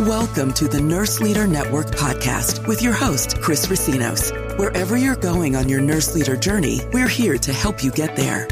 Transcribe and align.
Welcome 0.00 0.54
to 0.54 0.66
the 0.66 0.80
Nurse 0.80 1.20
Leader 1.20 1.46
Network 1.46 1.88
podcast 1.88 2.66
with 2.66 2.80
your 2.80 2.94
host, 2.94 3.38
Chris 3.42 3.66
Racinos. 3.66 4.32
Wherever 4.56 4.96
you're 4.96 5.14
going 5.14 5.56
on 5.56 5.68
your 5.68 5.82
nurse 5.82 6.14
leader 6.14 6.36
journey, 6.36 6.80
we're 6.94 7.06
here 7.06 7.36
to 7.36 7.52
help 7.52 7.84
you 7.84 7.90
get 7.90 8.16
there. 8.16 8.48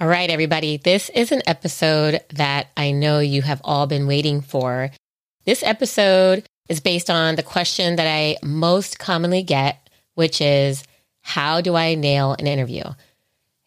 All 0.00 0.08
right, 0.08 0.30
everybody. 0.30 0.78
This 0.78 1.10
is 1.10 1.30
an 1.30 1.42
episode 1.46 2.22
that 2.36 2.68
I 2.74 2.92
know 2.92 3.18
you 3.18 3.42
have 3.42 3.60
all 3.64 3.86
been 3.86 4.06
waiting 4.06 4.40
for. 4.40 4.92
This 5.44 5.62
episode 5.62 6.46
is 6.70 6.80
based 6.80 7.10
on 7.10 7.36
the 7.36 7.42
question 7.42 7.96
that 7.96 8.06
I 8.06 8.38
most 8.42 8.98
commonly 8.98 9.42
get, 9.42 9.90
which 10.14 10.40
is 10.40 10.84
how 11.20 11.60
do 11.60 11.76
I 11.76 11.96
nail 11.96 12.34
an 12.38 12.46
interview? 12.46 12.84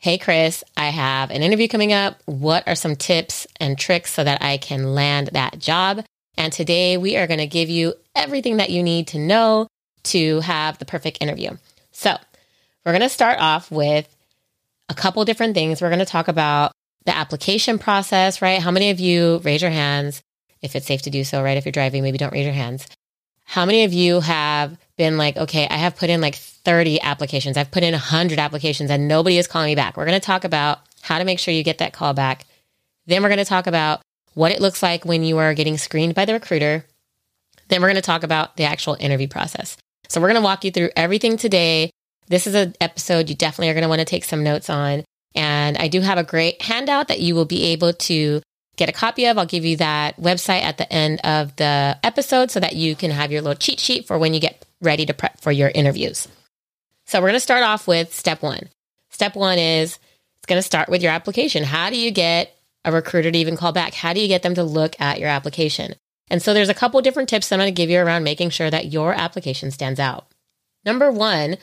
Hey, 0.02 0.18
Chris, 0.18 0.64
I 0.76 0.86
have 0.86 1.30
an 1.30 1.44
interview 1.44 1.68
coming 1.68 1.94
up. 1.94 2.20
What 2.26 2.68
are 2.68 2.74
some 2.74 2.96
tips 2.96 3.46
and 3.60 3.78
tricks 3.78 4.12
so 4.12 4.24
that 4.24 4.42
I 4.42 4.58
can 4.58 4.96
land 4.96 5.30
that 5.34 5.60
job? 5.60 6.04
And 6.36 6.52
today 6.52 6.98
we 6.98 7.18
are 7.18 7.28
going 7.28 7.38
to 7.38 7.46
give 7.46 7.70
you 7.70 7.94
everything 8.16 8.58
that 8.58 8.72
you 8.72 8.82
need 8.82 9.10
to 9.10 9.20
know 9.20 9.68
to 10.06 10.40
have 10.40 10.80
the 10.80 10.86
perfect 10.86 11.20
interview. 11.22 11.52
So 11.92 12.18
we're 12.84 12.94
going 12.94 13.04
to 13.04 13.10
start 13.10 13.38
off 13.40 13.70
with 13.70 14.10
a 14.90 14.96
couple 14.96 15.24
different 15.24 15.54
things. 15.54 15.84
We're 15.84 15.90
going 15.90 16.00
to 16.00 16.06
talk 16.06 16.28
about 16.28 16.72
the 17.06 17.16
application 17.16 17.78
process, 17.78 18.42
right? 18.42 18.60
How 18.60 18.72
many 18.72 18.90
of 18.90 19.00
you 19.00 19.40
raise 19.44 19.62
your 19.62 19.70
hands 19.70 20.24
if 20.64 20.76
it's 20.76 20.88
safe 20.88 21.04
to 21.04 21.12
do 21.12 21.24
so, 21.24 21.44
right? 21.44 21.58
If 21.58 21.66
you're 21.66 21.72
driving, 21.72 22.02
maybe 22.02 22.18
don't 22.18 22.34
raise 22.34 22.46
your 22.46 22.56
hands. 22.56 22.88
How 23.52 23.66
many 23.66 23.84
of 23.84 23.92
you 23.92 24.22
have 24.22 24.78
been 24.96 25.18
like, 25.18 25.36
okay, 25.36 25.68
I 25.70 25.76
have 25.76 25.98
put 25.98 26.10
in 26.10 26.22
like 26.22 26.36
30 26.36 27.02
applications. 27.02 27.58
I've 27.58 27.70
put 27.70 27.84
in 27.84 27.92
100 27.92 28.40
applications 28.40 28.90
and 28.90 29.10
nobody 29.10 29.38
is 29.38 29.46
calling 29.46 29.68
me 29.68 29.76
back. 29.76 29.98
We're 29.98 30.06
going 30.06 30.18
to 30.18 30.26
talk 30.26 30.46
about 30.46 30.80
how 31.02 31.20
to 31.20 31.26
make 31.26 31.38
sure 31.38 31.54
you 31.54 31.62
get 31.62 31.80
that 31.80 31.92
call 31.92 32.14
back. 32.14 32.46
Then 33.08 33.22
we're 33.22 33.28
going 33.28 33.40
to 33.40 33.44
talk 33.44 33.68
about 33.68 34.00
what 34.36 34.54
it 34.54 34.62
looks 34.62 34.82
like 34.82 35.04
when 35.04 35.26
you 35.26 35.38
are 35.38 35.54
getting 35.54 35.78
screened 35.78 36.16
by 36.16 36.24
the 36.24 36.32
recruiter. 36.32 36.86
Then 37.68 37.82
we're 37.82 37.90
going 37.90 37.96
to 37.96 38.02
talk 38.02 38.24
about 38.24 38.56
the 38.56 38.64
actual 38.64 38.96
interview 39.02 39.28
process. 39.28 39.76
So 40.08 40.22
we're 40.22 40.30
going 40.30 40.42
to 40.42 40.46
walk 40.46 40.64
you 40.64 40.72
through 40.72 40.92
everything 40.96 41.36
today. 41.36 41.92
This 42.30 42.48
is 42.48 42.56
an 42.56 42.74
episode 42.80 43.28
you 43.28 43.36
definitely 43.36 43.70
are 43.70 43.74
going 43.74 43.84
to 43.84 43.90
want 43.90 44.00
to 44.00 44.06
take 44.06 44.24
some 44.24 44.46
notes 44.46 44.70
on. 44.70 45.04
And 45.36 45.78
I 45.78 45.90
do 45.90 46.00
have 46.00 46.18
a 46.18 46.24
great 46.24 46.62
handout 46.62 47.10
that 47.10 47.20
you 47.20 47.36
will 47.36 47.44
be 47.44 47.66
able 47.66 47.92
to 47.92 48.42
get 48.82 48.90
a 48.90 48.98
copy 48.98 49.28
of. 49.28 49.38
I'll 49.38 49.46
give 49.46 49.64
you 49.64 49.78
that 49.78 50.18
website 50.18 50.64
at 50.64 50.78
the 50.80 50.92
end 50.92 51.22
of 51.24 51.56
the 51.56 51.98
episode 52.04 52.50
so 52.50 52.60
that 52.60 52.76
you 52.76 52.96
can 52.96 53.12
have 53.12 53.32
your 53.32 53.42
little 53.42 53.56
cheat 53.56 53.80
sheet 53.80 54.08
for 54.08 54.18
when 54.18 54.34
you 54.34 54.40
get 54.40 54.66
ready 54.82 55.06
to 55.06 55.14
prep 55.14 55.40
for 55.40 55.52
your 55.52 55.70
interviews. 55.70 56.28
So 57.06 57.20
we're 57.20 57.28
going 57.28 57.36
to 57.36 57.40
start 57.40 57.64
off 57.64 57.88
with 57.88 58.12
step 58.14 58.42
one. 58.42 58.70
Step 59.12 59.36
one 59.36 59.60
is 59.60 60.00
it's 60.40 60.48
going 60.48 60.58
to 60.58 60.64
start 60.64 60.90
with 60.90 61.04
your 61.04 61.12
application. 61.12 61.64
How 61.64 61.92
do 61.92 61.98
you 61.98 62.10
get 62.10 62.58
a 62.84 62.92
recruiter 62.92 63.32
to 63.32 63.38
even 63.38 63.56
call 63.56 63.72
back? 63.72 63.94
How 63.94 64.14
do 64.14 64.20
you 64.20 64.28
get 64.28 64.42
them 64.42 64.56
to 64.56 64.64
look 64.64 65.00
at 65.00 65.20
your 65.20 65.30
application? 65.30 65.94
And 66.32 66.42
so 66.42 66.54
there's 66.54 66.70
a 66.70 66.74
couple 66.74 67.00
different 67.02 67.30
tips 67.30 67.50
that 67.50 67.56
I'm 67.56 67.60
going 67.60 67.76
to 67.76 67.80
give 67.80 67.92
you 67.92 68.00
around 68.00 68.24
making 68.24 68.50
sure 68.50 68.72
that 68.72 68.92
your 68.92 69.14
application 69.14 69.70
stands 69.70 70.00
out. 70.00 70.26
Number 70.84 71.12
one, 71.12 71.58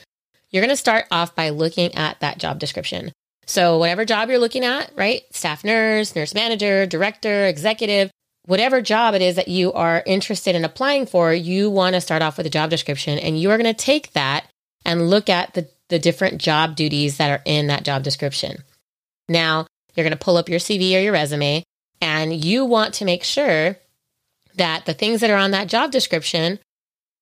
you're 0.51 0.63
going 0.63 0.69
to 0.69 0.77
start 0.77 1.05
off 1.11 1.35
by 1.35 1.49
looking 1.49 1.93
at 1.95 2.21
that 2.21 2.37
job 2.37 2.59
description. 2.59 3.11
So 3.49 3.79
whatever 3.79 4.05
job 4.05 4.29
you're 4.29 4.37
looking 4.37 4.63
at, 4.63 4.91
right? 4.95 5.23
Staff 5.31 5.63
nurse, 5.63 6.15
nurse 6.15 6.35
manager, 6.35 6.85
director, 6.85 7.47
executive, 7.47 8.11
whatever 8.45 8.79
job 8.79 9.15
it 9.15 9.23
is 9.23 9.37
that 9.37 9.47
you 9.47 9.73
are 9.73 10.03
interested 10.05 10.53
in 10.53 10.63
applying 10.63 11.07
for, 11.07 11.33
you 11.33 11.71
want 11.71 11.95
to 11.95 12.01
start 12.01 12.21
off 12.21 12.37
with 12.37 12.45
a 12.45 12.51
job 12.51 12.69
description 12.69 13.17
and 13.17 13.41
you 13.41 13.49
are 13.49 13.57
going 13.57 13.65
to 13.65 13.73
take 13.73 14.13
that 14.13 14.45
and 14.85 15.09
look 15.09 15.29
at 15.29 15.55
the, 15.55 15.67
the 15.87 15.97
different 15.97 16.39
job 16.39 16.75
duties 16.75 17.17
that 17.17 17.31
are 17.31 17.41
in 17.43 17.65
that 17.67 17.83
job 17.83 18.03
description. 18.03 18.63
Now, 19.27 19.65
you're 19.95 20.03
going 20.03 20.11
to 20.11 20.23
pull 20.23 20.37
up 20.37 20.47
your 20.47 20.59
CV 20.59 20.95
or 20.95 21.01
your 21.01 21.13
resume, 21.13 21.63
and 22.01 22.45
you 22.45 22.65
want 22.65 22.93
to 22.95 23.05
make 23.05 23.23
sure 23.23 23.77
that 24.57 24.85
the 24.85 24.93
things 24.93 25.21
that 25.21 25.31
are 25.31 25.37
on 25.39 25.51
that 25.51 25.69
job 25.69 25.91
description 25.91 26.59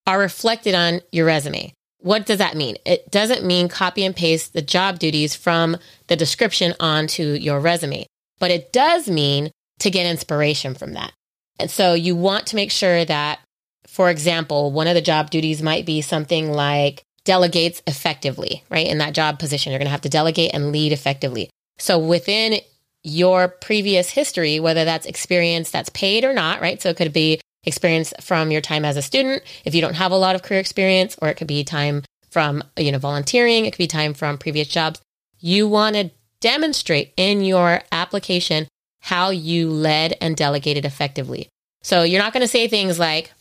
are 0.06 0.20
reflected 0.20 0.76
on 0.76 1.00
your 1.14 1.26
resume. 1.26 1.74
What 2.00 2.26
does 2.26 2.38
that 2.38 2.56
mean? 2.56 2.78
It 2.86 3.10
doesn't 3.10 3.46
mean 3.46 3.70
copy 3.70 4.06
and 4.06 4.16
paste 4.16 4.54
the 4.54 4.62
job 4.62 5.00
duties 5.00 5.36
from 5.36 5.78
the 6.08 6.16
description 6.16 6.74
onto 6.80 7.24
your 7.24 7.60
resume, 7.60 8.06
but 8.40 8.52
it 8.52 8.72
does 8.72 9.10
mean 9.10 9.52
to 9.80 9.90
get 9.90 10.06
inspiration 10.06 10.74
from 10.74 10.94
that. 10.94 11.12
And 11.60 11.72
so 11.72 11.94
you 11.94 12.16
want 12.16 12.48
to 12.48 12.56
make 12.56 12.72
sure 12.72 13.04
that, 13.06 13.40
for 13.88 14.10
example, 14.10 14.72
one 14.72 14.88
of 14.88 14.96
the 14.96 15.02
job 15.02 15.32
duties 15.32 15.62
might 15.62 15.86
be 15.86 16.02
something 16.02 16.52
like 16.52 17.04
delegates 17.26 17.82
effectively, 17.88 18.64
right? 18.70 18.88
In 18.88 19.00
that 19.00 19.14
job 19.14 19.40
position, 19.40 19.72
you're 19.72 19.80
going 19.80 19.88
to 19.88 19.92
have 19.92 20.02
to 20.02 20.10
delegate 20.10 20.52
and 20.54 20.72
lead 20.72 20.92
effectively. 20.92 21.50
So 21.80 21.98
within 21.98 22.60
your 23.04 23.48
previous 23.48 24.12
history, 24.12 24.60
whether 24.60 24.86
that's 24.86 25.06
experience 25.06 25.72
that's 25.72 25.90
paid 25.90 26.24
or 26.24 26.34
not, 26.34 26.62
right? 26.62 26.82
So 26.82 26.90
it 26.90 26.98
could 26.98 27.14
be 27.14 27.40
experience 27.64 28.14
from 28.22 28.52
your 28.52 28.62
time 28.62 28.86
as 28.86 28.98
a 28.98 29.02
student 29.02 29.44
if 29.66 29.76
you 29.76 29.82
don't 29.82 29.96
have 29.96 30.12
a 30.12 30.18
lot 30.18 30.36
of 30.36 30.44
career 30.44 30.60
experience, 30.60 31.18
or 31.22 31.28
it 31.30 31.36
could 31.36 31.48
be 31.48 31.64
time 31.64 32.04
from, 32.30 32.64
you 32.78 32.92
know, 32.92 33.00
volunteering. 33.00 33.66
It 33.66 33.72
could 33.72 33.78
be 33.78 33.88
time 33.88 34.14
from 34.14 34.38
previous 34.38 34.68
jobs. 34.68 35.02
You 35.40 35.68
want 35.68 35.96
to 35.96 36.12
demonstrate 36.40 37.14
in 37.18 37.44
your 37.44 37.82
application 37.92 38.68
how 39.02 39.30
you 39.30 39.70
led 39.70 40.16
and 40.22 40.36
delegated 40.36 40.86
effectively. 40.86 41.50
So 41.82 42.04
you're 42.04 42.22
not 42.22 42.34
going 42.34 42.42
to 42.42 42.48
say 42.48 42.68
things 42.68 43.00
like 43.00 43.32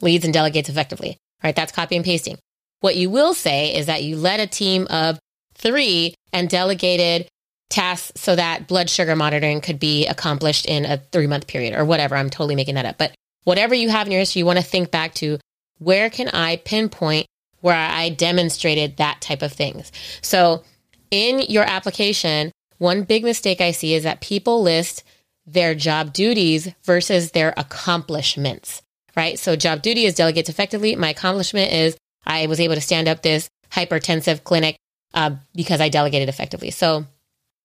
leads 0.00 0.24
and 0.24 0.34
delegates 0.34 0.68
effectively, 0.68 1.16
right? 1.42 1.54
That's 1.54 1.72
copy 1.72 1.96
and 1.96 2.04
pasting. 2.04 2.38
What 2.80 2.96
you 2.96 3.10
will 3.10 3.34
say 3.34 3.74
is 3.74 3.86
that 3.86 4.04
you 4.04 4.16
led 4.16 4.40
a 4.40 4.46
team 4.46 4.86
of 4.90 5.18
three 5.54 6.14
and 6.32 6.48
delegated 6.48 7.28
tasks 7.70 8.12
so 8.20 8.34
that 8.36 8.66
blood 8.66 8.88
sugar 8.88 9.14
monitoring 9.14 9.60
could 9.60 9.78
be 9.78 10.06
accomplished 10.06 10.66
in 10.66 10.84
a 10.84 10.96
three 10.96 11.26
month 11.26 11.46
period 11.46 11.74
or 11.74 11.84
whatever. 11.84 12.16
I'm 12.16 12.30
totally 12.30 12.56
making 12.56 12.76
that 12.76 12.86
up. 12.86 12.98
But 12.98 13.14
whatever 13.48 13.74
you 13.74 13.88
have 13.88 14.06
in 14.06 14.12
your 14.12 14.18
history, 14.18 14.40
you 14.40 14.46
want 14.46 14.58
to 14.58 14.64
think 14.64 14.90
back 14.90 15.14
to 15.14 15.38
where 15.78 16.10
can 16.10 16.28
I 16.28 16.56
pinpoint 16.56 17.26
where 17.62 17.74
I 17.74 18.10
demonstrated 18.10 18.98
that 18.98 19.22
type 19.22 19.40
of 19.40 19.54
things. 19.54 19.90
So 20.20 20.64
in 21.10 21.40
your 21.40 21.64
application, 21.64 22.52
one 22.76 23.04
big 23.04 23.24
mistake 23.24 23.62
I 23.62 23.70
see 23.70 23.94
is 23.94 24.02
that 24.02 24.20
people 24.20 24.62
list 24.62 25.02
their 25.46 25.74
job 25.74 26.12
duties 26.12 26.68
versus 26.84 27.30
their 27.30 27.54
accomplishments, 27.56 28.82
right? 29.16 29.38
So 29.38 29.56
job 29.56 29.80
duty 29.80 30.04
is 30.04 30.14
delegates 30.14 30.50
effectively. 30.50 30.94
My 30.94 31.08
accomplishment 31.08 31.72
is 31.72 31.96
I 32.26 32.48
was 32.48 32.60
able 32.60 32.74
to 32.74 32.82
stand 32.82 33.08
up 33.08 33.22
this 33.22 33.48
hypertensive 33.72 34.44
clinic 34.44 34.76
uh, 35.14 35.36
because 35.54 35.80
I 35.80 35.88
delegated 35.88 36.28
effectively. 36.28 36.70
So 36.70 37.06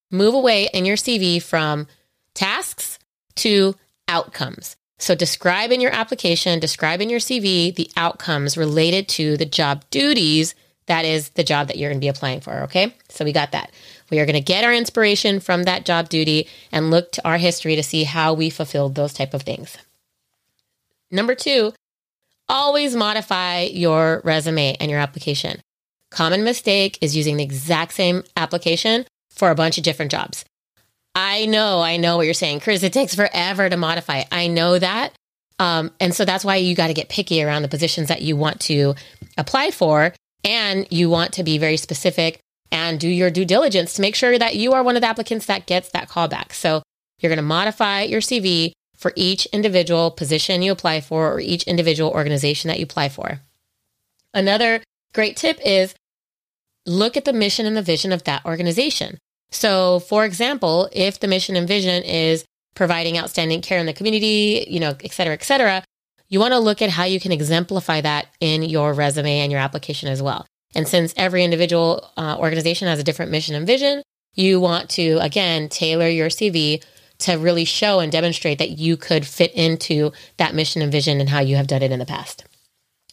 move 0.09 0.33
away 0.33 0.69
in 0.73 0.85
your 0.85 0.95
CV 0.95 1.41
from 1.41 1.87
tasks 2.33 2.99
to 3.35 3.75
outcomes. 4.07 4.77
So 4.99 5.15
describe 5.15 5.71
in 5.71 5.81
your 5.81 5.93
application, 5.93 6.59
describe 6.59 7.01
in 7.01 7.09
your 7.09 7.19
CV 7.19 7.73
the 7.75 7.89
outcomes 7.97 8.57
related 8.57 9.07
to 9.09 9.37
the 9.37 9.45
job 9.45 9.83
duties. 9.89 10.55
That 10.85 11.05
is 11.05 11.29
the 11.29 11.43
job 11.43 11.67
that 11.67 11.77
you're 11.77 11.89
going 11.89 11.99
to 11.99 12.05
be 12.05 12.09
applying 12.09 12.41
for. 12.41 12.61
Okay. 12.63 12.95
So 13.09 13.25
we 13.25 13.33
got 13.33 13.51
that. 13.51 13.71
We 14.09 14.19
are 14.19 14.25
going 14.25 14.35
to 14.35 14.41
get 14.41 14.63
our 14.63 14.73
inspiration 14.73 15.39
from 15.39 15.63
that 15.63 15.85
job 15.85 16.09
duty 16.09 16.47
and 16.71 16.91
look 16.91 17.11
to 17.13 17.27
our 17.27 17.37
history 17.37 17.75
to 17.75 17.83
see 17.83 18.03
how 18.03 18.33
we 18.33 18.49
fulfilled 18.49 18.95
those 18.95 19.13
type 19.13 19.33
of 19.33 19.41
things. 19.41 19.77
Number 21.09 21.35
two, 21.35 21.73
always 22.47 22.95
modify 22.95 23.61
your 23.61 24.21
resume 24.23 24.75
and 24.79 24.91
your 24.91 24.99
application. 24.99 25.61
Common 26.11 26.43
mistake 26.43 26.97
is 27.01 27.15
using 27.15 27.37
the 27.37 27.43
exact 27.43 27.93
same 27.93 28.23
application 28.37 29.05
for 29.29 29.49
a 29.49 29.55
bunch 29.55 29.77
of 29.77 29.83
different 29.83 30.11
jobs. 30.11 30.45
I 31.15 31.45
know, 31.45 31.81
I 31.81 31.97
know 31.97 32.17
what 32.17 32.25
you're 32.25 32.33
saying, 32.33 32.61
Chris. 32.61 32.83
It 32.83 32.93
takes 32.93 33.13
forever 33.13 33.69
to 33.69 33.77
modify. 33.77 34.23
I 34.31 34.47
know 34.47 34.79
that. 34.79 35.13
Um, 35.59 35.91
and 35.99 36.13
so 36.13 36.25
that's 36.25 36.43
why 36.43 36.55
you 36.55 36.75
got 36.75 36.87
to 36.87 36.93
get 36.93 37.09
picky 37.09 37.43
around 37.43 37.61
the 37.61 37.67
positions 37.67 38.07
that 38.07 38.21
you 38.21 38.35
want 38.35 38.59
to 38.61 38.95
apply 39.37 39.71
for. 39.71 40.13
And 40.43 40.87
you 40.91 41.09
want 41.09 41.33
to 41.33 41.43
be 41.43 41.57
very 41.57 41.77
specific 41.77 42.39
and 42.71 42.99
do 42.99 43.07
your 43.07 43.29
due 43.29 43.45
diligence 43.45 43.93
to 43.93 44.01
make 44.01 44.15
sure 44.15 44.37
that 44.37 44.55
you 44.55 44.73
are 44.73 44.83
one 44.83 44.95
of 44.95 45.01
the 45.01 45.07
applicants 45.07 45.45
that 45.45 45.67
gets 45.67 45.89
that 45.89 46.09
callback. 46.09 46.51
So 46.53 46.81
you're 47.19 47.29
going 47.29 47.37
to 47.37 47.43
modify 47.43 48.01
your 48.01 48.19
CV 48.19 48.73
for 48.97 49.13
each 49.15 49.45
individual 49.47 50.11
position 50.11 50.61
you 50.61 50.71
apply 50.71 51.01
for 51.01 51.33
or 51.33 51.39
each 51.39 51.63
individual 51.63 52.09
organization 52.09 52.67
that 52.69 52.79
you 52.79 52.83
apply 52.83 53.09
for. 53.09 53.39
Another 54.33 54.81
great 55.13 55.37
tip 55.37 55.59
is 55.63 55.93
look 56.85 57.15
at 57.15 57.25
the 57.25 57.33
mission 57.33 57.65
and 57.65 57.77
the 57.77 57.81
vision 57.81 58.11
of 58.11 58.23
that 58.23 58.43
organization. 58.45 59.17
So, 59.53 59.99
for 59.99 60.25
example, 60.25 60.89
if 60.91 61.19
the 61.19 61.27
mission 61.27 61.55
and 61.55 61.67
vision 61.67 62.03
is 62.03 62.43
providing 62.75 63.17
outstanding 63.17 63.61
care 63.61 63.77
in 63.77 63.85
the 63.85 63.93
community, 63.93 64.65
you 64.67 64.79
know, 64.79 64.95
et 65.03 65.11
cetera, 65.11 65.33
et 65.33 65.43
cetera, 65.43 65.83
you 66.27 66.39
want 66.39 66.53
to 66.53 66.59
look 66.59 66.81
at 66.81 66.89
how 66.89 67.03
you 67.03 67.19
can 67.19 67.31
exemplify 67.31 68.01
that 68.01 68.27
in 68.39 68.63
your 68.63 68.93
resume 68.93 69.39
and 69.39 69.51
your 69.51 69.61
application 69.61 70.09
as 70.09 70.21
well. 70.21 70.47
And 70.75 70.87
since 70.87 71.13
every 71.15 71.43
individual 71.43 72.11
uh, 72.17 72.35
organization 72.39 72.87
has 72.87 72.99
a 72.99 73.03
different 73.03 73.31
mission 73.31 73.53
and 73.53 73.67
vision, 73.67 74.01
you 74.33 74.59
want 74.59 74.89
to, 74.91 75.19
again, 75.21 75.69
tailor 75.69 76.07
your 76.07 76.29
CV 76.29 76.83
to 77.19 77.33
really 77.33 77.63
show 77.63 77.99
and 77.99 78.11
demonstrate 78.11 78.57
that 78.57 78.71
you 78.71 78.97
could 78.97 79.27
fit 79.27 79.53
into 79.53 80.11
that 80.37 80.55
mission 80.55 80.81
and 80.81 80.91
vision 80.91 81.19
and 81.19 81.29
how 81.29 81.39
you 81.39 81.55
have 81.57 81.67
done 81.67 81.83
it 81.83 81.91
in 81.91 81.99
the 81.99 82.07
past. 82.07 82.43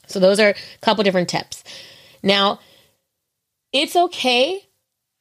So 0.06 0.18
those 0.18 0.40
are 0.40 0.50
a 0.50 0.54
couple 0.80 1.04
different 1.04 1.28
tips. 1.28 1.62
Now, 2.22 2.60
it's 3.72 3.94
okay 3.94 4.66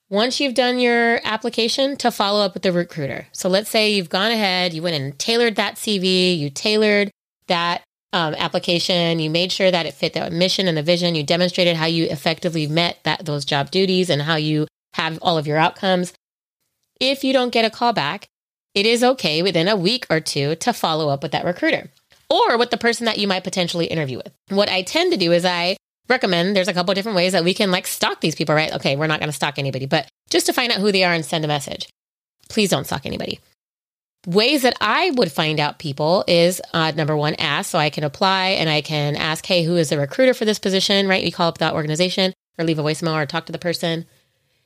once 0.09 0.39
you've 0.39 0.55
done 0.55 0.79
your 0.79 1.19
application 1.23 1.95
to 1.97 2.11
follow 2.11 2.43
up 2.43 2.53
with 2.53 2.63
the 2.63 2.71
recruiter. 2.71 3.27
So 3.31 3.47
let's 3.47 3.69
say 3.69 3.91
you've 3.91 4.09
gone 4.09 4.31
ahead, 4.31 4.73
you 4.73 4.81
went 4.81 4.95
and 4.95 5.17
tailored 5.19 5.55
that 5.57 5.75
CV, 5.75 6.37
you 6.37 6.49
tailored 6.49 7.11
that 7.47 7.83
um, 8.11 8.33
application, 8.35 9.19
you 9.19 9.29
made 9.29 9.51
sure 9.51 9.69
that 9.69 9.85
it 9.85 9.93
fit 9.93 10.13
the 10.13 10.31
mission 10.31 10.67
and 10.67 10.77
the 10.77 10.83
vision, 10.83 11.13
you 11.13 11.23
demonstrated 11.23 11.75
how 11.75 11.85
you 11.85 12.05
effectively 12.05 12.65
met 12.65 12.97
that 13.03 13.25
those 13.25 13.45
job 13.45 13.69
duties 13.69 14.09
and 14.09 14.23
how 14.23 14.35
you 14.35 14.67
have 14.95 15.19
all 15.21 15.37
of 15.37 15.45
your 15.45 15.57
outcomes. 15.57 16.13
If 16.99 17.23
you 17.23 17.31
don't 17.31 17.53
get 17.53 17.65
a 17.65 17.69
call 17.69 17.93
back, 17.93 18.25
it 18.73 18.85
is 18.85 19.03
okay 19.03 19.43
within 19.43 19.67
a 19.67 19.75
week 19.75 20.07
or 20.09 20.19
two 20.19 20.55
to 20.55 20.73
follow 20.73 21.09
up 21.09 21.21
with 21.21 21.31
that 21.33 21.45
recruiter 21.45 21.89
or 22.29 22.57
with 22.57 22.71
the 22.71 22.77
person 22.77 23.05
that 23.05 23.17
you 23.17 23.27
might 23.27 23.43
potentially 23.43 23.85
interview 23.85 24.17
with. 24.17 24.33
What 24.49 24.69
I 24.69 24.81
tend 24.81 25.11
to 25.11 25.17
do 25.17 25.31
is 25.31 25.45
I 25.45 25.77
recommend 26.09 26.55
there's 26.55 26.67
a 26.67 26.73
couple 26.73 26.93
different 26.93 27.15
ways 27.15 27.33
that 27.33 27.43
we 27.43 27.53
can 27.53 27.71
like 27.71 27.87
stalk 27.87 28.21
these 28.21 28.35
people, 28.35 28.55
right? 28.55 28.73
Okay, 28.73 28.95
we're 28.95 29.07
not 29.07 29.19
going 29.19 29.29
to 29.29 29.35
stalk 29.35 29.59
anybody, 29.59 29.85
but 29.85 30.07
just 30.29 30.45
to 30.47 30.53
find 30.53 30.71
out 30.71 30.79
who 30.79 30.91
they 30.91 31.03
are 31.03 31.13
and 31.13 31.25
send 31.25 31.45
a 31.45 31.47
message. 31.47 31.87
Please 32.49 32.69
don't 32.69 32.85
stalk 32.85 33.05
anybody. 33.05 33.39
Ways 34.27 34.63
that 34.63 34.75
I 34.81 35.11
would 35.11 35.31
find 35.31 35.59
out 35.59 35.79
people 35.79 36.25
is 36.27 36.61
uh, 36.73 36.91
number 36.91 37.15
one, 37.15 37.35
ask. 37.35 37.69
So 37.69 37.79
I 37.79 37.89
can 37.89 38.03
apply 38.03 38.47
and 38.49 38.69
I 38.69 38.81
can 38.81 39.15
ask, 39.15 39.45
hey, 39.45 39.63
who 39.63 39.77
is 39.77 39.89
the 39.89 39.97
recruiter 39.97 40.33
for 40.33 40.45
this 40.45 40.59
position, 40.59 41.07
right? 41.07 41.23
You 41.23 41.31
call 41.31 41.47
up 41.47 41.59
that 41.59 41.73
organization 41.73 42.33
or 42.57 42.65
leave 42.65 42.79
a 42.79 42.83
voicemail 42.83 43.13
or 43.13 43.25
talk 43.25 43.45
to 43.45 43.51
the 43.51 43.59
person. 43.59 44.05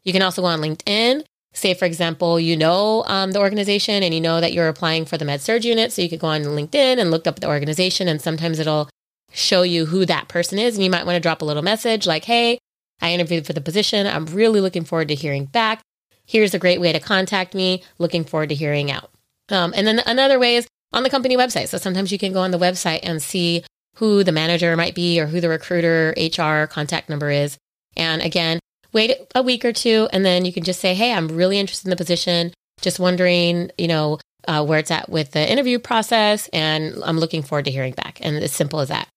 You 0.01 0.11
can 0.11 0.21
also 0.21 0.41
go 0.41 0.47
on 0.47 0.59
LinkedIn. 0.59 1.23
Say, 1.53 1.75
for 1.75 1.85
example, 1.85 2.39
you 2.39 2.57
know 2.57 3.03
um, 3.05 3.31
the 3.31 3.39
organization 3.39 4.01
and 4.01 4.11
you 4.11 4.19
know 4.19 4.41
that 4.41 4.53
you're 4.53 4.69
applying 4.69 5.05
for 5.05 5.19
the 5.19 5.25
med 5.25 5.39
surg 5.39 5.63
unit. 5.63 5.91
So 5.91 6.01
you 6.01 6.09
could 6.09 6.19
go 6.19 6.27
on 6.27 6.41
LinkedIn 6.41 6.97
and 6.97 7.11
look 7.11 7.27
up 7.27 7.39
the 7.39 7.47
organization, 7.47 8.07
and 8.07 8.19
sometimes 8.19 8.57
it'll 8.57 8.89
show 9.33 9.63
you 9.63 9.85
who 9.85 10.05
that 10.05 10.29
person 10.29 10.59
is. 10.59 10.75
And 10.75 10.83
you 10.83 10.89
might 10.89 11.05
want 11.05 11.15
to 11.15 11.19
drop 11.19 11.41
a 11.41 11.45
little 11.45 11.63
message 11.63 12.07
like, 12.07 12.23
hey, 12.23 12.59
I 13.01 13.11
interviewed 13.13 13.45
for 13.45 13.53
the 13.53 13.61
position. 13.61 14.07
I'm 14.07 14.25
really 14.27 14.61
looking 14.61 14.85
forward 14.85 15.09
to 15.09 15.15
hearing 15.15 15.45
back. 15.45 15.81
Here's 16.25 16.53
a 16.53 16.59
great 16.59 16.79
way 16.79 16.93
to 16.93 16.99
contact 16.99 17.53
me. 17.53 17.83
Looking 17.97 18.23
forward 18.23 18.49
to 18.49 18.55
hearing 18.55 18.91
out. 18.91 19.09
Um, 19.49 19.73
and 19.75 19.85
then 19.85 19.99
another 20.05 20.39
way 20.39 20.55
is 20.55 20.67
on 20.93 21.03
the 21.03 21.09
company 21.09 21.35
website. 21.35 21.67
So 21.67 21.77
sometimes 21.77 22.11
you 22.11 22.17
can 22.17 22.31
go 22.31 22.39
on 22.39 22.51
the 22.51 22.59
website 22.59 23.01
and 23.03 23.21
see 23.21 23.63
who 23.95 24.23
the 24.23 24.31
manager 24.31 24.75
might 24.75 24.95
be 24.95 25.19
or 25.19 25.27
who 25.27 25.41
the 25.41 25.49
recruiter, 25.49 26.13
HR 26.17 26.65
contact 26.67 27.09
number 27.09 27.29
is. 27.29 27.57
And 27.97 28.21
again, 28.21 28.59
wait 28.93 29.17
a 29.35 29.43
week 29.43 29.65
or 29.65 29.73
two, 29.73 30.07
and 30.13 30.25
then 30.25 30.45
you 30.45 30.53
can 30.53 30.63
just 30.63 30.79
say, 30.79 30.93
Hey, 30.93 31.13
I'm 31.13 31.27
really 31.27 31.59
interested 31.59 31.87
in 31.87 31.91
the 31.91 31.95
position. 31.95 32.53
Just 32.81 32.99
wondering, 32.99 33.71
you 33.77 33.87
know, 33.87 34.19
uh, 34.47 34.65
where 34.65 34.79
it's 34.79 34.91
at 34.91 35.09
with 35.09 35.31
the 35.31 35.51
interview 35.51 35.79
process, 35.79 36.47
and 36.51 36.95
I'm 37.03 37.19
looking 37.19 37.43
forward 37.43 37.65
to 37.65 37.71
hearing 37.71 37.93
back. 37.93 38.19
And 38.21 38.37
as 38.37 38.51
simple 38.51 38.79
as 38.79 38.89
that. 38.89 39.07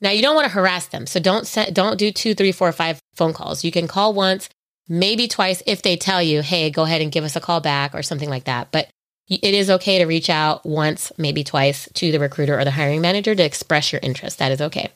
Now, 0.00 0.10
you 0.10 0.22
don't 0.22 0.34
want 0.34 0.46
to 0.46 0.52
harass 0.52 0.86
them, 0.86 1.06
so 1.06 1.18
don't 1.18 1.46
set, 1.46 1.74
don't 1.74 1.98
do 1.98 2.12
two, 2.12 2.34
three, 2.34 2.52
four, 2.52 2.70
five 2.72 3.00
phone 3.14 3.32
calls. 3.32 3.64
You 3.64 3.72
can 3.72 3.88
call 3.88 4.14
once, 4.14 4.48
maybe 4.88 5.26
twice 5.26 5.62
if 5.66 5.82
they 5.82 5.96
tell 5.96 6.22
you, 6.22 6.42
"Hey, 6.42 6.70
go 6.70 6.84
ahead 6.84 7.02
and 7.02 7.12
give 7.12 7.24
us 7.24 7.36
a 7.36 7.40
call 7.40 7.60
back" 7.60 7.94
or 7.94 8.02
something 8.02 8.30
like 8.30 8.44
that. 8.44 8.70
But 8.70 8.88
it 9.28 9.54
is 9.54 9.70
okay 9.70 9.98
to 9.98 10.06
reach 10.06 10.30
out 10.30 10.64
once, 10.64 11.12
maybe 11.18 11.44
twice 11.44 11.88
to 11.94 12.10
the 12.12 12.20
recruiter 12.20 12.58
or 12.58 12.64
the 12.64 12.70
hiring 12.70 13.00
manager 13.00 13.34
to 13.34 13.44
express 13.44 13.92
your 13.92 14.00
interest. 14.02 14.38
That 14.38 14.52
is 14.52 14.60
okay. 14.60 14.90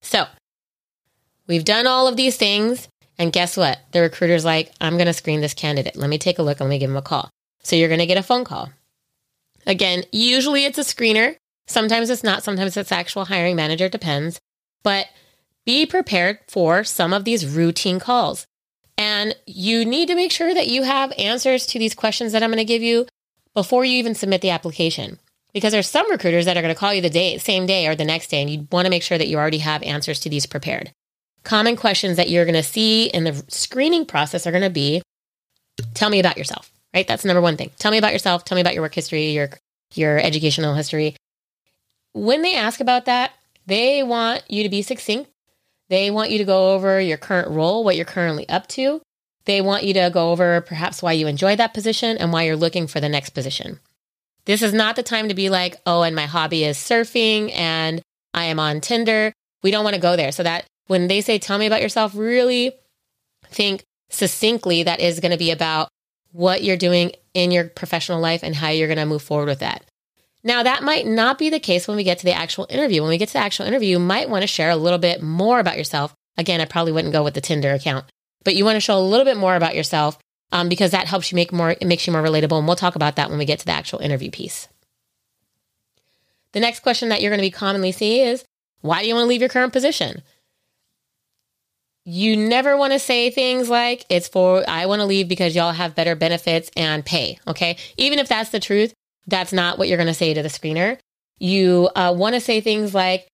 So, 0.00 0.26
we've 1.46 1.64
done 1.64 1.86
all 1.86 2.06
of 2.06 2.16
these 2.16 2.36
things. 2.36 2.88
And 3.18 3.32
guess 3.32 3.56
what? 3.56 3.78
The 3.92 4.00
recruiter's 4.00 4.44
like, 4.44 4.72
I'm 4.80 4.94
going 4.94 5.06
to 5.06 5.12
screen 5.12 5.40
this 5.40 5.54
candidate. 5.54 5.96
Let 5.96 6.10
me 6.10 6.18
take 6.18 6.38
a 6.38 6.42
look 6.42 6.60
let 6.60 6.68
me 6.68 6.78
give 6.78 6.90
him 6.90 6.96
a 6.96 7.02
call. 7.02 7.30
So 7.62 7.76
you're 7.76 7.88
going 7.88 8.00
to 8.00 8.06
get 8.06 8.18
a 8.18 8.22
phone 8.22 8.44
call. 8.44 8.70
Again, 9.66 10.04
usually 10.10 10.64
it's 10.64 10.78
a 10.78 10.82
screener. 10.82 11.36
Sometimes 11.66 12.10
it's 12.10 12.24
not. 12.24 12.42
Sometimes 12.42 12.76
it's 12.76 12.92
actual 12.92 13.26
hiring 13.26 13.56
manager. 13.56 13.88
Depends. 13.88 14.40
But 14.82 15.06
be 15.64 15.86
prepared 15.86 16.40
for 16.48 16.84
some 16.84 17.12
of 17.12 17.24
these 17.24 17.46
routine 17.46 18.00
calls. 18.00 18.46
And 18.98 19.34
you 19.46 19.84
need 19.84 20.08
to 20.08 20.14
make 20.14 20.32
sure 20.32 20.52
that 20.52 20.68
you 20.68 20.82
have 20.82 21.12
answers 21.18 21.66
to 21.66 21.78
these 21.78 21.94
questions 21.94 22.32
that 22.32 22.42
I'm 22.42 22.50
going 22.50 22.58
to 22.58 22.64
give 22.64 22.82
you 22.82 23.06
before 23.54 23.84
you 23.84 23.96
even 23.96 24.14
submit 24.14 24.42
the 24.42 24.50
application. 24.50 25.18
Because 25.52 25.72
there's 25.72 25.88
some 25.88 26.10
recruiters 26.10 26.46
that 26.46 26.56
are 26.56 26.62
going 26.62 26.74
to 26.74 26.78
call 26.78 26.94
you 26.94 27.02
the 27.02 27.10
day, 27.10 27.36
same 27.38 27.66
day 27.66 27.86
or 27.86 27.94
the 27.94 28.04
next 28.04 28.28
day, 28.28 28.40
and 28.40 28.48
you 28.48 28.66
want 28.72 28.86
to 28.86 28.90
make 28.90 29.02
sure 29.02 29.18
that 29.18 29.28
you 29.28 29.38
already 29.38 29.58
have 29.58 29.82
answers 29.82 30.18
to 30.20 30.30
these 30.30 30.46
prepared. 30.46 30.92
Common 31.44 31.76
questions 31.76 32.16
that 32.16 32.30
you're 32.30 32.44
going 32.44 32.54
to 32.54 32.62
see 32.62 33.06
in 33.06 33.24
the 33.24 33.44
screening 33.48 34.06
process 34.06 34.46
are 34.46 34.50
going 34.50 34.62
to 34.62 34.70
be 34.70 35.02
tell 35.94 36.08
me 36.08 36.20
about 36.20 36.38
yourself, 36.38 36.70
right? 36.94 37.06
That's 37.06 37.22
the 37.22 37.28
number 37.28 37.42
one 37.42 37.56
thing. 37.56 37.70
Tell 37.78 37.90
me 37.90 37.98
about 37.98 38.12
yourself. 38.12 38.44
Tell 38.44 38.56
me 38.56 38.62
about 38.62 38.74
your 38.74 38.82
work 38.82 38.94
history, 38.94 39.30
your, 39.30 39.50
your 39.94 40.18
educational 40.18 40.74
history. 40.74 41.16
When 42.12 42.42
they 42.42 42.54
ask 42.54 42.80
about 42.80 43.06
that, 43.06 43.32
they 43.66 44.02
want 44.02 44.42
you 44.48 44.62
to 44.62 44.68
be 44.68 44.82
succinct. 44.82 45.30
They 45.88 46.10
want 46.10 46.30
you 46.30 46.38
to 46.38 46.44
go 46.44 46.72
over 46.72 47.00
your 47.00 47.18
current 47.18 47.50
role, 47.50 47.84
what 47.84 47.96
you're 47.96 48.04
currently 48.04 48.48
up 48.48 48.66
to. 48.68 49.00
They 49.44 49.60
want 49.60 49.84
you 49.84 49.94
to 49.94 50.10
go 50.12 50.30
over 50.30 50.60
perhaps 50.60 51.02
why 51.02 51.12
you 51.12 51.26
enjoy 51.26 51.56
that 51.56 51.74
position 51.74 52.16
and 52.16 52.32
why 52.32 52.44
you're 52.44 52.56
looking 52.56 52.86
for 52.86 53.00
the 53.00 53.08
next 53.08 53.30
position. 53.30 53.80
This 54.44 54.62
is 54.62 54.72
not 54.72 54.96
the 54.96 55.02
time 55.02 55.28
to 55.28 55.34
be 55.34 55.50
like, 55.50 55.76
oh, 55.86 56.02
and 56.02 56.16
my 56.16 56.26
hobby 56.26 56.64
is 56.64 56.76
surfing 56.76 57.54
and 57.54 58.02
I 58.34 58.44
am 58.44 58.58
on 58.58 58.80
Tinder. 58.80 59.32
We 59.62 59.70
don't 59.70 59.84
want 59.84 59.94
to 59.94 60.00
go 60.00 60.16
there. 60.16 60.32
So 60.32 60.42
that 60.42 60.64
when 60.86 61.08
they 61.08 61.20
say, 61.20 61.38
tell 61.38 61.58
me 61.58 61.66
about 61.66 61.82
yourself, 61.82 62.14
really 62.14 62.72
think 63.46 63.84
succinctly 64.10 64.82
that 64.84 65.00
is 65.00 65.20
going 65.20 65.32
to 65.32 65.38
be 65.38 65.50
about 65.50 65.88
what 66.32 66.62
you're 66.62 66.76
doing 66.76 67.12
in 67.34 67.50
your 67.50 67.64
professional 67.64 68.20
life 68.20 68.42
and 68.42 68.54
how 68.56 68.68
you're 68.68 68.88
going 68.88 68.98
to 68.98 69.06
move 69.06 69.22
forward 69.22 69.46
with 69.46 69.60
that. 69.60 69.84
Now, 70.44 70.62
that 70.64 70.82
might 70.82 71.06
not 71.06 71.38
be 71.38 71.50
the 71.50 71.60
case 71.60 71.86
when 71.86 71.96
we 71.96 72.04
get 72.04 72.18
to 72.18 72.24
the 72.24 72.32
actual 72.32 72.66
interview. 72.68 73.02
When 73.02 73.10
we 73.10 73.18
get 73.18 73.28
to 73.28 73.34
the 73.34 73.38
actual 73.38 73.66
interview, 73.66 73.90
you 73.90 73.98
might 73.98 74.28
want 74.28 74.42
to 74.42 74.48
share 74.48 74.70
a 74.70 74.76
little 74.76 74.98
bit 74.98 75.22
more 75.22 75.60
about 75.60 75.76
yourself. 75.76 76.14
Again, 76.36 76.60
I 76.60 76.64
probably 76.64 76.92
wouldn't 76.92 77.12
go 77.12 77.22
with 77.22 77.34
the 77.34 77.40
Tinder 77.40 77.72
account, 77.72 78.06
but 78.44 78.56
you 78.56 78.64
want 78.64 78.76
to 78.76 78.80
show 78.80 78.98
a 78.98 79.00
little 79.00 79.24
bit 79.24 79.36
more 79.36 79.54
about 79.54 79.76
yourself 79.76 80.18
um, 80.50 80.68
because 80.68 80.90
that 80.90 81.06
helps 81.06 81.30
you 81.30 81.36
make 81.36 81.52
more, 81.52 81.70
it 81.70 81.86
makes 81.86 82.06
you 82.06 82.12
more 82.12 82.22
relatable. 82.22 82.58
And 82.58 82.66
we'll 82.66 82.76
talk 82.76 82.96
about 82.96 83.16
that 83.16 83.30
when 83.30 83.38
we 83.38 83.44
get 83.44 83.60
to 83.60 83.66
the 83.66 83.72
actual 83.72 84.00
interview 84.00 84.30
piece. 84.30 84.68
The 86.52 86.60
next 86.60 86.80
question 86.80 87.08
that 87.10 87.22
you're 87.22 87.30
going 87.30 87.40
to 87.40 87.46
be 87.46 87.50
commonly 87.50 87.92
see 87.92 88.20
is, 88.20 88.44
why 88.80 89.00
do 89.00 89.08
you 89.08 89.14
want 89.14 89.24
to 89.24 89.28
leave 89.28 89.40
your 89.40 89.48
current 89.48 89.72
position? 89.72 90.22
You 92.04 92.36
never 92.36 92.76
want 92.76 92.92
to 92.92 92.98
say 92.98 93.30
things 93.30 93.70
like, 93.70 94.04
it's 94.08 94.26
for, 94.26 94.68
I 94.68 94.86
want 94.86 95.00
to 95.00 95.06
leave 95.06 95.28
because 95.28 95.54
y'all 95.54 95.72
have 95.72 95.94
better 95.94 96.16
benefits 96.16 96.68
and 96.76 97.04
pay. 97.04 97.38
Okay. 97.46 97.76
Even 97.96 98.18
if 98.18 98.28
that's 98.28 98.50
the 98.50 98.58
truth, 98.58 98.92
that's 99.26 99.52
not 99.52 99.78
what 99.78 99.88
you're 99.88 99.96
going 99.96 100.06
to 100.06 100.14
say 100.14 100.34
to 100.34 100.42
the 100.42 100.48
screener. 100.48 100.98
You 101.38 101.88
uh, 101.94 102.14
want 102.16 102.34
to 102.34 102.40
say 102.40 102.60
things 102.60 102.94
like, 102.94 103.28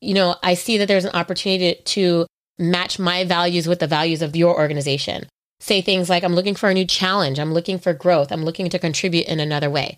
you 0.00 0.14
know, 0.14 0.36
I 0.42 0.54
see 0.54 0.78
that 0.78 0.86
there's 0.88 1.04
an 1.04 1.14
opportunity 1.14 1.74
to, 1.74 1.82
to 1.82 2.26
match 2.58 2.98
my 2.98 3.24
values 3.24 3.66
with 3.66 3.80
the 3.80 3.86
values 3.86 4.22
of 4.22 4.36
your 4.36 4.56
organization. 4.56 5.26
Say 5.60 5.80
things 5.80 6.08
like, 6.08 6.22
I'm 6.22 6.34
looking 6.34 6.54
for 6.54 6.68
a 6.68 6.74
new 6.74 6.86
challenge. 6.86 7.38
I'm 7.38 7.52
looking 7.52 7.78
for 7.78 7.92
growth. 7.92 8.30
I'm 8.30 8.44
looking 8.44 8.68
to 8.70 8.78
contribute 8.78 9.26
in 9.26 9.40
another 9.40 9.70
way. 9.70 9.96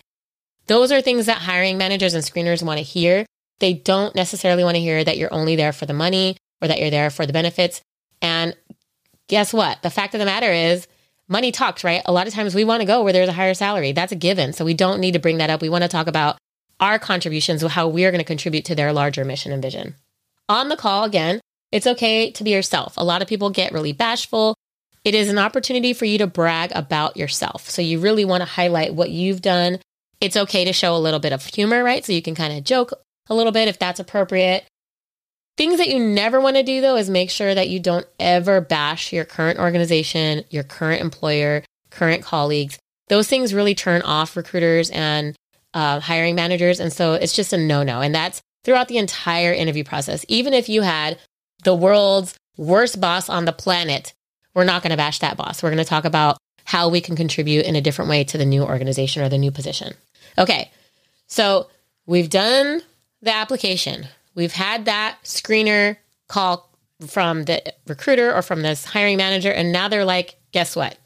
Those 0.67 0.91
are 0.91 1.01
things 1.01 1.25
that 1.25 1.37
hiring 1.37 1.77
managers 1.77 2.13
and 2.13 2.23
screeners 2.23 2.63
want 2.63 2.77
to 2.77 2.83
hear. 2.83 3.25
They 3.59 3.73
don't 3.73 4.15
necessarily 4.15 4.63
want 4.63 4.75
to 4.75 4.81
hear 4.81 5.03
that 5.03 5.17
you're 5.17 5.33
only 5.33 5.55
there 5.55 5.73
for 5.73 5.85
the 5.85 5.93
money 5.93 6.37
or 6.61 6.67
that 6.67 6.79
you're 6.79 6.89
there 6.89 7.09
for 7.09 7.25
the 7.25 7.33
benefits. 7.33 7.81
And 8.21 8.55
guess 9.27 9.53
what? 9.53 9.81
The 9.81 9.89
fact 9.89 10.15
of 10.15 10.19
the 10.19 10.25
matter 10.25 10.51
is, 10.51 10.87
money 11.31 11.51
talks, 11.51 11.83
right? 11.83 12.01
A 12.05 12.11
lot 12.11 12.27
of 12.27 12.33
times 12.33 12.53
we 12.53 12.65
want 12.65 12.81
to 12.81 12.85
go 12.85 13.03
where 13.03 13.13
there's 13.13 13.29
a 13.29 13.33
higher 13.33 13.53
salary. 13.53 13.93
That's 13.93 14.11
a 14.11 14.17
given. 14.17 14.53
So 14.53 14.65
we 14.65 14.73
don't 14.73 14.99
need 14.99 15.13
to 15.13 15.19
bring 15.19 15.37
that 15.37 15.49
up. 15.49 15.61
We 15.61 15.69
want 15.69 15.83
to 15.83 15.87
talk 15.87 16.07
about 16.07 16.37
our 16.79 16.99
contributions, 16.99 17.63
how 17.63 17.87
we're 17.87 18.11
going 18.11 18.19
to 18.19 18.25
contribute 18.25 18.65
to 18.65 18.75
their 18.75 18.91
larger 18.91 19.23
mission 19.23 19.51
and 19.51 19.61
vision. 19.61 19.95
On 20.49 20.67
the 20.67 20.75
call, 20.75 21.05
again, 21.05 21.39
it's 21.71 21.87
okay 21.87 22.31
to 22.31 22.43
be 22.43 22.51
yourself. 22.51 22.95
A 22.97 23.03
lot 23.03 23.21
of 23.21 23.27
people 23.27 23.49
get 23.49 23.71
really 23.71 23.93
bashful. 23.93 24.55
It 25.05 25.15
is 25.15 25.29
an 25.29 25.39
opportunity 25.39 25.93
for 25.93 26.05
you 26.05 26.17
to 26.17 26.27
brag 26.27 26.71
about 26.75 27.17
yourself. 27.17 27.69
So 27.69 27.81
you 27.81 27.99
really 27.99 28.25
want 28.25 28.41
to 28.41 28.45
highlight 28.49 28.93
what 28.93 29.09
you've 29.09 29.41
done. 29.41 29.79
It's 30.19 30.37
okay 30.37 30.65
to 30.65 30.73
show 30.73 30.95
a 30.95 30.99
little 30.99 31.19
bit 31.19 31.33
of 31.33 31.43
humor, 31.45 31.83
right? 31.83 32.05
So 32.05 32.11
you 32.11 32.21
can 32.21 32.35
kind 32.35 32.57
of 32.57 32.63
joke 32.63 32.91
a 33.29 33.33
little 33.33 33.51
bit 33.51 33.67
if 33.67 33.79
that's 33.79 33.99
appropriate. 33.99 34.65
Things 35.57 35.77
that 35.77 35.89
you 35.89 35.99
never 35.99 36.39
want 36.39 36.55
to 36.55 36.63
do 36.63 36.81
though 36.81 36.95
is 36.95 37.09
make 37.09 37.29
sure 37.29 37.53
that 37.53 37.69
you 37.69 37.79
don't 37.79 38.05
ever 38.19 38.61
bash 38.61 39.13
your 39.13 39.25
current 39.25 39.59
organization, 39.59 40.43
your 40.49 40.63
current 40.63 41.01
employer, 41.01 41.63
current 41.89 42.23
colleagues. 42.23 42.79
Those 43.09 43.27
things 43.27 43.53
really 43.53 43.75
turn 43.75 44.01
off 44.01 44.37
recruiters 44.37 44.89
and 44.89 45.35
uh, 45.73 45.99
hiring 45.99 46.35
managers. 46.35 46.79
And 46.79 46.91
so 46.91 47.13
it's 47.13 47.35
just 47.35 47.53
a 47.53 47.57
no 47.57 47.83
no. 47.83 48.01
And 48.01 48.15
that's 48.15 48.41
throughout 48.63 48.87
the 48.87 48.97
entire 48.97 49.53
interview 49.53 49.83
process. 49.83 50.25
Even 50.27 50.53
if 50.53 50.69
you 50.69 50.81
had 50.81 51.19
the 51.63 51.75
world's 51.75 52.37
worst 52.57 52.99
boss 53.01 53.29
on 53.29 53.45
the 53.45 53.53
planet, 53.53 54.13
we're 54.53 54.63
not 54.63 54.83
going 54.83 54.91
to 54.91 54.97
bash 54.97 55.19
that 55.19 55.37
boss. 55.37 55.61
We're 55.61 55.69
going 55.69 55.83
to 55.83 55.85
talk 55.85 56.05
about 56.05 56.37
how 56.65 56.89
we 56.89 57.01
can 57.01 57.15
contribute 57.15 57.65
in 57.65 57.75
a 57.75 57.81
different 57.81 58.09
way 58.09 58.23
to 58.23 58.37
the 58.37 58.45
new 58.45 58.63
organization 58.63 59.23
or 59.23 59.29
the 59.29 59.37
new 59.37 59.51
position. 59.51 59.93
Okay. 60.37 60.71
So 61.27 61.69
we've 62.05 62.29
done 62.29 62.81
the 63.21 63.33
application. 63.33 64.07
We've 64.35 64.53
had 64.53 64.85
that 64.85 65.17
screener 65.23 65.97
call 66.27 66.69
from 67.07 67.43
the 67.45 67.73
recruiter 67.87 68.33
or 68.33 68.41
from 68.41 68.61
this 68.61 68.85
hiring 68.85 69.17
manager, 69.17 69.51
and 69.51 69.71
now 69.71 69.87
they're 69.87 70.05
like, 70.05 70.35
guess 70.51 70.75
what? 70.75 70.97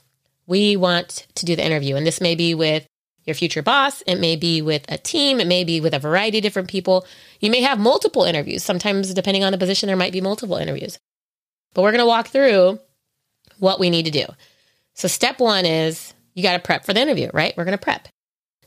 We 0.47 0.75
want 0.75 1.25
to 1.35 1.45
do 1.45 1.55
the 1.55 1.65
interview. 1.65 1.95
And 1.95 2.05
this 2.05 2.21
may 2.21 2.35
be 2.35 2.53
with 2.53 2.85
your 3.23 3.33
future 3.33 3.63
boss, 3.63 4.03
it 4.05 4.19
may 4.19 4.35
be 4.35 4.61
with 4.61 4.85
a 4.87 4.99
team, 4.99 5.39
it 5.39 5.47
may 5.47 5.63
be 5.63 5.81
with 5.81 5.95
a 5.95 5.99
variety 5.99 6.37
of 6.37 6.43
different 6.43 6.69
people. 6.69 7.07
You 7.39 7.49
may 7.49 7.61
have 7.61 7.79
multiple 7.79 8.23
interviews. 8.23 8.63
Sometimes, 8.63 9.13
depending 9.13 9.43
on 9.43 9.51
the 9.51 9.57
position, 9.57 9.87
there 9.87 9.97
might 9.97 10.13
be 10.13 10.21
multiple 10.21 10.57
interviews. 10.57 10.99
But 11.73 11.81
we're 11.81 11.91
going 11.91 12.03
to 12.03 12.07
walk 12.07 12.27
through 12.27 12.79
what 13.57 13.79
we 13.79 13.89
need 13.89 14.05
to 14.05 14.11
do. 14.11 14.25
So 14.93 15.07
step 15.07 15.39
one 15.39 15.65
is 15.65 16.13
you 16.35 16.43
got 16.43 16.53
to 16.53 16.59
prep 16.59 16.85
for 16.85 16.93
the 16.93 17.01
interview, 17.01 17.29
right? 17.33 17.55
We're 17.57 17.65
going 17.65 17.77
to 17.77 17.83
prep. 17.83 18.07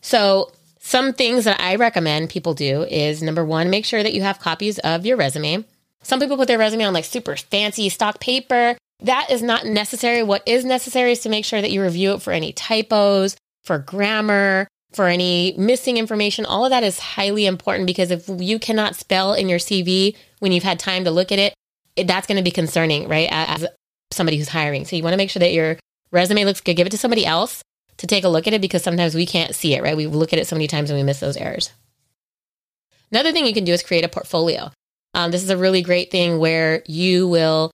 So 0.01 0.51
some 0.79 1.13
things 1.13 1.45
that 1.45 1.61
I 1.61 1.77
recommend 1.77 2.31
people 2.31 2.55
do 2.55 2.83
is 2.85 3.23
number 3.23 3.45
one, 3.45 3.71
make 3.71 3.85
sure 3.85 4.03
that 4.03 4.15
you 4.15 4.23
have 4.23 4.39
copies 4.39 4.79
of 4.81 5.05
your 5.05 5.17
resume. 5.17 5.65
Some 6.03 6.21
people 6.21 6.37
put 6.37 6.49
their 6.49 6.59
resume 6.59 6.85
on 6.85 6.95
like 6.95 7.05
super 7.05 7.37
fancy 7.37 7.89
stock 7.89 8.21
paper. 8.21 8.77
That 9.01 9.31
is 9.31 9.43
not 9.43 9.67
necessary. 9.67 10.23
What 10.23 10.43
is 10.47 10.65
necessary 10.65 11.13
is 11.13 11.21
to 11.21 11.29
make 11.29 11.45
sure 11.45 11.61
that 11.61 11.71
you 11.71 11.83
review 11.83 12.15
it 12.15 12.23
for 12.23 12.33
any 12.33 12.53
typos, 12.53 13.37
for 13.65 13.79
grammar, 13.79 14.69
for 14.93 15.07
any 15.07 15.55
missing 15.59 15.99
information. 15.99 16.47
All 16.47 16.65
of 16.65 16.71
that 16.71 16.83
is 16.83 16.99
highly 16.99 17.47
important 17.47 17.87
because 17.87 18.11
if 18.11 18.29
you 18.29 18.59
cannot 18.59 18.97
spell 18.97 19.35
in 19.35 19.49
your 19.49 19.59
CV 19.59 20.17
when 20.39 20.53
you've 20.53 20.65
had 20.65 20.79
time 20.79 21.05
to 21.05 21.11
look 21.11 21.31
at 21.31 21.39
it, 21.39 21.55
that's 22.07 22.27
going 22.27 22.37
to 22.37 22.43
be 22.43 22.51
concerning, 22.51 23.09
right? 23.09 23.29
As 23.31 23.67
somebody 24.11 24.39
who's 24.39 24.49
hiring. 24.49 24.85
So 24.85 24.97
you 24.97 25.03
want 25.03 25.13
to 25.13 25.19
make 25.19 25.31
sure 25.31 25.41
that 25.41 25.53
your 25.53 25.77
resume 26.11 26.45
looks 26.45 26.61
good. 26.61 26.75
Give 26.75 26.87
it 26.87 26.91
to 26.91 26.99
somebody 26.99 27.27
else 27.27 27.63
to 27.99 28.07
take 28.07 28.25
a 28.25 28.29
look 28.29 28.47
at 28.47 28.55
it 28.55 28.61
because 28.61 28.83
sometimes 28.83 29.15
we 29.15 29.27
can't 29.27 29.55
see 29.55 29.75
it, 29.75 29.83
right? 29.83 29.97
We 29.97 30.07
look 30.07 30.33
at 30.33 30.39
it 30.39 30.47
so 30.47 30.57
many 30.57 30.67
times 30.67 30.91
and 30.91 30.99
we 30.99 31.03
miss 31.03 31.21
those 31.21 31.37
errors. 31.37 31.71
Another 33.11 33.33
thing 33.33 33.47
you 33.47 33.55
can 33.55 33.65
do 33.65 33.73
is 33.73 33.83
create 33.83 34.05
a 34.05 34.09
portfolio. 34.09 34.71
Um, 35.15 35.31
this 35.31 35.43
is 35.43 35.51
a 35.51 35.57
really 35.57 35.83
great 35.83 36.11
thing 36.11 36.39
where 36.39 36.83
you 36.87 37.27
will 37.29 37.71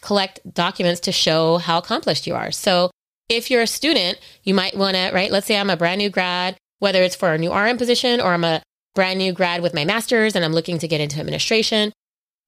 collect 0.00 0.40
documents 0.52 1.00
to 1.02 1.12
show 1.12 1.58
how 1.58 1.78
accomplished 1.78 2.26
you 2.26 2.34
are. 2.34 2.50
So 2.50 2.90
if 3.28 3.50
you're 3.50 3.62
a 3.62 3.66
student, 3.66 4.18
you 4.42 4.54
might 4.54 4.76
want 4.76 4.96
to, 4.96 5.10
right? 5.12 5.30
Let's 5.30 5.46
say 5.46 5.58
I'm 5.58 5.70
a 5.70 5.76
brand 5.76 5.98
new 5.98 6.10
grad, 6.10 6.56
whether 6.78 7.02
it's 7.02 7.16
for 7.16 7.32
a 7.32 7.38
new 7.38 7.52
RN 7.52 7.78
position 7.78 8.20
or 8.20 8.34
I'm 8.34 8.44
a 8.44 8.62
brand 8.94 9.18
new 9.18 9.32
grad 9.32 9.62
with 9.62 9.74
my 9.74 9.84
master's 9.84 10.36
and 10.36 10.44
I'm 10.44 10.52
looking 10.52 10.78
to 10.78 10.88
get 10.88 11.00
into 11.00 11.18
administration. 11.18 11.92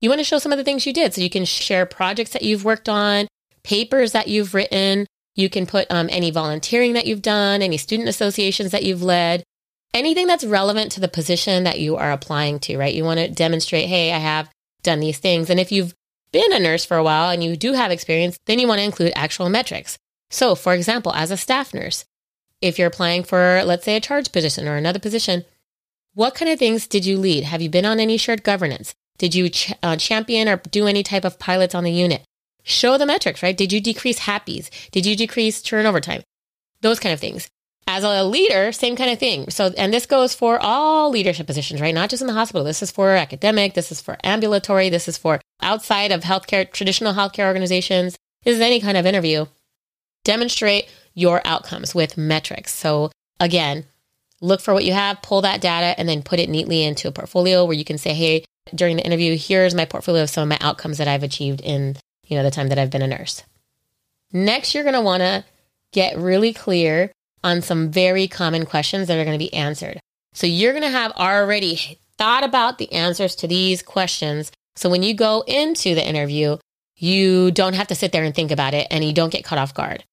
You 0.00 0.10
want 0.10 0.20
to 0.20 0.24
show 0.24 0.38
some 0.38 0.52
of 0.52 0.58
the 0.58 0.64
things 0.64 0.86
you 0.86 0.92
did. 0.92 1.14
So 1.14 1.22
you 1.22 1.30
can 1.30 1.44
share 1.44 1.86
projects 1.86 2.30
that 2.30 2.42
you've 2.42 2.64
worked 2.64 2.88
on, 2.88 3.26
papers 3.64 4.12
that 4.12 4.28
you've 4.28 4.54
written. 4.54 5.06
You 5.36 5.48
can 5.48 5.66
put 5.66 5.86
um, 5.90 6.08
any 6.10 6.30
volunteering 6.30 6.94
that 6.94 7.06
you've 7.06 7.22
done, 7.22 7.62
any 7.62 7.76
student 7.76 8.08
associations 8.08 8.72
that 8.72 8.82
you've 8.82 9.02
led, 9.02 9.44
anything 9.94 10.26
that's 10.26 10.44
relevant 10.44 10.90
to 10.92 11.00
the 11.00 11.08
position 11.08 11.64
that 11.64 11.78
you 11.78 11.96
are 11.96 12.10
applying 12.10 12.58
to, 12.60 12.76
right? 12.76 12.94
You 12.94 13.04
want 13.04 13.20
to 13.20 13.28
demonstrate, 13.28 13.88
hey, 13.88 14.12
I 14.12 14.18
have 14.18 14.50
done 14.82 15.00
these 15.00 15.18
things. 15.18 15.50
And 15.50 15.60
if 15.60 15.70
you've 15.70 15.94
been 16.32 16.52
a 16.52 16.58
nurse 16.58 16.84
for 16.84 16.96
a 16.96 17.04
while 17.04 17.30
and 17.30 17.44
you 17.44 17.56
do 17.56 17.74
have 17.74 17.90
experience, 17.90 18.38
then 18.46 18.58
you 18.58 18.66
want 18.66 18.78
to 18.78 18.84
include 18.84 19.12
actual 19.14 19.48
metrics. 19.48 19.98
So, 20.30 20.54
for 20.54 20.74
example, 20.74 21.12
as 21.14 21.30
a 21.30 21.36
staff 21.36 21.72
nurse, 21.72 22.04
if 22.60 22.78
you're 22.78 22.88
applying 22.88 23.22
for, 23.22 23.62
let's 23.64 23.84
say, 23.84 23.96
a 23.96 24.00
charge 24.00 24.32
position 24.32 24.66
or 24.66 24.76
another 24.76 24.98
position, 24.98 25.44
what 26.14 26.34
kind 26.34 26.50
of 26.50 26.58
things 26.58 26.86
did 26.86 27.04
you 27.04 27.18
lead? 27.18 27.44
Have 27.44 27.60
you 27.60 27.68
been 27.68 27.84
on 27.84 28.00
any 28.00 28.16
shared 28.16 28.42
governance? 28.42 28.94
Did 29.18 29.34
you 29.34 29.50
ch- 29.50 29.72
uh, 29.82 29.96
champion 29.96 30.48
or 30.48 30.56
do 30.56 30.86
any 30.86 31.02
type 31.02 31.24
of 31.24 31.38
pilots 31.38 31.74
on 31.74 31.84
the 31.84 31.92
unit? 31.92 32.24
Show 32.68 32.98
the 32.98 33.06
metrics, 33.06 33.44
right? 33.44 33.56
Did 33.56 33.72
you 33.72 33.80
decrease 33.80 34.18
HAPIs? 34.18 34.90
Did 34.90 35.06
you 35.06 35.14
decrease 35.14 35.62
turnover 35.62 36.00
time? 36.00 36.22
Those 36.80 36.98
kind 36.98 37.12
of 37.12 37.20
things. 37.20 37.48
As 37.86 38.02
a 38.02 38.24
leader, 38.24 38.72
same 38.72 38.96
kind 38.96 39.12
of 39.12 39.20
thing. 39.20 39.48
So, 39.50 39.72
and 39.78 39.94
this 39.94 40.04
goes 40.04 40.34
for 40.34 40.58
all 40.60 41.08
leadership 41.10 41.46
positions, 41.46 41.80
right? 41.80 41.94
Not 41.94 42.10
just 42.10 42.22
in 42.22 42.26
the 42.26 42.34
hospital. 42.34 42.64
This 42.64 42.82
is 42.82 42.90
for 42.90 43.10
academic. 43.10 43.74
This 43.74 43.92
is 43.92 44.00
for 44.00 44.18
ambulatory. 44.24 44.88
This 44.88 45.06
is 45.06 45.16
for 45.16 45.40
outside 45.62 46.10
of 46.10 46.22
healthcare, 46.22 46.68
traditional 46.68 47.14
healthcare 47.14 47.46
organizations. 47.46 48.16
This 48.42 48.56
is 48.56 48.60
any 48.60 48.80
kind 48.80 48.96
of 48.96 49.06
interview. 49.06 49.46
Demonstrate 50.24 50.88
your 51.14 51.40
outcomes 51.44 51.94
with 51.94 52.18
metrics. 52.18 52.74
So 52.74 53.12
again, 53.38 53.84
look 54.40 54.60
for 54.60 54.74
what 54.74 54.84
you 54.84 54.92
have, 54.92 55.22
pull 55.22 55.40
that 55.42 55.60
data, 55.60 55.94
and 55.96 56.08
then 56.08 56.20
put 56.20 56.40
it 56.40 56.50
neatly 56.50 56.82
into 56.82 57.06
a 57.06 57.12
portfolio 57.12 57.64
where 57.64 57.76
you 57.76 57.84
can 57.84 57.96
say, 57.96 58.12
hey, 58.12 58.44
during 58.74 58.96
the 58.96 59.06
interview, 59.06 59.36
here's 59.38 59.76
my 59.76 59.84
portfolio 59.84 60.24
of 60.24 60.30
some 60.30 60.42
of 60.42 60.48
my 60.48 60.66
outcomes 60.66 60.98
that 60.98 61.06
I've 61.06 61.22
achieved 61.22 61.60
in, 61.60 61.96
you 62.26 62.36
know, 62.36 62.42
the 62.42 62.50
time 62.50 62.68
that 62.68 62.78
I've 62.78 62.90
been 62.90 63.02
a 63.02 63.06
nurse. 63.06 63.42
Next, 64.32 64.74
you're 64.74 64.84
going 64.84 64.94
to 64.94 65.00
want 65.00 65.20
to 65.20 65.44
get 65.92 66.18
really 66.18 66.52
clear 66.52 67.12
on 67.42 67.62
some 67.62 67.90
very 67.90 68.26
common 68.26 68.66
questions 68.66 69.08
that 69.08 69.18
are 69.18 69.24
going 69.24 69.38
to 69.38 69.44
be 69.44 69.54
answered. 69.54 70.00
So 70.34 70.46
you're 70.46 70.72
going 70.72 70.82
to 70.82 70.90
have 70.90 71.12
already 71.12 71.98
thought 72.18 72.44
about 72.44 72.78
the 72.78 72.92
answers 72.92 73.34
to 73.36 73.48
these 73.48 73.82
questions. 73.82 74.50
So 74.74 74.90
when 74.90 75.02
you 75.02 75.14
go 75.14 75.44
into 75.46 75.94
the 75.94 76.06
interview, 76.06 76.58
you 76.96 77.50
don't 77.50 77.74
have 77.74 77.86
to 77.88 77.94
sit 77.94 78.12
there 78.12 78.24
and 78.24 78.34
think 78.34 78.50
about 78.50 78.74
it 78.74 78.86
and 78.90 79.04
you 79.04 79.12
don't 79.12 79.32
get 79.32 79.44
caught 79.44 79.58
off 79.58 79.74
guard. 79.74 80.04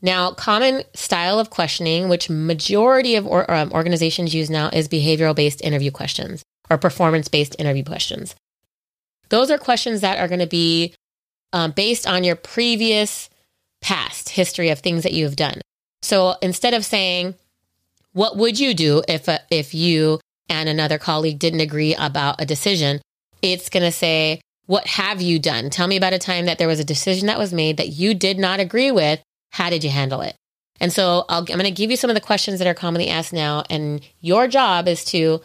Now, 0.00 0.30
common 0.30 0.84
style 0.94 1.40
of 1.40 1.50
questioning, 1.50 2.08
which 2.08 2.30
majority 2.30 3.16
of 3.16 3.26
or, 3.26 3.50
um, 3.50 3.72
organizations 3.72 4.34
use 4.34 4.48
now, 4.48 4.68
is 4.68 4.88
behavioral 4.88 5.34
based 5.34 5.60
interview 5.62 5.90
questions 5.90 6.44
or 6.70 6.78
performance 6.78 7.28
based 7.28 7.56
interview 7.58 7.82
questions. 7.82 8.36
Those 9.28 9.50
are 9.50 9.58
questions 9.58 10.00
that 10.00 10.18
are 10.18 10.28
going 10.28 10.40
to 10.40 10.46
be 10.46 10.94
um, 11.52 11.72
based 11.72 12.06
on 12.06 12.24
your 12.24 12.36
previous 12.36 13.30
past 13.80 14.30
history 14.30 14.70
of 14.70 14.80
things 14.80 15.02
that 15.02 15.12
you 15.12 15.24
have 15.24 15.36
done. 15.36 15.60
So 16.02 16.36
instead 16.42 16.74
of 16.74 16.84
saying, 16.84 17.34
"What 18.12 18.36
would 18.36 18.58
you 18.58 18.74
do 18.74 19.02
if 19.08 19.28
uh, 19.28 19.38
if 19.50 19.74
you 19.74 20.20
and 20.48 20.68
another 20.68 20.98
colleague 20.98 21.38
didn't 21.38 21.60
agree 21.60 21.94
about 21.94 22.40
a 22.40 22.46
decision?" 22.46 23.00
It's 23.42 23.68
going 23.68 23.84
to 23.84 23.92
say, 23.92 24.40
"What 24.66 24.86
have 24.86 25.22
you 25.22 25.38
done? 25.38 25.70
Tell 25.70 25.86
me 25.86 25.96
about 25.96 26.12
a 26.12 26.18
time 26.18 26.46
that 26.46 26.58
there 26.58 26.68
was 26.68 26.80
a 26.80 26.84
decision 26.84 27.26
that 27.26 27.38
was 27.38 27.52
made 27.52 27.76
that 27.76 27.88
you 27.88 28.14
did 28.14 28.38
not 28.38 28.60
agree 28.60 28.90
with. 28.90 29.20
How 29.50 29.70
did 29.70 29.84
you 29.84 29.90
handle 29.90 30.20
it?" 30.20 30.36
And 30.80 30.92
so 30.92 31.24
i 31.28 31.38
am 31.38 31.44
going 31.44 31.64
to 31.64 31.70
give 31.70 31.90
you 31.90 31.96
some 31.96 32.10
of 32.10 32.14
the 32.14 32.20
questions 32.20 32.58
that 32.58 32.68
are 32.68 32.74
commonly 32.74 33.08
asked 33.08 33.32
now, 33.32 33.64
and 33.68 34.00
your 34.20 34.46
job 34.46 34.86
is 34.88 35.04
to 35.06 35.40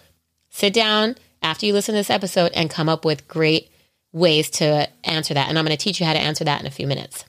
sit 0.49 0.73
down 0.73 1.15
after 1.41 1.65
you 1.65 1.73
listen 1.73 1.93
to 1.93 1.99
this 1.99 2.09
episode 2.09 2.51
and 2.53 2.69
come 2.69 2.87
up 2.87 3.03
with 3.03 3.27
great 3.27 3.69
ways 4.13 4.49
to 4.51 4.87
answer 5.03 5.33
that. 5.33 5.49
And 5.49 5.57
I'm 5.57 5.65
going 5.65 5.75
to 5.75 5.83
teach 5.83 5.99
you 5.99 6.05
how 6.05 6.13
to 6.13 6.19
answer 6.19 6.45
that 6.45 6.61
in 6.61 6.67
a 6.67 6.71
few 6.71 6.87
minutes. 6.87 7.25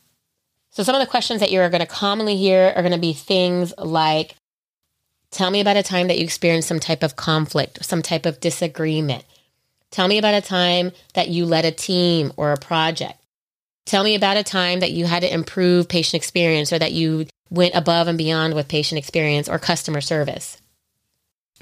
So, 0.71 0.83
some 0.83 0.95
of 0.95 1.00
the 1.00 1.11
questions 1.11 1.41
that 1.41 1.50
you're 1.50 1.69
going 1.71 1.81
to 1.81 1.87
commonly 1.87 2.37
hear 2.37 2.73
are 2.76 2.83
going 2.83 2.93
to 2.93 2.99
be 2.99 3.12
things 3.12 3.73
like 3.79 4.37
Tell 5.35 5.50
me 5.50 5.59
about 5.59 5.76
a 5.76 5.83
time 5.83 6.07
that 6.07 6.17
you 6.17 6.23
experienced 6.23 6.69
some 6.69 6.79
type 6.79 7.03
of 7.03 7.17
conflict, 7.17 7.85
some 7.85 8.03
type 8.03 8.25
of 8.25 8.38
disagreement. 8.38 9.25
Tell 9.91 10.07
me 10.07 10.17
about 10.19 10.35
a 10.35 10.41
time 10.41 10.93
that 11.14 11.26
you 11.26 11.45
led 11.45 11.64
a 11.64 11.73
team 11.73 12.33
or 12.37 12.53
a 12.53 12.57
project. 12.57 13.19
Tell 13.85 14.05
me 14.05 14.14
about 14.14 14.37
a 14.37 14.45
time 14.45 14.79
that 14.79 14.93
you 14.93 15.07
had 15.07 15.23
to 15.23 15.35
improve 15.35 15.88
patient 15.88 16.23
experience 16.23 16.73
or 16.73 16.79
that 16.79 16.93
you 16.93 17.26
went 17.50 17.75
above 17.75 18.07
and 18.07 18.17
beyond 18.17 18.55
with 18.55 18.69
patient 18.69 18.97
experience 18.97 19.49
or 19.49 19.59
customer 19.59 20.00
service. 20.00 20.57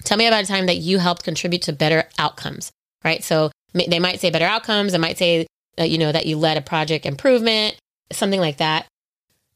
Tell 0.04 0.18
me 0.18 0.26
about 0.26 0.44
a 0.44 0.46
time 0.46 0.66
that 0.66 0.76
you 0.76 0.98
helped 0.98 1.24
contribute 1.24 1.62
to 1.62 1.72
better 1.72 2.04
outcomes, 2.18 2.72
right? 3.02 3.24
So 3.24 3.50
they 3.74 3.98
might 3.98 4.20
say 4.20 4.30
better 4.30 4.44
outcomes. 4.44 4.92
They 4.92 4.98
might 4.98 5.18
say, 5.18 5.46
uh, 5.78 5.84
you 5.84 5.98
know, 5.98 6.12
that 6.12 6.26
you 6.26 6.36
led 6.36 6.56
a 6.56 6.62
project 6.62 7.06
improvement, 7.06 7.76
something 8.10 8.40
like 8.40 8.58
that. 8.58 8.86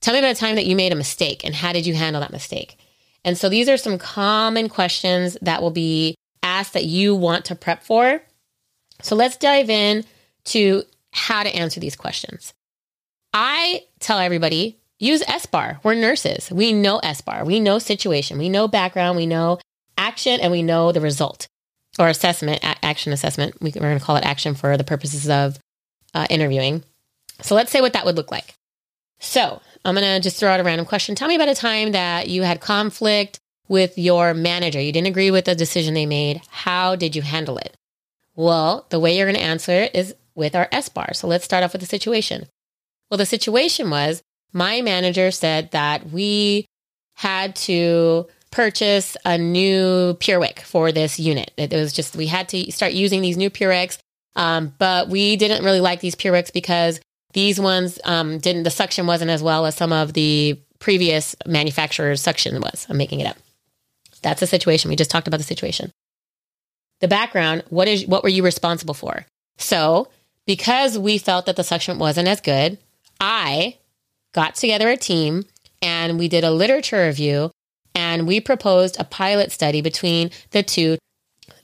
Tell 0.00 0.14
me 0.14 0.20
about 0.20 0.36
a 0.36 0.40
time 0.40 0.56
that 0.56 0.66
you 0.66 0.76
made 0.76 0.92
a 0.92 0.96
mistake 0.96 1.44
and 1.44 1.54
how 1.54 1.72
did 1.72 1.86
you 1.86 1.94
handle 1.94 2.20
that 2.20 2.32
mistake? 2.32 2.78
And 3.24 3.36
so 3.36 3.48
these 3.48 3.68
are 3.68 3.76
some 3.76 3.98
common 3.98 4.68
questions 4.68 5.36
that 5.42 5.60
will 5.60 5.70
be 5.70 6.14
asked 6.42 6.74
that 6.74 6.84
you 6.84 7.14
want 7.14 7.46
to 7.46 7.54
prep 7.54 7.82
for. 7.82 8.22
So 9.02 9.16
let's 9.16 9.36
dive 9.36 9.68
in 9.68 10.04
to 10.44 10.84
how 11.12 11.42
to 11.42 11.54
answer 11.54 11.80
these 11.80 11.96
questions. 11.96 12.54
I 13.32 13.84
tell 13.98 14.18
everybody 14.18 14.78
use 14.98 15.22
SBAR. 15.22 15.80
We're 15.82 15.94
nurses. 15.94 16.50
We 16.50 16.72
know 16.72 17.00
SBAR. 17.02 17.44
We 17.44 17.60
know 17.60 17.78
situation. 17.78 18.38
We 18.38 18.48
know 18.48 18.68
background. 18.68 19.16
We 19.16 19.26
know 19.26 19.58
action 19.98 20.40
and 20.40 20.52
we 20.52 20.62
know 20.62 20.92
the 20.92 21.00
result 21.00 21.48
or 21.98 22.08
assessment, 22.08 22.60
action 22.62 23.12
assessment. 23.12 23.60
We, 23.60 23.70
are 23.70 23.80
going 23.80 23.98
to 23.98 24.04
call 24.04 24.16
it 24.16 24.24
action 24.24 24.54
for 24.54 24.76
the 24.76 24.84
purposes 24.84 25.28
of 25.28 25.58
uh, 26.14 26.26
interviewing. 26.30 26.84
So 27.42 27.54
let's 27.54 27.70
say 27.70 27.80
what 27.80 27.92
that 27.94 28.04
would 28.04 28.16
look 28.16 28.30
like. 28.30 28.54
So 29.18 29.60
I'm 29.84 29.94
going 29.94 30.04
to 30.04 30.20
just 30.20 30.38
throw 30.38 30.50
out 30.50 30.60
a 30.60 30.64
random 30.64 30.86
question. 30.86 31.14
Tell 31.14 31.28
me 31.28 31.36
about 31.36 31.48
a 31.48 31.54
time 31.54 31.92
that 31.92 32.28
you 32.28 32.42
had 32.42 32.60
conflict 32.60 33.38
with 33.68 33.98
your 33.98 34.34
manager. 34.34 34.80
You 34.80 34.92
didn't 34.92 35.08
agree 35.08 35.30
with 35.30 35.46
the 35.46 35.54
decision 35.54 35.94
they 35.94 36.06
made. 36.06 36.40
How 36.48 36.96
did 36.96 37.16
you 37.16 37.22
handle 37.22 37.58
it? 37.58 37.76
Well, 38.34 38.86
the 38.90 39.00
way 39.00 39.16
you're 39.16 39.26
going 39.26 39.36
to 39.36 39.42
answer 39.42 39.72
it 39.72 39.94
is 39.94 40.14
with 40.34 40.54
our 40.54 40.68
SBAR. 40.68 41.16
So 41.16 41.26
let's 41.26 41.44
start 41.44 41.64
off 41.64 41.72
with 41.72 41.80
the 41.80 41.86
situation. 41.86 42.46
Well, 43.10 43.18
the 43.18 43.26
situation 43.26 43.90
was 43.90 44.22
my 44.52 44.82
manager 44.82 45.30
said 45.30 45.70
that 45.70 46.10
we 46.10 46.66
had 47.14 47.56
to 47.56 48.26
purchase 48.56 49.18
a 49.26 49.36
new 49.36 50.14
PureWick 50.14 50.60
for 50.60 50.90
this 50.90 51.20
unit. 51.20 51.50
It 51.58 51.74
was 51.74 51.92
just, 51.92 52.16
we 52.16 52.26
had 52.26 52.48
to 52.48 52.72
start 52.72 52.94
using 52.94 53.20
these 53.20 53.36
new 53.36 53.50
PureWicks, 53.50 53.98
um, 54.34 54.72
but 54.78 55.10
we 55.10 55.36
didn't 55.36 55.62
really 55.62 55.82
like 55.82 56.00
these 56.00 56.14
PureWicks 56.14 56.54
because 56.54 56.98
these 57.34 57.60
ones 57.60 58.00
um, 58.04 58.38
didn't, 58.38 58.62
the 58.62 58.70
suction 58.70 59.06
wasn't 59.06 59.30
as 59.30 59.42
well 59.42 59.66
as 59.66 59.74
some 59.74 59.92
of 59.92 60.14
the 60.14 60.58
previous 60.78 61.36
manufacturer's 61.44 62.22
suction 62.22 62.58
was. 62.62 62.86
I'm 62.88 62.96
making 62.96 63.20
it 63.20 63.26
up. 63.26 63.36
That's 64.22 64.40
the 64.40 64.46
situation. 64.46 64.88
We 64.88 64.96
just 64.96 65.10
talked 65.10 65.28
about 65.28 65.36
the 65.36 65.44
situation. 65.44 65.90
The 67.00 67.08
background, 67.08 67.62
what 67.68 67.88
is 67.88 68.06
what 68.06 68.22
were 68.22 68.30
you 68.30 68.42
responsible 68.42 68.94
for? 68.94 69.26
So, 69.58 70.08
because 70.46 70.98
we 70.98 71.18
felt 71.18 71.44
that 71.44 71.56
the 71.56 71.62
suction 71.62 71.98
wasn't 71.98 72.28
as 72.28 72.40
good, 72.40 72.78
I 73.20 73.76
got 74.32 74.54
together 74.54 74.88
a 74.88 74.96
team 74.96 75.44
and 75.82 76.18
we 76.18 76.28
did 76.28 76.42
a 76.42 76.50
literature 76.50 77.04
review 77.04 77.50
and 78.16 78.26
we 78.26 78.40
proposed 78.40 78.98
a 78.98 79.04
pilot 79.04 79.52
study 79.52 79.82
between 79.82 80.30
the 80.50 80.62
two. 80.62 80.96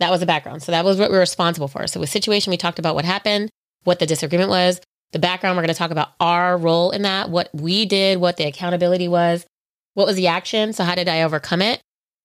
That 0.00 0.10
was 0.10 0.20
the 0.20 0.26
background. 0.26 0.62
So 0.62 0.70
that 0.70 0.84
was 0.84 0.98
what 0.98 1.10
we 1.10 1.14
were 1.14 1.20
responsible 1.20 1.66
for. 1.66 1.86
So 1.86 1.98
with 1.98 2.10
situation, 2.10 2.50
we 2.50 2.58
talked 2.58 2.78
about 2.78 2.94
what 2.94 3.06
happened, 3.06 3.48
what 3.84 3.98
the 3.98 4.06
disagreement 4.06 4.50
was. 4.50 4.78
The 5.12 5.18
background, 5.18 5.56
we're 5.56 5.62
going 5.62 5.74
to 5.74 5.78
talk 5.78 5.90
about 5.90 6.12
our 6.20 6.58
role 6.58 6.90
in 6.90 7.02
that, 7.02 7.30
what 7.30 7.48
we 7.54 7.86
did, 7.86 8.18
what 8.18 8.36
the 8.36 8.44
accountability 8.44 9.08
was, 9.08 9.46
what 9.94 10.06
was 10.06 10.16
the 10.16 10.26
action. 10.26 10.74
So, 10.74 10.84
how 10.84 10.94
did 10.94 11.08
I 11.08 11.22
overcome 11.22 11.62
it? 11.62 11.80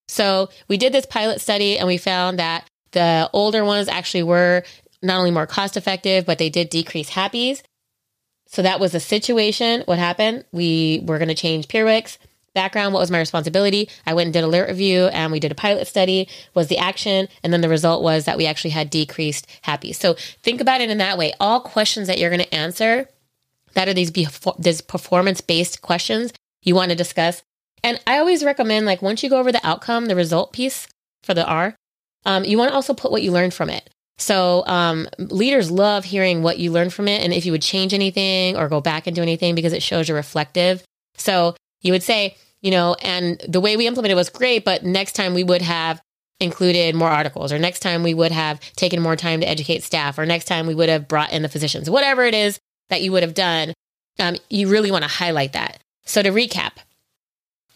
So, 0.10 0.50
we 0.68 0.78
did 0.78 0.94
this 0.94 1.06
pilot 1.06 1.40
study 1.40 1.78
and 1.78 1.88
we 1.88 1.98
found 1.98 2.40
that 2.40 2.66
the 2.92 3.30
older 3.32 3.64
ones 3.64 3.88
actually 3.88 4.24
were 4.24 4.64
not 5.02 5.20
only 5.20 5.32
more 5.32 5.48
cost 5.48 5.78
effective, 5.78 6.26
but 6.26 6.38
they 6.38 6.50
did 6.50 6.70
decrease 6.70 7.10
HAPIs. 7.10 7.62
So, 8.48 8.62
that 8.62 8.80
was 8.80 8.94
a 8.96 9.02
situation. 9.02 9.84
What 9.86 10.00
happened? 10.00 10.46
We 10.54 11.02
were 11.06 11.18
going 11.18 11.28
to 11.28 11.36
change 11.36 11.68
PureWicks 11.68 12.18
background 12.58 12.94
what 12.94 13.00
was 13.00 13.12
my 13.12 13.20
responsibility? 13.20 13.88
I 14.06 14.16
went 14.16 14.28
and 14.28 14.34
did 14.34 14.44
a 14.44 14.48
lit 14.48 14.68
review 14.68 15.06
and 15.08 15.32
we 15.32 15.40
did 15.40 15.52
a 15.52 15.56
pilot 15.56 15.88
study 15.88 16.28
was 16.56 16.68
the 16.68 16.80
action 16.80 17.28
and 17.44 17.54
then 17.54 17.62
the 17.62 17.70
result 17.70 18.02
was 18.02 18.26
that 18.26 18.38
we 18.38 18.48
actually 18.48 18.72
had 18.72 18.90
decreased 18.90 19.48
HAPI. 19.64 19.94
So 19.94 20.16
think 20.42 20.60
about 20.60 20.82
it 20.82 20.90
in 20.90 20.98
that 20.98 21.18
way. 21.18 21.34
All 21.40 21.62
questions 21.62 22.08
that 22.08 22.18
you're 22.18 22.32
going 22.32 22.42
to 22.42 22.56
answer 22.56 23.08
that 23.76 23.88
are 23.88 23.94
these, 23.94 24.12
these 24.58 24.82
performance 24.82 25.40
based 25.40 25.84
questions 25.84 26.34
you 26.64 26.74
want 26.74 26.90
to 26.90 26.96
discuss. 26.96 27.44
And 27.84 28.02
i 28.08 28.18
always 28.18 28.44
recommend 28.44 28.88
like 28.88 29.04
once 29.04 29.22
you 29.22 29.30
go 29.30 29.38
over 29.38 29.52
the 29.52 29.66
outcome 29.66 30.08
the 30.08 30.16
result 30.16 30.52
piece 30.52 30.88
for 31.24 31.36
the 31.36 31.46
r 31.46 31.76
um, 32.26 32.44
you 32.44 32.58
want 32.58 32.70
to 32.72 32.76
also 32.76 32.94
put 32.94 33.12
what 33.12 33.22
you 33.22 33.32
learned 33.32 33.54
from 33.54 33.70
it. 33.70 33.90
So 34.18 34.64
um, 34.66 35.08
leaders 35.20 35.70
love 35.70 36.04
hearing 36.04 36.42
what 36.42 36.58
you 36.58 36.72
learned 36.72 36.94
from 36.94 37.08
it 37.08 37.22
and 37.22 37.32
if 37.32 37.46
you 37.46 37.52
would 37.52 37.62
change 37.62 37.94
anything 37.94 38.58
or 38.58 38.68
go 38.68 38.82
back 38.82 39.06
and 39.06 39.16
do 39.16 39.22
anything 39.22 39.54
because 39.54 39.74
it 39.74 39.84
shows 39.84 40.08
you're 40.08 40.18
reflective. 40.18 40.84
So 41.18 41.56
you 41.82 41.92
would 41.94 42.04
say 42.04 42.36
you 42.68 42.72
know, 42.72 42.98
and 43.02 43.42
the 43.48 43.62
way 43.62 43.78
we 43.78 43.88
implemented 43.88 44.18
was 44.18 44.30
great, 44.30 44.66
but 44.66 44.84
next 44.84 45.14
time 45.14 45.34
we 45.34 45.42
would 45.42 45.62
have 45.62 46.02
included 46.42 46.96
more 46.96 47.08
articles, 47.08 47.54
or 47.54 47.58
next 47.58 47.80
time 47.80 48.04
we 48.04 48.14
would 48.14 48.34
have 48.34 48.60
taken 48.74 49.02
more 49.02 49.16
time 49.16 49.40
to 49.40 49.48
educate 49.48 49.84
staff, 49.84 50.20
or 50.20 50.26
next 50.26 50.50
time 50.50 50.68
we 50.68 50.76
would 50.76 50.90
have 50.90 51.08
brought 51.08 51.32
in 51.32 51.44
the 51.44 51.48
physicians, 51.48 51.90
whatever 51.90 52.26
it 52.26 52.34
is 52.34 52.60
that 52.90 53.02
you 53.02 53.14
would 53.14 53.24
have 53.24 53.34
done, 53.34 53.74
um, 54.20 54.36
you 54.50 54.68
really 54.68 54.92
want 54.92 55.06
to 55.06 55.10
highlight 55.10 55.54
that. 55.54 55.80
So 56.04 56.22
to 56.22 56.30
recap, 56.30 56.74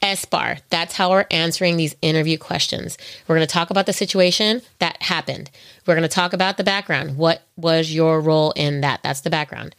SBAR, 0.02 0.60
that's 0.70 0.98
how 0.98 1.12
we're 1.12 1.26
answering 1.32 1.78
these 1.78 1.96
interview 2.02 2.38
questions. 2.38 2.98
We're 3.30 3.38
going 3.38 3.48
to 3.48 3.54
talk 3.54 3.70
about 3.70 3.86
the 3.86 3.94
situation 3.94 4.62
that 4.80 5.02
happened. 5.02 5.52
We're 5.88 5.96
going 5.96 6.02
to 6.02 6.14
talk 6.14 6.34
about 6.34 6.58
the 6.58 6.66
background. 6.66 7.16
What 7.16 7.44
was 7.56 7.96
your 7.96 8.20
role 8.20 8.52
in 8.58 8.82
that? 8.82 9.04
That's 9.04 9.22
the 9.22 9.30
background. 9.30 9.74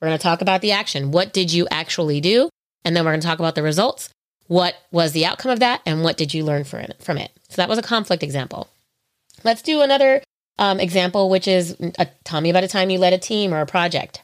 We're 0.00 0.08
going 0.08 0.18
to 0.18 0.22
talk 0.22 0.40
about 0.40 0.62
the 0.62 0.72
action. 0.72 1.10
What 1.10 1.34
did 1.34 1.52
you 1.52 1.68
actually 1.70 2.22
do? 2.22 2.48
And 2.86 2.96
then 2.96 3.04
we're 3.04 3.10
going 3.10 3.20
to 3.20 3.26
talk 3.26 3.38
about 3.38 3.54
the 3.54 3.62
results 3.62 4.08
what 4.48 4.74
was 4.90 5.12
the 5.12 5.26
outcome 5.26 5.50
of 5.50 5.60
that 5.60 5.82
and 5.86 6.02
what 6.02 6.16
did 6.16 6.32
you 6.32 6.44
learn 6.44 6.64
from 6.64 7.18
it. 7.18 7.32
So 7.48 7.56
that 7.56 7.68
was 7.68 7.78
a 7.78 7.82
conflict 7.82 8.22
example. 8.22 8.68
Let's 9.44 9.62
do 9.62 9.80
another 9.80 10.22
um, 10.58 10.80
example, 10.80 11.28
which 11.28 11.48
is 11.48 11.76
a, 11.98 12.06
tell 12.24 12.40
me 12.40 12.50
about 12.50 12.64
a 12.64 12.68
time 12.68 12.90
you 12.90 12.98
led 12.98 13.12
a 13.12 13.18
team 13.18 13.52
or 13.52 13.60
a 13.60 13.66
project. 13.66 14.22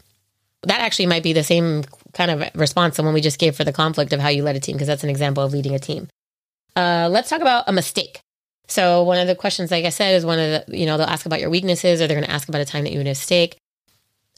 That 0.62 0.80
actually 0.80 1.06
might 1.06 1.22
be 1.22 1.32
the 1.32 1.42
same 1.42 1.84
kind 2.12 2.30
of 2.30 2.50
response 2.54 2.96
the 2.96 3.02
one 3.02 3.14
we 3.14 3.20
just 3.20 3.38
gave 3.38 3.56
for 3.56 3.64
the 3.64 3.72
conflict 3.72 4.12
of 4.12 4.20
how 4.20 4.28
you 4.28 4.42
led 4.42 4.56
a 4.56 4.60
team, 4.60 4.76
because 4.76 4.88
that's 4.88 5.04
an 5.04 5.10
example 5.10 5.42
of 5.42 5.52
leading 5.52 5.74
a 5.74 5.78
team. 5.78 6.08
Uh, 6.76 7.08
let's 7.10 7.28
talk 7.28 7.40
about 7.40 7.64
a 7.66 7.72
mistake. 7.72 8.20
So 8.68 9.02
one 9.02 9.18
of 9.18 9.26
the 9.26 9.34
questions, 9.34 9.70
like 9.70 9.84
I 9.84 9.90
said, 9.90 10.14
is 10.14 10.24
one 10.24 10.38
of 10.38 10.66
the, 10.66 10.78
you 10.78 10.86
know, 10.86 10.96
they'll 10.96 11.06
ask 11.06 11.26
about 11.26 11.40
your 11.40 11.50
weaknesses 11.50 12.00
or 12.00 12.06
they're 12.06 12.16
going 12.16 12.26
to 12.26 12.32
ask 12.32 12.48
about 12.48 12.60
a 12.60 12.64
time 12.64 12.84
that 12.84 12.92
you 12.92 12.98
made 12.98 13.08
a 13.08 13.10
mistake. 13.10 13.56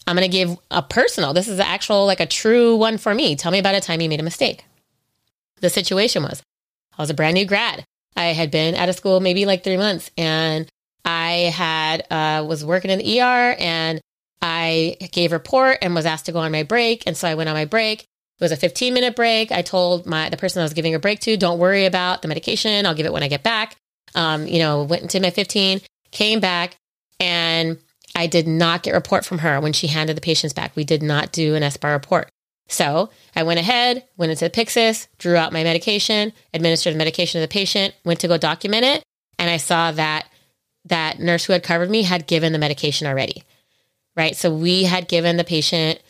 I'm 0.07 0.17
going 0.17 0.29
to 0.29 0.37
give 0.37 0.57
a 0.71 0.83
personal, 0.83 1.33
this 1.33 1.47
is 1.47 1.61
actual, 1.61 2.07
like 2.07 2.21
a 2.21 2.27
true 2.27 2.77
one 2.77 2.99
for 2.99 3.15
me. 3.15 3.37
Tell 3.37 3.53
me 3.53 3.59
about 3.59 3.75
a 3.75 3.81
time 3.81 4.01
you 4.01 4.09
made 4.09 4.21
a 4.21 4.25
mistake 4.25 4.65
the 5.65 5.71
situation 5.71 6.23
was. 6.23 6.43
I 6.97 7.03
was 7.03 7.11
a 7.11 7.15
brand 7.15 7.35
new 7.35 7.45
grad. 7.45 7.85
I 8.17 8.27
had 8.27 8.51
been 8.51 8.75
out 8.75 8.89
of 8.89 8.95
school 8.95 9.21
maybe 9.21 9.47
like 9.47 9.65
three 9.65 9.77
months 9.77 10.11
and 10.17 10.69
I 11.05 11.53
had, 11.55 12.07
uh, 12.11 12.45
was 12.45 12.65
working 12.65 12.91
in 12.91 12.99
the 13.01 13.21
ER 13.21 13.57
and 13.59 14.01
I 14.41 14.97
gave 15.13 15.33
report 15.33 15.79
and 15.83 15.95
was 15.95 16.07
asked 16.07 16.27
to 16.27 16.33
go 16.33 16.39
on 16.39 16.53
my 16.53 16.63
break. 16.63 17.07
And 17.07 17.17
so 17.17 17.27
I 17.27 17.35
went 17.35 17.49
on 17.49 17.55
my 17.55 17.65
break. 17.65 18.03
It 18.03 18.45
was 18.45 18.53
a 18.53 18.57
15 18.57 18.95
minute 18.95 19.17
break. 19.17 19.51
I 19.51 19.63
told 19.63 20.07
my, 20.07 20.29
the 20.29 20.37
person 20.37 20.61
I 20.61 20.65
was 20.65 20.75
giving 20.75 20.95
a 20.95 20.99
break 20.99 21.21
to, 21.21 21.37
don't 21.37 21.59
worry 21.59 21.87
about 21.87 22.23
the 22.23 22.29
medication. 22.29 22.87
I'll 22.87 22.95
give 22.95 23.07
it 23.07 23.13
when 23.13 23.23
I 23.23 23.29
get 23.29 23.43
back. 23.43 23.77
Um, 24.15 24.47
you 24.47 24.59
know, 24.61 24.85
went 24.85 25.03
into 25.03 25.21
my 25.21 25.31
15, 25.31 25.81
came 26.13 26.41
back 26.41 26.77
and 27.19 27.79
I 28.15 28.27
did 28.27 28.47
not 28.47 28.83
get 28.83 28.95
report 28.95 29.25
from 29.25 29.39
her 29.39 29.61
when 29.61 29.73
she 29.73 29.89
handed 29.89 30.17
the 30.17 30.21
patients 30.21 30.53
back. 30.53 30.77
We 30.77 30.85
did 30.85 31.03
not 31.03 31.33
do 31.33 31.55
an 31.55 31.63
SBAR 31.63 31.95
report. 31.95 32.31
So 32.69 33.11
I 33.37 33.43
went 33.43 33.61
ahead, 33.61 34.05
went 34.17 34.33
into 34.33 34.49
Pyxis, 34.49 35.09
drew 35.19 35.37
out 35.37 35.53
my 35.53 35.63
medication, 35.63 36.33
administered 36.53 36.95
the 36.95 36.99
medication 36.99 37.41
to 37.41 37.47
the 37.47 37.53
patient, 37.53 37.95
went 38.05 38.21
to 38.21 38.29
go 38.29 38.39
document 38.39 38.85
it, 38.85 39.03
and 39.39 39.51
I 39.51 39.59
saw 39.59 39.93
that 39.93 40.29
that 40.87 41.19
nurse 41.19 41.45
who 41.45 41.53
had 41.53 41.63
covered 41.63 41.91
me 41.91 42.03
had 42.03 42.27
given 42.27 42.53
the 42.53 42.59
medication 42.59 43.07
already. 43.07 43.45
Right? 44.17 44.37
So 44.37 44.55
we 44.55 44.85
had 44.85 45.09
given 45.09 45.37
the 45.37 45.45
patient 45.45 46.01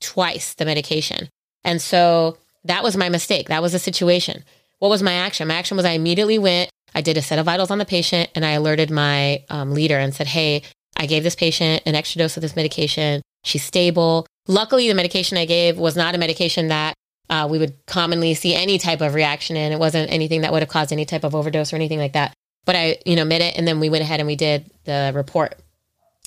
twice 0.00 0.54
the 0.54 0.64
medication. 0.64 1.28
And 1.64 1.80
so 1.80 2.38
that 2.64 2.82
was 2.82 2.96
my 2.96 3.08
mistake. 3.08 3.48
That 3.48 3.62
was 3.62 3.72
the 3.72 3.78
situation. 3.78 4.44
What 4.78 4.88
was 4.88 5.02
my 5.02 5.14
action? 5.14 5.48
My 5.48 5.54
action 5.54 5.76
was 5.76 5.86
I 5.86 5.92
immediately 5.92 6.38
went, 6.38 6.70
I 6.94 7.00
did 7.02 7.16
a 7.16 7.22
set 7.22 7.38
of 7.38 7.46
vitals 7.46 7.70
on 7.70 7.78
the 7.78 7.84
patient, 7.84 8.30
and 8.34 8.44
I 8.44 8.52
alerted 8.52 8.90
my 8.90 9.44
um, 9.48 9.72
leader 9.72 9.98
and 9.98 10.14
said, 10.14 10.26
Hey, 10.26 10.62
I 10.96 11.06
gave 11.06 11.22
this 11.22 11.36
patient 11.36 11.82
an 11.86 11.94
extra 11.94 12.18
dose 12.18 12.36
of 12.36 12.42
this 12.42 12.56
medication. 12.56 13.22
She's 13.44 13.62
stable. 13.62 14.26
Luckily, 14.50 14.88
the 14.88 14.94
medication 14.94 15.38
I 15.38 15.44
gave 15.44 15.78
was 15.78 15.94
not 15.94 16.16
a 16.16 16.18
medication 16.18 16.68
that 16.68 16.94
uh, 17.28 17.46
we 17.48 17.56
would 17.56 17.86
commonly 17.86 18.34
see 18.34 18.52
any 18.52 18.78
type 18.78 19.00
of 19.00 19.14
reaction 19.14 19.54
in. 19.54 19.70
It 19.70 19.78
wasn't 19.78 20.10
anything 20.10 20.40
that 20.40 20.50
would 20.50 20.60
have 20.60 20.68
caused 20.68 20.92
any 20.92 21.04
type 21.04 21.22
of 21.22 21.36
overdose 21.36 21.72
or 21.72 21.76
anything 21.76 22.00
like 22.00 22.14
that. 22.14 22.34
But 22.66 22.74
I, 22.74 22.98
you 23.06 23.14
know, 23.14 23.24
made 23.24 23.42
it, 23.42 23.56
and 23.56 23.66
then 23.66 23.78
we 23.78 23.88
went 23.88 24.02
ahead 24.02 24.18
and 24.18 24.26
we 24.26 24.34
did 24.34 24.68
the 24.86 25.12
report. 25.14 25.54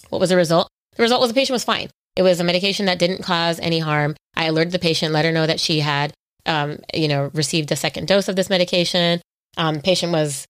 What 0.07 0.21
was 0.21 0.29
the 0.29 0.37
result? 0.37 0.69
The 0.95 1.03
result 1.03 1.19
was 1.19 1.31
the 1.31 1.35
patient 1.35 1.53
was 1.53 1.65
fine. 1.65 1.89
It 2.15 2.21
was 2.21 2.39
a 2.39 2.45
medication 2.45 2.85
that 2.85 2.97
didn't 2.97 3.23
cause 3.23 3.59
any 3.59 3.79
harm. 3.79 4.15
I 4.37 4.45
alerted 4.45 4.71
the 4.71 4.79
patient, 4.79 5.11
let 5.11 5.25
her 5.25 5.33
know 5.33 5.45
that 5.45 5.59
she 5.59 5.81
had, 5.81 6.13
um, 6.45 6.79
you 6.93 7.09
know, 7.09 7.29
received 7.33 7.73
a 7.73 7.75
second 7.75 8.07
dose 8.07 8.29
of 8.29 8.37
this 8.37 8.49
medication. 8.49 9.19
Um, 9.57 9.81
patient 9.81 10.13
was 10.13 10.45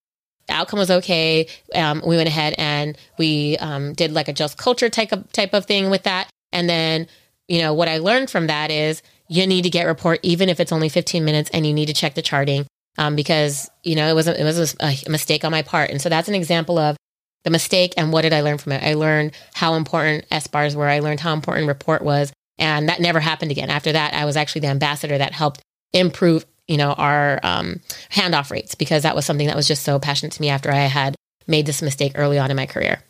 outcome 0.47 0.77
was 0.77 0.91
okay. 0.91 1.47
Um, 1.73 2.03
we 2.05 2.17
went 2.17 2.29
ahead 2.29 2.53
and 2.59 2.95
we 3.17 3.57
um, 3.57 3.93
did 3.93 4.11
like 4.11 4.27
a 4.27 4.33
just 4.33 4.59
culture 4.59 4.89
type 4.89 5.11
of 5.11 5.31
type 5.31 5.55
of 5.55 5.65
thing 5.65 5.89
with 5.89 6.03
that, 6.03 6.29
and 6.51 6.69
then 6.69 7.07
you 7.47 7.59
know, 7.59 7.73
what 7.73 7.87
I 7.87 7.97
learned 7.97 8.29
from 8.29 8.47
that 8.47 8.71
is 8.71 9.01
you 9.27 9.47
need 9.47 9.63
to 9.63 9.69
get 9.69 9.85
report 9.85 10.19
even 10.23 10.49
if 10.49 10.59
it's 10.59 10.71
only 10.71 10.89
15 10.89 11.23
minutes 11.23 11.49
and 11.53 11.65
you 11.65 11.73
need 11.73 11.87
to 11.87 11.93
check 11.93 12.13
the 12.13 12.21
charting 12.21 12.65
um, 12.97 13.15
because, 13.15 13.69
you 13.83 13.95
know, 13.95 14.07
it 14.07 14.13
was, 14.13 14.27
a, 14.27 14.39
it 14.39 14.43
was 14.43 14.75
a 14.81 15.09
mistake 15.09 15.43
on 15.43 15.51
my 15.51 15.61
part. 15.61 15.89
And 15.89 16.01
so 16.01 16.09
that's 16.09 16.27
an 16.27 16.35
example 16.35 16.77
of 16.77 16.95
the 17.43 17.49
mistake 17.49 17.93
and 17.97 18.13
what 18.13 18.21
did 18.21 18.33
I 18.33 18.41
learn 18.41 18.57
from 18.57 18.73
it? 18.73 18.83
I 18.83 18.93
learned 18.93 19.33
how 19.53 19.73
important 19.73 20.27
SBARs 20.29 20.75
were. 20.75 20.87
I 20.87 20.99
learned 20.99 21.19
how 21.19 21.33
important 21.33 21.67
report 21.67 22.01
was. 22.01 22.31
And 22.57 22.87
that 22.89 23.01
never 23.01 23.19
happened 23.19 23.51
again. 23.51 23.69
After 23.69 23.91
that, 23.91 24.13
I 24.13 24.25
was 24.25 24.37
actually 24.37 24.61
the 24.61 24.67
ambassador 24.67 25.17
that 25.17 25.33
helped 25.33 25.61
improve, 25.91 26.45
you 26.67 26.77
know, 26.77 26.93
our 26.93 27.39
um, 27.43 27.81
handoff 28.11 28.51
rates 28.51 28.75
because 28.75 29.03
that 29.03 29.15
was 29.15 29.25
something 29.25 29.47
that 29.47 29.55
was 29.55 29.67
just 29.67 29.83
so 29.83 29.99
passionate 29.99 30.33
to 30.33 30.41
me 30.41 30.49
after 30.49 30.71
I 30.71 30.85
had 30.85 31.15
made 31.47 31.65
this 31.65 31.81
mistake 31.81 32.13
early 32.15 32.39
on 32.39 32.51
in 32.51 32.57
my 32.57 32.65
career. 32.65 33.01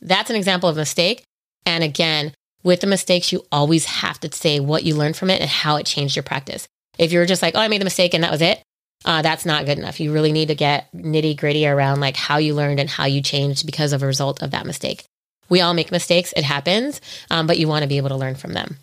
That's 0.00 0.30
an 0.30 0.36
example 0.36 0.68
of 0.68 0.76
mistake. 0.76 1.24
And 1.66 1.82
again, 1.82 2.32
with 2.62 2.80
the 2.80 2.86
mistakes, 2.86 3.32
you 3.32 3.44
always 3.52 3.84
have 3.86 4.18
to 4.20 4.32
say 4.32 4.60
what 4.60 4.84
you 4.84 4.94
learned 4.94 5.16
from 5.16 5.30
it 5.30 5.40
and 5.40 5.50
how 5.50 5.76
it 5.76 5.86
changed 5.86 6.16
your 6.16 6.22
practice. 6.22 6.68
If 6.98 7.12
you're 7.12 7.26
just 7.26 7.42
like, 7.42 7.54
oh, 7.54 7.60
I 7.60 7.68
made 7.68 7.80
the 7.80 7.86
mistake 7.86 8.14
and 8.14 8.24
that 8.24 8.32
was 8.32 8.42
it, 8.42 8.62
uh, 9.04 9.22
that's 9.22 9.46
not 9.46 9.66
good 9.66 9.78
enough. 9.78 10.00
You 10.00 10.12
really 10.12 10.32
need 10.32 10.48
to 10.48 10.54
get 10.54 10.90
nitty 10.92 11.36
gritty 11.36 11.66
around 11.66 12.00
like 12.00 12.16
how 12.16 12.38
you 12.38 12.54
learned 12.54 12.80
and 12.80 12.90
how 12.90 13.04
you 13.04 13.22
changed 13.22 13.64
because 13.64 13.92
of 13.92 14.02
a 14.02 14.06
result 14.06 14.42
of 14.42 14.50
that 14.50 14.66
mistake. 14.66 15.04
We 15.48 15.60
all 15.60 15.72
make 15.72 15.92
mistakes, 15.92 16.34
it 16.36 16.44
happens, 16.44 17.00
um, 17.30 17.46
but 17.46 17.58
you 17.58 17.68
want 17.68 17.82
to 17.82 17.88
be 17.88 17.96
able 17.96 18.10
to 18.10 18.16
learn 18.16 18.34
from 18.34 18.52
them. 18.52 18.76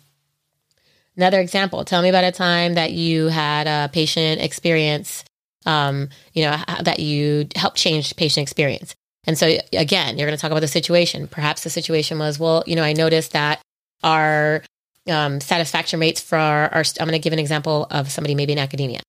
Another 1.16 1.40
example, 1.40 1.84
tell 1.84 2.02
me 2.02 2.08
about 2.08 2.24
a 2.24 2.32
time 2.32 2.74
that 2.74 2.92
you 2.92 3.26
had 3.26 3.66
a 3.66 3.90
patient 3.92 4.40
experience, 4.40 5.24
um, 5.64 6.08
you 6.32 6.44
know, 6.44 6.56
that 6.82 7.00
you 7.00 7.48
helped 7.54 7.76
change 7.76 8.16
patient 8.16 8.42
experience. 8.42 8.94
And 9.26 9.38
so 9.38 9.58
again, 9.72 10.18
you're 10.18 10.26
going 10.26 10.36
to 10.36 10.40
talk 10.40 10.50
about 10.50 10.60
the 10.60 10.68
situation. 10.68 11.26
Perhaps 11.26 11.62
the 11.62 11.70
situation 11.70 12.18
was, 12.18 12.38
well, 12.38 12.62
you 12.66 12.76
know, 12.76 12.82
I 12.82 12.92
noticed 12.92 13.32
that 13.32 13.60
our 14.02 14.62
um, 15.08 15.40
satisfaction 15.40 16.00
rates 16.00 16.20
for 16.20 16.36
our, 16.36 16.72
our 16.72 16.84
I'm 17.00 17.06
going 17.06 17.12
to 17.12 17.18
give 17.18 17.32
an 17.32 17.38
example 17.38 17.86
of 17.90 18.10
somebody 18.10 18.34
maybe 18.34 18.52
in 18.52 18.58
academia. 18.58 19.00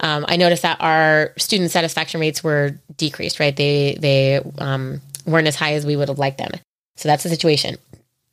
Um, 0.00 0.24
I 0.28 0.36
noticed 0.36 0.62
that 0.62 0.78
our 0.80 1.32
student 1.36 1.70
satisfaction 1.70 2.20
rates 2.20 2.42
were 2.42 2.78
decreased, 2.96 3.38
right? 3.38 3.54
They 3.54 3.96
they 4.00 4.40
um, 4.58 5.00
weren't 5.26 5.46
as 5.46 5.56
high 5.56 5.74
as 5.74 5.86
we 5.86 5.96
would 5.96 6.08
have 6.08 6.18
liked 6.18 6.38
them. 6.38 6.50
So 6.96 7.08
that's 7.08 7.22
the 7.22 7.28
situation. 7.28 7.76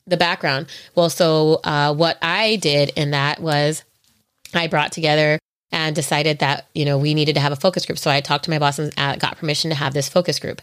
The 0.06 0.16
background. 0.16 0.66
Well, 0.94 1.10
so 1.10 1.60
uh, 1.62 1.94
what 1.94 2.18
I 2.20 2.56
did 2.56 2.90
in 2.96 3.12
that 3.12 3.40
was 3.40 3.84
I 4.54 4.66
brought 4.66 4.92
together 4.92 5.38
and 5.70 5.94
decided 5.94 6.40
that 6.40 6.66
you 6.74 6.84
know 6.84 6.98
we 6.98 7.14
needed 7.14 7.34
to 7.34 7.40
have 7.40 7.52
a 7.52 7.56
focus 7.56 7.86
group. 7.86 7.98
So 7.98 8.10
I 8.10 8.20
talked 8.20 8.44
to 8.44 8.50
my 8.50 8.58
boss 8.58 8.78
and 8.78 8.92
uh, 8.98 9.16
got 9.16 9.38
permission 9.38 9.70
to 9.70 9.76
have 9.76 9.94
this 9.94 10.08
focus 10.08 10.38
group. 10.38 10.62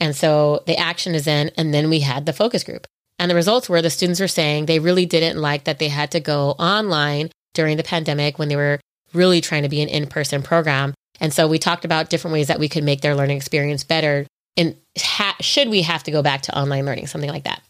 And 0.00 0.14
so 0.14 0.62
the 0.66 0.76
action 0.76 1.14
is 1.14 1.26
in, 1.26 1.50
and 1.56 1.74
then 1.74 1.90
we 1.90 2.00
had 2.00 2.26
the 2.26 2.32
focus 2.32 2.64
group. 2.64 2.86
And 3.18 3.30
the 3.30 3.34
results 3.34 3.68
were 3.68 3.82
the 3.82 3.90
students 3.90 4.20
were 4.20 4.28
saying 4.28 4.66
they 4.66 4.78
really 4.78 5.06
didn't 5.06 5.40
like 5.40 5.64
that 5.64 5.78
they 5.78 5.88
had 5.88 6.12
to 6.12 6.20
go 6.20 6.50
online 6.52 7.30
during 7.54 7.76
the 7.76 7.82
pandemic 7.82 8.38
when 8.38 8.48
they 8.48 8.56
were 8.56 8.80
really 9.12 9.40
trying 9.40 9.62
to 9.62 9.68
be 9.68 9.82
an 9.82 9.88
in 9.88 10.06
person 10.06 10.42
program. 10.42 10.94
And 11.20 11.32
so 11.32 11.48
we 11.48 11.58
talked 11.58 11.84
about 11.84 12.10
different 12.10 12.32
ways 12.32 12.48
that 12.48 12.60
we 12.60 12.68
could 12.68 12.84
make 12.84 13.00
their 13.00 13.14
learning 13.14 13.36
experience 13.36 13.82
better. 13.82 14.26
And 14.56 14.76
ha- 14.96 15.36
should 15.40 15.68
we 15.68 15.82
have 15.82 16.04
to 16.04 16.10
go 16.10 16.22
back 16.22 16.42
to 16.42 16.56
online 16.56 16.86
learning, 16.86 17.08
something 17.08 17.30
like 17.30 17.44
that. 17.44 17.62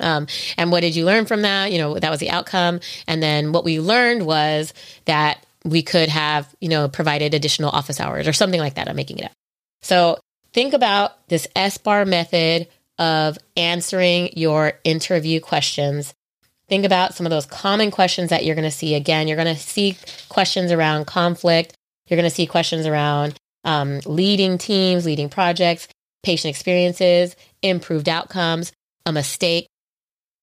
Um, 0.00 0.26
and 0.56 0.72
what 0.72 0.80
did 0.80 0.96
you 0.96 1.04
learn 1.04 1.26
from 1.26 1.42
that? 1.42 1.70
You 1.70 1.78
know, 1.78 1.98
that 1.98 2.10
was 2.10 2.20
the 2.20 2.30
outcome. 2.30 2.80
And 3.06 3.22
then 3.22 3.52
what 3.52 3.64
we 3.64 3.78
learned 3.78 4.24
was 4.24 4.72
that 5.04 5.44
we 5.64 5.82
could 5.82 6.08
have, 6.08 6.52
you 6.60 6.68
know, 6.68 6.88
provided 6.88 7.34
additional 7.34 7.70
office 7.70 8.00
hours 8.00 8.26
or 8.26 8.32
something 8.32 8.60
like 8.60 8.74
that. 8.74 8.88
I'm 8.88 8.96
making 8.96 9.18
it 9.18 9.26
up. 9.26 9.32
So 9.82 10.18
think 10.52 10.72
about 10.72 11.28
this 11.28 11.46
SBAR 11.54 12.06
method 12.08 12.68
of 13.02 13.36
answering 13.56 14.30
your 14.36 14.74
interview 14.84 15.40
questions. 15.40 16.14
Think 16.68 16.84
about 16.84 17.14
some 17.14 17.26
of 17.26 17.30
those 17.30 17.46
common 17.46 17.90
questions 17.90 18.30
that 18.30 18.44
you're 18.44 18.54
going 18.54 18.62
to 18.62 18.70
see. 18.70 18.94
Again, 18.94 19.26
you're 19.26 19.36
going 19.36 19.52
to 19.52 19.60
see 19.60 19.96
questions 20.28 20.70
around 20.70 21.08
conflict. 21.08 21.74
You're 22.06 22.16
going 22.16 22.30
to 22.30 22.34
see 22.34 22.46
questions 22.46 22.86
around 22.86 23.34
um, 23.64 23.98
leading 24.06 24.56
teams, 24.56 25.04
leading 25.04 25.28
projects, 25.28 25.88
patient 26.22 26.50
experiences, 26.50 27.34
improved 27.60 28.08
outcomes, 28.08 28.70
a 29.04 29.10
mistake. 29.10 29.66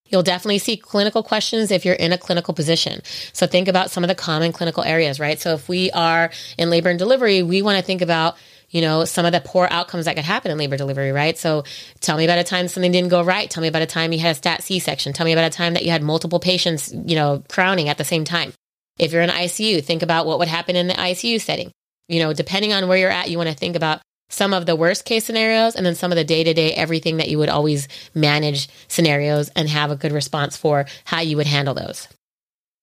You'll 0.08 0.24
definitely 0.24 0.58
see 0.58 0.76
clinical 0.76 1.24
questions 1.24 1.72
if 1.72 1.86
you're 1.86 1.96
in 1.96 2.12
a 2.12 2.18
clinical 2.18 2.54
position. 2.54 3.00
So 3.32 3.48
think 3.48 3.70
about 3.70 3.90
some 3.90 4.04
of 4.04 4.10
the 4.10 4.16
common 4.16 4.52
clinical 4.52 4.84
areas, 4.84 5.18
right? 5.18 5.40
So 5.40 5.54
if 5.54 5.70
we 5.70 5.92
are 5.92 6.30
in 6.58 6.70
labor 6.70 6.90
and 6.90 7.00
delivery, 7.00 7.42
we 7.42 7.62
want 7.62 7.78
to 7.78 7.86
think 7.86 8.02
about 8.02 8.36
you 8.70 8.82
know, 8.82 9.06
some 9.06 9.26
of 9.26 9.32
the 9.32 9.42
poor 9.42 9.68
outcomes 9.70 10.06
that 10.06 10.16
could 10.16 10.26
happen 10.26 10.52
in 10.52 10.58
labor 10.58 10.78
delivery, 10.78 11.12
right? 11.12 11.38
So 11.38 11.64
tell 12.00 12.18
me 12.18 12.26
about 12.26 12.40
a 12.40 12.44
time 12.44 12.68
something 12.68 12.92
didn't 12.92 13.10
go 13.10 13.24
right. 13.24 13.50
Tell 13.50 13.62
me 13.62 13.68
about 13.68 13.82
a 13.82 13.88
time 13.88 14.14
you 14.14 14.20
had 14.20 14.32
a 14.32 14.36
stat 14.36 14.64
C 14.64 14.80
section. 14.80 15.14
Tell 15.14 15.26
me 15.26 15.34
about 15.34 15.46
a 15.46 15.56
time 15.56 15.74
that 15.74 15.84
you 15.84 15.92
had 15.92 16.04
multiple 16.04 16.40
patients, 16.40 16.94
you 16.94 17.16
know, 17.16 17.44
crowning 17.50 17.90
at 17.90 17.98
the 17.98 18.04
same 18.04 18.24
time. 18.24 18.54
If 18.98 19.12
you're 19.12 19.22
in 19.22 19.30
ICU, 19.30 19.84
think 19.84 20.04
about 20.04 20.26
what 20.26 20.40
would 20.40 20.48
happen 20.48 20.76
in 20.76 20.88
the 20.88 20.94
ICU 20.94 21.42
setting. 21.42 21.72
You 22.08 22.20
know, 22.20 22.34
depending 22.34 22.74
on 22.74 22.88
where 22.88 22.98
you're 22.98 23.10
at, 23.10 23.30
you 23.30 23.38
want 23.38 23.50
to 23.50 23.56
think 23.56 23.76
about 23.76 24.02
some 24.30 24.54
of 24.54 24.66
the 24.66 24.76
worst 24.76 25.06
case 25.06 25.26
scenarios 25.26 25.76
and 25.76 25.86
then 25.86 25.96
some 25.96 26.12
of 26.12 26.16
the 26.16 26.24
day 26.24 26.44
to 26.44 26.54
day 26.54 26.74
everything 26.74 27.18
that 27.18 27.30
you 27.30 27.38
would 27.40 27.50
always 27.50 27.88
manage 28.14 28.70
scenarios 28.88 29.50
and 29.56 29.68
have 29.68 29.92
a 29.92 29.96
good 29.96 30.12
response 30.12 30.56
for 30.56 30.86
how 31.06 31.20
you 31.20 31.38
would 31.38 31.48
handle 31.48 31.74
those. 31.74 32.08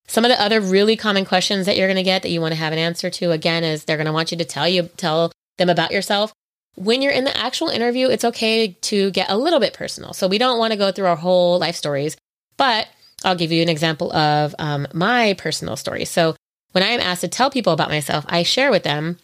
Some 0.09 0.25
of 0.25 0.31
the 0.31 0.41
other 0.41 0.61
really 0.61 0.97
common 0.97 1.25
questions 1.25 1.67
that 1.67 1.77
you're 1.77 1.89
going 1.89 1.97
to 1.97 2.03
get 2.03 2.23
that 2.23 2.31
you 2.31 2.41
want 2.41 2.53
to 2.53 2.59
have 2.59 2.73
an 2.73 2.79
answer 2.79 3.11
to 3.11 3.33
again 3.33 3.65
is 3.65 3.85
they're 3.85 3.97
going 3.97 4.07
to 4.07 4.13
want 4.13 4.31
you 4.31 4.39
to 4.39 4.45
tell 4.45 4.69
you 4.69 4.85
tell 4.97 5.33
them 5.59 5.69
about 5.69 5.93
yourself. 5.93 6.33
When 6.75 7.01
you're 7.01 7.13
in 7.13 7.25
the 7.25 7.37
actual 7.37 7.69
interview, 7.69 8.09
it's 8.09 8.25
okay 8.25 8.77
to 8.83 9.11
get 9.11 9.31
a 9.31 9.37
little 9.37 9.61
bit 9.61 9.73
personal. 9.73 10.13
So 10.13 10.29
we 10.29 10.39
don't 10.39 10.59
want 10.59 10.73
to 10.73 10.79
go 10.79 10.93
through 10.93 11.07
our 11.07 11.17
whole 11.17 11.59
life 11.59 11.77
stories, 11.77 12.17
but 12.57 12.89
I'll 13.25 13.37
give 13.37 13.53
you 13.53 13.63
an 13.63 13.69
example 13.69 14.13
of 14.15 14.55
um, 14.59 14.87
my 14.93 15.35
personal 15.39 15.77
story. 15.77 16.05
So 16.05 16.37
when 16.73 16.85
I 16.85 16.89
am 16.89 17.01
asked 17.01 17.23
to 17.23 17.29
tell 17.29 17.51
people 17.51 17.73
about 17.73 17.89
myself, 17.89 18.27
I 18.29 18.43
share 18.43 18.71
with 18.71 18.83
them 18.83 19.19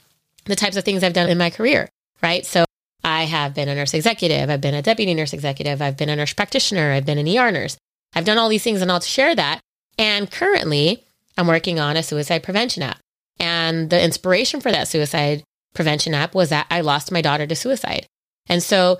the 0.46 0.56
types 0.56 0.76
of 0.76 0.84
things 0.84 1.04
I've 1.04 1.12
done 1.12 1.28
in 1.28 1.38
my 1.38 1.50
career, 1.50 1.88
right? 2.22 2.46
So 2.46 2.64
I 3.04 3.24
have 3.24 3.54
been 3.54 3.68
a 3.68 3.74
nurse 3.74 3.94
executive, 3.94 4.48
I've 4.48 4.60
been 4.60 4.74
a 4.74 4.82
deputy 4.82 5.12
nurse 5.12 5.32
executive, 5.32 5.82
I've 5.82 5.96
been 5.96 6.08
a 6.08 6.16
nurse 6.16 6.32
practitioner, 6.32 6.92
I've 6.92 7.06
been 7.06 7.18
an 7.18 7.28
ER 7.28 7.52
nurse. 7.52 7.76
I've 8.14 8.24
done 8.24 8.38
all 8.38 8.48
these 8.48 8.64
things 8.64 8.80
and 8.80 8.90
I'll 8.90 9.00
share 9.00 9.34
that. 9.34 9.60
And 9.98 10.30
currently, 10.30 11.04
I'm 11.36 11.46
working 11.46 11.78
on 11.78 11.96
a 11.96 12.02
suicide 12.02 12.42
prevention 12.42 12.82
app. 12.82 12.98
And 13.38 13.90
the 13.90 14.02
inspiration 14.02 14.60
for 14.60 14.70
that 14.70 14.88
suicide 14.88 15.42
prevention 15.74 16.14
app 16.14 16.34
was 16.34 16.50
that 16.50 16.66
I 16.70 16.80
lost 16.80 17.12
my 17.12 17.20
daughter 17.20 17.46
to 17.46 17.56
suicide. 17.56 18.06
And 18.48 18.62
so 18.62 18.98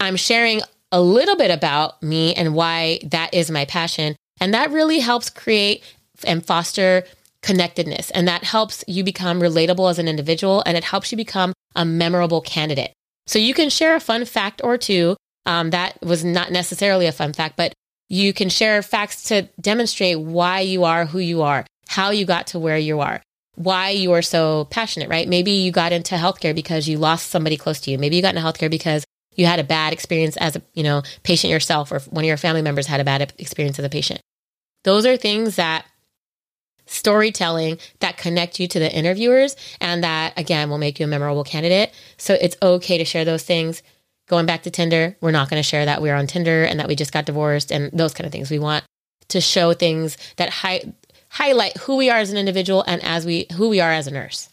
I'm 0.00 0.16
sharing 0.16 0.60
a 0.90 1.00
little 1.00 1.36
bit 1.36 1.50
about 1.50 2.02
me 2.02 2.34
and 2.34 2.54
why 2.54 3.00
that 3.04 3.32
is 3.32 3.50
my 3.50 3.64
passion. 3.64 4.16
And 4.40 4.52
that 4.54 4.70
really 4.70 5.00
helps 5.00 5.30
create 5.30 5.82
and 6.24 6.44
foster 6.44 7.04
connectedness. 7.42 8.10
And 8.10 8.28
that 8.28 8.44
helps 8.44 8.84
you 8.86 9.02
become 9.02 9.40
relatable 9.40 9.90
as 9.90 9.98
an 9.98 10.08
individual 10.08 10.62
and 10.66 10.76
it 10.76 10.84
helps 10.84 11.10
you 11.10 11.16
become 11.16 11.52
a 11.74 11.84
memorable 11.84 12.40
candidate. 12.40 12.92
So 13.26 13.38
you 13.38 13.54
can 13.54 13.70
share 13.70 13.96
a 13.96 14.00
fun 14.00 14.24
fact 14.24 14.60
or 14.62 14.76
two. 14.76 15.16
Um, 15.46 15.70
that 15.70 16.00
was 16.02 16.24
not 16.24 16.52
necessarily 16.52 17.06
a 17.06 17.12
fun 17.12 17.32
fact, 17.32 17.56
but 17.56 17.72
you 18.08 18.32
can 18.32 18.48
share 18.48 18.82
facts 18.82 19.24
to 19.24 19.48
demonstrate 19.60 20.20
why 20.20 20.60
you 20.60 20.84
are 20.84 21.06
who 21.06 21.18
you 21.18 21.42
are, 21.42 21.66
how 21.88 22.10
you 22.10 22.26
got 22.26 22.48
to 22.48 22.58
where 22.58 22.78
you 22.78 23.00
are 23.00 23.22
why 23.54 23.90
you 23.90 24.12
are 24.12 24.22
so 24.22 24.66
passionate, 24.70 25.08
right? 25.08 25.28
Maybe 25.28 25.52
you 25.52 25.72
got 25.72 25.92
into 25.92 26.14
healthcare 26.14 26.54
because 26.54 26.88
you 26.88 26.98
lost 26.98 27.30
somebody 27.30 27.56
close 27.56 27.80
to 27.80 27.90
you. 27.90 27.98
Maybe 27.98 28.16
you 28.16 28.22
got 28.22 28.34
into 28.34 28.46
healthcare 28.46 28.70
because 28.70 29.04
you 29.34 29.46
had 29.46 29.60
a 29.60 29.64
bad 29.64 29.92
experience 29.92 30.36
as 30.36 30.56
a, 30.56 30.62
you 30.74 30.82
know, 30.82 31.02
patient 31.22 31.50
yourself 31.50 31.92
or 31.92 32.00
one 32.00 32.24
of 32.24 32.28
your 32.28 32.36
family 32.36 32.62
members 32.62 32.86
had 32.86 33.00
a 33.00 33.04
bad 33.04 33.32
experience 33.38 33.78
as 33.78 33.84
a 33.84 33.90
patient. 33.90 34.20
Those 34.84 35.06
are 35.06 35.16
things 35.16 35.56
that 35.56 35.86
storytelling 36.86 37.78
that 38.00 38.16
connect 38.16 38.58
you 38.58 38.66
to 38.68 38.78
the 38.78 38.92
interviewers 38.92 39.56
and 39.80 40.02
that 40.04 40.38
again 40.38 40.68
will 40.68 40.78
make 40.78 40.98
you 40.98 41.04
a 41.04 41.08
memorable 41.08 41.44
candidate. 41.44 41.92
So 42.16 42.34
it's 42.34 42.56
okay 42.62 42.98
to 42.98 43.04
share 43.04 43.24
those 43.24 43.44
things. 43.44 43.82
Going 44.28 44.46
back 44.46 44.62
to 44.64 44.70
Tinder, 44.70 45.16
we're 45.20 45.30
not 45.30 45.50
going 45.50 45.62
to 45.62 45.68
share 45.68 45.84
that 45.84 46.02
we're 46.02 46.14
on 46.14 46.26
Tinder 46.26 46.64
and 46.64 46.80
that 46.80 46.88
we 46.88 46.96
just 46.96 47.12
got 47.12 47.26
divorced 47.26 47.70
and 47.70 47.90
those 47.92 48.14
kind 48.14 48.26
of 48.26 48.32
things. 48.32 48.50
We 48.50 48.58
want 48.58 48.84
to 49.28 49.40
show 49.40 49.72
things 49.72 50.16
that 50.36 50.50
high 50.50 50.92
highlight 51.32 51.76
who 51.78 51.96
we 51.96 52.10
are 52.10 52.18
as 52.18 52.30
an 52.30 52.36
individual 52.36 52.84
and 52.86 53.02
as 53.02 53.24
we 53.24 53.46
who 53.54 53.70
we 53.70 53.80
are 53.80 53.90
as 53.90 54.06
a 54.06 54.10
nurse. 54.10 54.50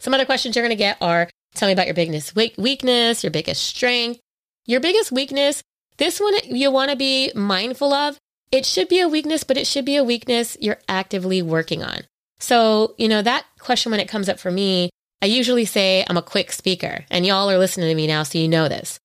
Some 0.00 0.12
other 0.12 0.24
questions 0.24 0.56
you're 0.56 0.64
going 0.64 0.76
to 0.76 0.76
get 0.76 0.98
are 1.00 1.30
tell 1.54 1.68
me 1.68 1.72
about 1.72 1.86
your 1.86 1.94
biggest 1.94 2.34
weakness, 2.34 3.22
your 3.22 3.30
biggest 3.30 3.62
strength, 3.62 4.20
your 4.66 4.80
biggest 4.80 5.12
weakness. 5.12 5.62
This 5.98 6.20
one 6.20 6.34
you 6.44 6.70
want 6.70 6.90
to 6.90 6.96
be 6.96 7.30
mindful 7.34 7.94
of. 7.94 8.18
It 8.52 8.66
should 8.66 8.88
be 8.88 9.00
a 9.00 9.08
weakness, 9.08 9.44
but 9.44 9.56
it 9.56 9.66
should 9.66 9.84
be 9.84 9.96
a 9.96 10.04
weakness 10.04 10.56
you're 10.60 10.80
actively 10.88 11.42
working 11.42 11.82
on. 11.82 12.00
So, 12.38 12.94
you 12.98 13.08
know, 13.08 13.22
that 13.22 13.46
question 13.58 13.90
when 13.90 14.00
it 14.00 14.08
comes 14.08 14.28
up 14.28 14.38
for 14.38 14.50
me, 14.50 14.90
I 15.22 15.26
usually 15.26 15.64
say 15.64 16.04
I'm 16.06 16.18
a 16.18 16.22
quick 16.22 16.52
speaker, 16.52 17.04
and 17.10 17.24
y'all 17.24 17.50
are 17.50 17.58
listening 17.58 17.88
to 17.88 17.94
me 17.94 18.06
now, 18.06 18.22
so 18.22 18.38
you 18.38 18.48
know 18.48 18.68
this. 18.68 18.98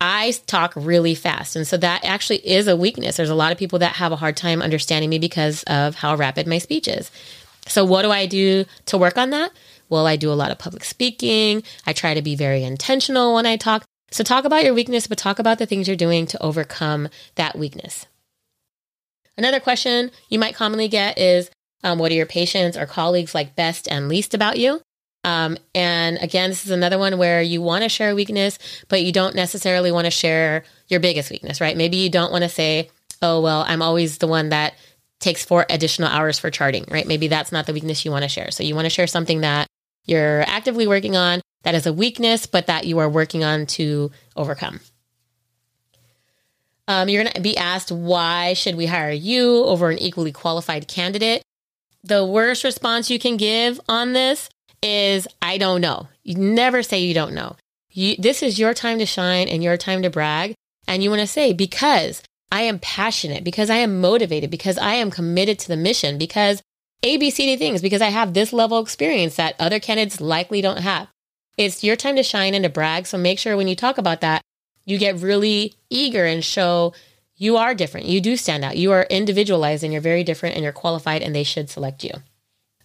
I 0.00 0.34
talk 0.46 0.72
really 0.76 1.14
fast. 1.14 1.56
And 1.56 1.66
so 1.66 1.76
that 1.78 2.04
actually 2.04 2.46
is 2.46 2.68
a 2.68 2.76
weakness. 2.76 3.16
There's 3.16 3.30
a 3.30 3.34
lot 3.34 3.52
of 3.52 3.58
people 3.58 3.78
that 3.78 3.96
have 3.96 4.12
a 4.12 4.16
hard 4.16 4.36
time 4.36 4.60
understanding 4.60 5.10
me 5.10 5.18
because 5.18 5.62
of 5.64 5.94
how 5.94 6.14
rapid 6.16 6.46
my 6.46 6.58
speech 6.58 6.88
is. 6.88 7.10
So, 7.66 7.84
what 7.84 8.02
do 8.02 8.10
I 8.10 8.26
do 8.26 8.64
to 8.86 8.98
work 8.98 9.16
on 9.16 9.30
that? 9.30 9.50
Well, 9.88 10.06
I 10.06 10.16
do 10.16 10.30
a 10.30 10.34
lot 10.34 10.50
of 10.50 10.58
public 10.58 10.84
speaking. 10.84 11.62
I 11.86 11.92
try 11.92 12.14
to 12.14 12.22
be 12.22 12.36
very 12.36 12.62
intentional 12.62 13.34
when 13.34 13.46
I 13.46 13.56
talk. 13.56 13.84
So, 14.10 14.22
talk 14.22 14.44
about 14.44 14.64
your 14.64 14.74
weakness, 14.74 15.06
but 15.06 15.18
talk 15.18 15.38
about 15.38 15.58
the 15.58 15.66
things 15.66 15.88
you're 15.88 15.96
doing 15.96 16.26
to 16.26 16.42
overcome 16.42 17.08
that 17.36 17.56
weakness. 17.56 18.06
Another 19.36 19.60
question 19.60 20.10
you 20.28 20.38
might 20.38 20.54
commonly 20.54 20.88
get 20.88 21.18
is 21.18 21.50
um, 21.82 21.98
What 21.98 22.12
are 22.12 22.16
your 22.16 22.26
patients 22.26 22.76
or 22.76 22.86
colleagues 22.86 23.34
like 23.34 23.56
best 23.56 23.88
and 23.90 24.08
least 24.08 24.34
about 24.34 24.58
you? 24.58 24.82
Um, 25.24 25.56
and 25.74 26.18
again, 26.18 26.50
this 26.50 26.64
is 26.64 26.70
another 26.70 26.98
one 26.98 27.16
where 27.18 27.42
you 27.42 27.62
want 27.62 27.82
to 27.82 27.88
share 27.88 28.10
a 28.10 28.14
weakness, 28.14 28.58
but 28.88 29.02
you 29.02 29.10
don't 29.10 29.34
necessarily 29.34 29.90
want 29.90 30.04
to 30.04 30.10
share 30.10 30.64
your 30.88 31.00
biggest 31.00 31.30
weakness, 31.30 31.60
right? 31.60 31.76
Maybe 31.76 31.96
you 31.96 32.10
don't 32.10 32.30
want 32.30 32.42
to 32.44 32.48
say, 32.50 32.90
oh, 33.22 33.40
well, 33.40 33.64
I'm 33.66 33.80
always 33.80 34.18
the 34.18 34.26
one 34.26 34.50
that 34.50 34.74
takes 35.20 35.44
four 35.44 35.64
additional 35.70 36.08
hours 36.08 36.38
for 36.38 36.50
charting, 36.50 36.84
right? 36.90 37.06
Maybe 37.06 37.28
that's 37.28 37.50
not 37.50 37.66
the 37.66 37.72
weakness 37.72 38.04
you 38.04 38.10
want 38.10 38.24
to 38.24 38.28
share. 38.28 38.50
So 38.50 38.62
you 38.62 38.74
want 38.74 38.84
to 38.84 38.90
share 38.90 39.06
something 39.06 39.40
that 39.40 39.66
you're 40.04 40.42
actively 40.42 40.86
working 40.86 41.16
on 41.16 41.40
that 41.62 41.74
is 41.74 41.86
a 41.86 41.92
weakness, 41.92 42.44
but 42.44 42.66
that 42.66 42.86
you 42.86 42.98
are 42.98 43.08
working 43.08 43.42
on 43.42 43.64
to 43.66 44.10
overcome. 44.36 44.80
Um, 46.86 47.08
you're 47.08 47.22
going 47.22 47.32
to 47.32 47.40
be 47.40 47.56
asked, 47.56 47.90
why 47.90 48.52
should 48.52 48.76
we 48.76 48.84
hire 48.84 49.10
you 49.10 49.64
over 49.64 49.88
an 49.88 49.98
equally 49.98 50.32
qualified 50.32 50.86
candidate? 50.86 51.42
The 52.02 52.26
worst 52.26 52.62
response 52.62 53.08
you 53.08 53.18
can 53.18 53.38
give 53.38 53.80
on 53.88 54.12
this 54.12 54.50
is 54.84 55.26
I 55.40 55.58
don't 55.58 55.80
know. 55.80 56.08
You 56.22 56.36
never 56.36 56.82
say 56.82 57.00
you 57.00 57.14
don't 57.14 57.34
know. 57.34 57.56
You, 57.90 58.16
this 58.18 58.42
is 58.42 58.58
your 58.58 58.74
time 58.74 58.98
to 58.98 59.06
shine 59.06 59.48
and 59.48 59.62
your 59.62 59.76
time 59.76 60.02
to 60.02 60.10
brag. 60.10 60.54
And 60.86 61.02
you 61.02 61.10
want 61.10 61.20
to 61.20 61.26
say, 61.26 61.52
because 61.52 62.22
I 62.52 62.62
am 62.62 62.78
passionate, 62.78 63.42
because 63.42 63.70
I 63.70 63.76
am 63.76 64.00
motivated, 64.00 64.50
because 64.50 64.76
I 64.76 64.94
am 64.94 65.10
committed 65.10 65.58
to 65.60 65.68
the 65.68 65.76
mission, 65.76 66.18
because 66.18 66.62
ABCD 67.02 67.56
things, 67.58 67.80
because 67.80 68.02
I 68.02 68.10
have 68.10 68.34
this 68.34 68.52
level 68.52 68.78
of 68.78 68.84
experience 68.84 69.36
that 69.36 69.56
other 69.58 69.80
candidates 69.80 70.20
likely 70.20 70.60
don't 70.60 70.80
have. 70.80 71.08
It's 71.56 71.84
your 71.84 71.96
time 71.96 72.16
to 72.16 72.22
shine 72.22 72.54
and 72.54 72.64
to 72.64 72.68
brag. 72.68 73.06
So 73.06 73.16
make 73.16 73.38
sure 73.38 73.56
when 73.56 73.68
you 73.68 73.76
talk 73.76 73.96
about 73.96 74.20
that, 74.20 74.42
you 74.84 74.98
get 74.98 75.20
really 75.20 75.74
eager 75.88 76.24
and 76.24 76.44
show 76.44 76.92
you 77.36 77.56
are 77.56 77.74
different. 77.74 78.06
You 78.06 78.20
do 78.20 78.36
stand 78.36 78.64
out. 78.64 78.76
You 78.76 78.92
are 78.92 79.06
individualized 79.08 79.82
and 79.82 79.92
you're 79.92 80.02
very 80.02 80.24
different 80.24 80.56
and 80.56 80.62
you're 80.62 80.72
qualified 80.72 81.22
and 81.22 81.34
they 81.34 81.44
should 81.44 81.70
select 81.70 82.04
you. 82.04 82.12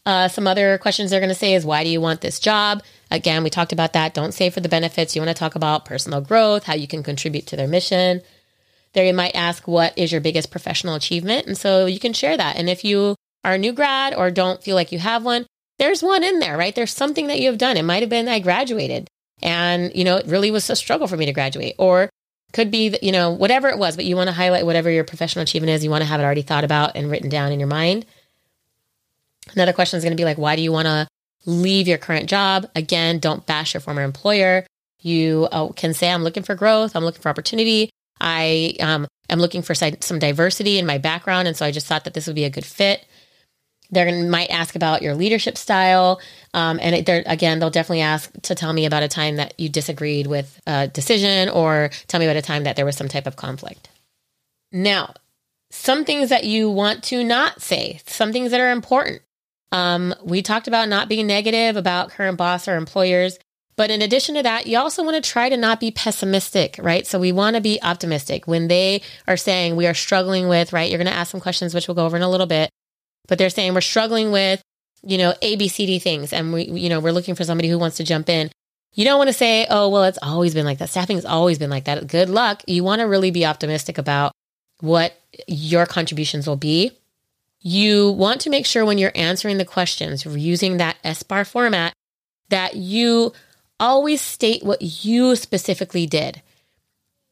Uh, 0.09 0.27
some 0.27 0.47
other 0.47 0.79
questions 0.79 1.11
they're 1.11 1.19
going 1.19 1.29
to 1.29 1.35
say 1.35 1.53
is, 1.53 1.63
why 1.63 1.83
do 1.83 1.89
you 1.91 2.01
want 2.01 2.21
this 2.21 2.39
job? 2.39 2.81
Again, 3.11 3.43
we 3.43 3.51
talked 3.51 3.71
about 3.71 3.93
that. 3.93 4.15
Don't 4.15 4.33
say 4.33 4.49
for 4.49 4.59
the 4.59 4.67
benefits. 4.67 5.15
You 5.15 5.21
want 5.21 5.29
to 5.29 5.39
talk 5.39 5.53
about 5.53 5.85
personal 5.85 6.19
growth, 6.19 6.63
how 6.63 6.73
you 6.73 6.87
can 6.87 7.03
contribute 7.03 7.45
to 7.45 7.55
their 7.55 7.67
mission. 7.67 8.21
There, 8.93 9.05
you 9.05 9.13
might 9.13 9.35
ask, 9.35 9.67
what 9.67 9.95
is 9.95 10.11
your 10.11 10.19
biggest 10.19 10.49
professional 10.49 10.95
achievement? 10.95 11.45
And 11.45 11.55
so 11.55 11.85
you 11.85 11.99
can 11.99 12.13
share 12.13 12.35
that. 12.35 12.55
And 12.55 12.71
if 12.71 12.83
you 12.83 13.13
are 13.43 13.53
a 13.53 13.57
new 13.59 13.71
grad 13.71 14.15
or 14.15 14.31
don't 14.31 14.63
feel 14.63 14.73
like 14.73 14.91
you 14.91 14.97
have 14.97 15.23
one, 15.23 15.45
there's 15.77 16.01
one 16.01 16.23
in 16.23 16.39
there, 16.39 16.57
right? 16.57 16.73
There's 16.73 16.91
something 16.91 17.27
that 17.27 17.39
you 17.39 17.45
have 17.45 17.59
done. 17.59 17.77
It 17.77 17.85
might 17.85 18.01
have 18.01 18.09
been 18.09 18.27
I 18.27 18.39
graduated 18.39 19.07
and, 19.43 19.91
you 19.93 20.05
know, 20.05 20.17
it 20.17 20.25
really 20.25 20.49
was 20.49 20.67
a 20.71 20.75
struggle 20.75 21.05
for 21.05 21.17
me 21.17 21.27
to 21.27 21.33
graduate 21.33 21.75
or 21.77 22.09
could 22.51 22.71
be, 22.71 22.97
you 23.03 23.11
know, 23.11 23.29
whatever 23.29 23.69
it 23.69 23.77
was, 23.77 23.95
but 23.95 24.05
you 24.05 24.15
want 24.15 24.29
to 24.29 24.33
highlight 24.33 24.65
whatever 24.65 24.89
your 24.89 25.03
professional 25.03 25.43
achievement 25.43 25.69
is. 25.69 25.83
You 25.83 25.91
want 25.91 26.01
to 26.01 26.09
have 26.09 26.19
it 26.19 26.23
already 26.23 26.41
thought 26.41 26.63
about 26.63 26.95
and 26.95 27.11
written 27.11 27.29
down 27.29 27.51
in 27.51 27.59
your 27.59 27.69
mind. 27.69 28.07
Another 29.53 29.73
question 29.73 29.97
is 29.97 30.03
going 30.03 30.15
to 30.15 30.21
be 30.21 30.25
like, 30.25 30.37
why 30.37 30.55
do 30.55 30.61
you 30.61 30.71
want 30.71 30.87
to 30.87 31.07
leave 31.45 31.87
your 31.87 31.97
current 31.97 32.29
job? 32.29 32.69
Again, 32.75 33.19
don't 33.19 33.45
bash 33.45 33.73
your 33.73 33.81
former 33.81 34.03
employer. 34.03 34.65
You 35.01 35.47
uh, 35.51 35.69
can 35.69 35.93
say, 35.93 36.11
I'm 36.11 36.23
looking 36.23 36.43
for 36.43 36.55
growth. 36.55 36.95
I'm 36.95 37.03
looking 37.03 37.21
for 37.21 37.29
opportunity. 37.29 37.89
I 38.19 38.75
um, 38.81 39.07
am 39.29 39.39
looking 39.39 39.61
for 39.61 39.73
some 39.73 40.19
diversity 40.19 40.77
in 40.77 40.85
my 40.85 40.97
background. 40.97 41.47
And 41.47 41.55
so 41.55 41.65
I 41.65 41.71
just 41.71 41.87
thought 41.87 42.03
that 42.03 42.13
this 42.13 42.27
would 42.27 42.35
be 42.35 42.45
a 42.45 42.49
good 42.49 42.65
fit. 42.65 43.05
To 43.91 44.29
might 44.29 44.51
ask 44.51 44.75
about 44.75 45.01
your 45.01 45.15
leadership 45.15 45.57
style, 45.57 46.21
um, 46.53 46.79
and 46.79 46.93
it, 46.93 47.23
again, 47.25 47.57
they'll 47.57 47.71
definitely 47.71 48.01
ask 48.01 48.31
to 48.43 48.53
tell 48.53 48.71
me 48.71 48.85
about 48.85 49.01
a 49.01 49.07
time 49.07 49.37
that 49.37 49.59
you 49.59 49.67
disagreed 49.67 50.27
with 50.27 50.61
a 50.67 50.87
decision, 50.87 51.49
or 51.49 51.89
tell 52.05 52.19
me 52.19 52.27
about 52.27 52.37
a 52.37 52.43
time 52.43 52.65
that 52.65 52.75
there 52.75 52.85
was 52.85 52.95
some 52.95 53.07
type 53.07 53.25
of 53.25 53.35
conflict. 53.35 53.89
Now, 54.71 55.15
some 55.71 56.05
things 56.05 56.29
that 56.29 56.43
you 56.43 56.69
want 56.69 57.03
to 57.05 57.23
not 57.23 57.63
say, 57.63 57.99
some 58.05 58.31
things 58.31 58.51
that 58.51 58.59
are 58.59 58.69
important. 58.69 59.23
Um, 59.71 60.15
we 60.23 60.41
talked 60.41 60.67
about 60.67 60.89
not 60.89 61.09
being 61.09 61.27
negative 61.27 61.75
about 61.75 62.09
current 62.09 62.37
boss 62.37 62.67
or 62.67 62.75
employers. 62.75 63.37
But 63.79 63.91
in 63.91 64.01
addition 64.01 64.35
to 64.35 64.43
that, 64.43 64.67
you 64.67 64.77
also 64.77 65.05
want 65.05 65.23
to 65.23 65.31
try 65.31 65.47
to 65.47 65.55
not 65.55 65.79
be 65.79 65.89
pessimistic, 65.89 66.75
right? 66.79 67.07
So 67.07 67.17
we 67.17 67.31
want 67.31 67.55
to 67.55 67.61
be 67.61 67.81
optimistic 67.81 68.45
when 68.45 68.67
they 68.67 69.01
are 69.25 69.37
saying 69.37 69.77
we 69.77 69.87
are 69.87 69.93
struggling 69.93 70.49
with, 70.49 70.73
right? 70.73 70.89
You're 70.89 70.97
going 70.97 71.07
to 71.07 71.13
ask 71.13 71.31
some 71.31 71.39
questions, 71.39 71.73
which 71.73 71.87
we'll 71.87 71.95
go 71.95 72.05
over 72.05 72.17
in 72.17 72.21
a 72.21 72.29
little 72.29 72.45
bit, 72.45 72.69
but 73.29 73.37
they're 73.37 73.49
saying 73.49 73.73
we're 73.73 73.79
struggling 73.79 74.33
with, 74.33 74.61
you 75.01 75.17
know, 75.17 75.33
A, 75.41 75.55
B, 75.55 75.69
C, 75.69 75.85
D 75.85 75.97
things. 75.97 76.33
And 76.33 76.51
we, 76.51 76.63
you 76.65 76.89
know, 76.89 76.99
we're 76.99 77.13
looking 77.13 77.35
for 77.35 77.45
somebody 77.45 77.69
who 77.69 77.79
wants 77.79 77.95
to 77.97 78.03
jump 78.03 78.27
in. 78.27 78.51
You 78.95 79.05
don't 79.05 79.17
want 79.17 79.29
to 79.29 79.33
say, 79.33 79.65
oh, 79.69 79.87
well, 79.87 80.03
it's 80.03 80.19
always 80.21 80.53
been 80.53 80.65
like 80.65 80.79
that. 80.79 80.89
Staffing 80.89 81.15
has 81.15 81.23
always 81.23 81.57
been 81.57 81.69
like 81.69 81.85
that. 81.85 82.05
Good 82.05 82.29
luck. 82.29 82.63
You 82.67 82.83
want 82.83 82.99
to 82.99 83.07
really 83.07 83.31
be 83.31 83.45
optimistic 83.45 83.97
about 83.97 84.33
what 84.81 85.17
your 85.47 85.85
contributions 85.85 86.47
will 86.47 86.57
be. 86.57 86.91
You 87.61 88.11
want 88.11 88.41
to 88.41 88.49
make 88.49 88.65
sure 88.65 88.85
when 88.85 88.97
you're 88.97 89.11
answering 89.15 89.57
the 89.57 89.65
questions 89.65 90.25
using 90.25 90.77
that 90.77 90.97
SBAR 91.03 91.45
format 91.45 91.93
that 92.49 92.75
you 92.75 93.33
always 93.79 94.21
state 94.21 94.63
what 94.63 94.81
you 94.81 95.35
specifically 95.35 96.05
did. 96.05 96.41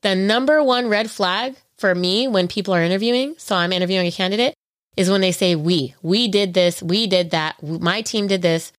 The 0.02 0.16
number 0.16 0.64
one 0.64 0.88
red 0.88 1.10
flag 1.10 1.56
for 1.78 1.94
me 1.96 2.28
when 2.28 2.48
people 2.48 2.74
are 2.74 2.84
interviewing, 2.84 3.36
so 3.38 3.56
I'm 3.56 3.74
interviewing 3.74 4.08
a 4.08 4.12
candidate, 4.12 4.54
is 4.96 5.10
when 5.10 5.22
they 5.22 5.32
say 5.32 5.56
we. 5.56 5.96
We 6.02 6.28
did 6.28 6.54
this, 6.54 6.82
we 6.82 7.08
did 7.08 7.32
that, 7.32 7.62
my 7.64 8.02
team 8.02 8.28
did 8.28 8.42
this. 8.42 8.72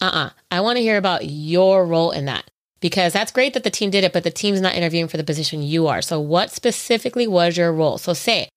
Uh 0.00 0.06
uh-uh. 0.06 0.26
uh 0.26 0.30
I 0.50 0.60
want 0.60 0.76
to 0.76 0.82
hear 0.82 0.96
about 0.96 1.26
your 1.26 1.86
role 1.86 2.10
in 2.10 2.26
that 2.26 2.44
because 2.80 3.12
that's 3.12 3.32
great 3.32 3.54
that 3.54 3.64
the 3.64 3.70
team 3.70 3.90
did 3.90 4.04
it, 4.04 4.12
but 4.12 4.24
the 4.24 4.30
team's 4.30 4.60
not 4.60 4.74
interviewing 4.74 5.08
for 5.08 5.16
the 5.16 5.24
position 5.24 5.62
you 5.62 5.86
are. 5.86 6.02
So, 6.02 6.20
what 6.20 6.50
specifically 6.50 7.26
was 7.26 7.56
your 7.56 7.72
role? 7.72 7.96
So, 7.98 8.12
say, 8.12 8.48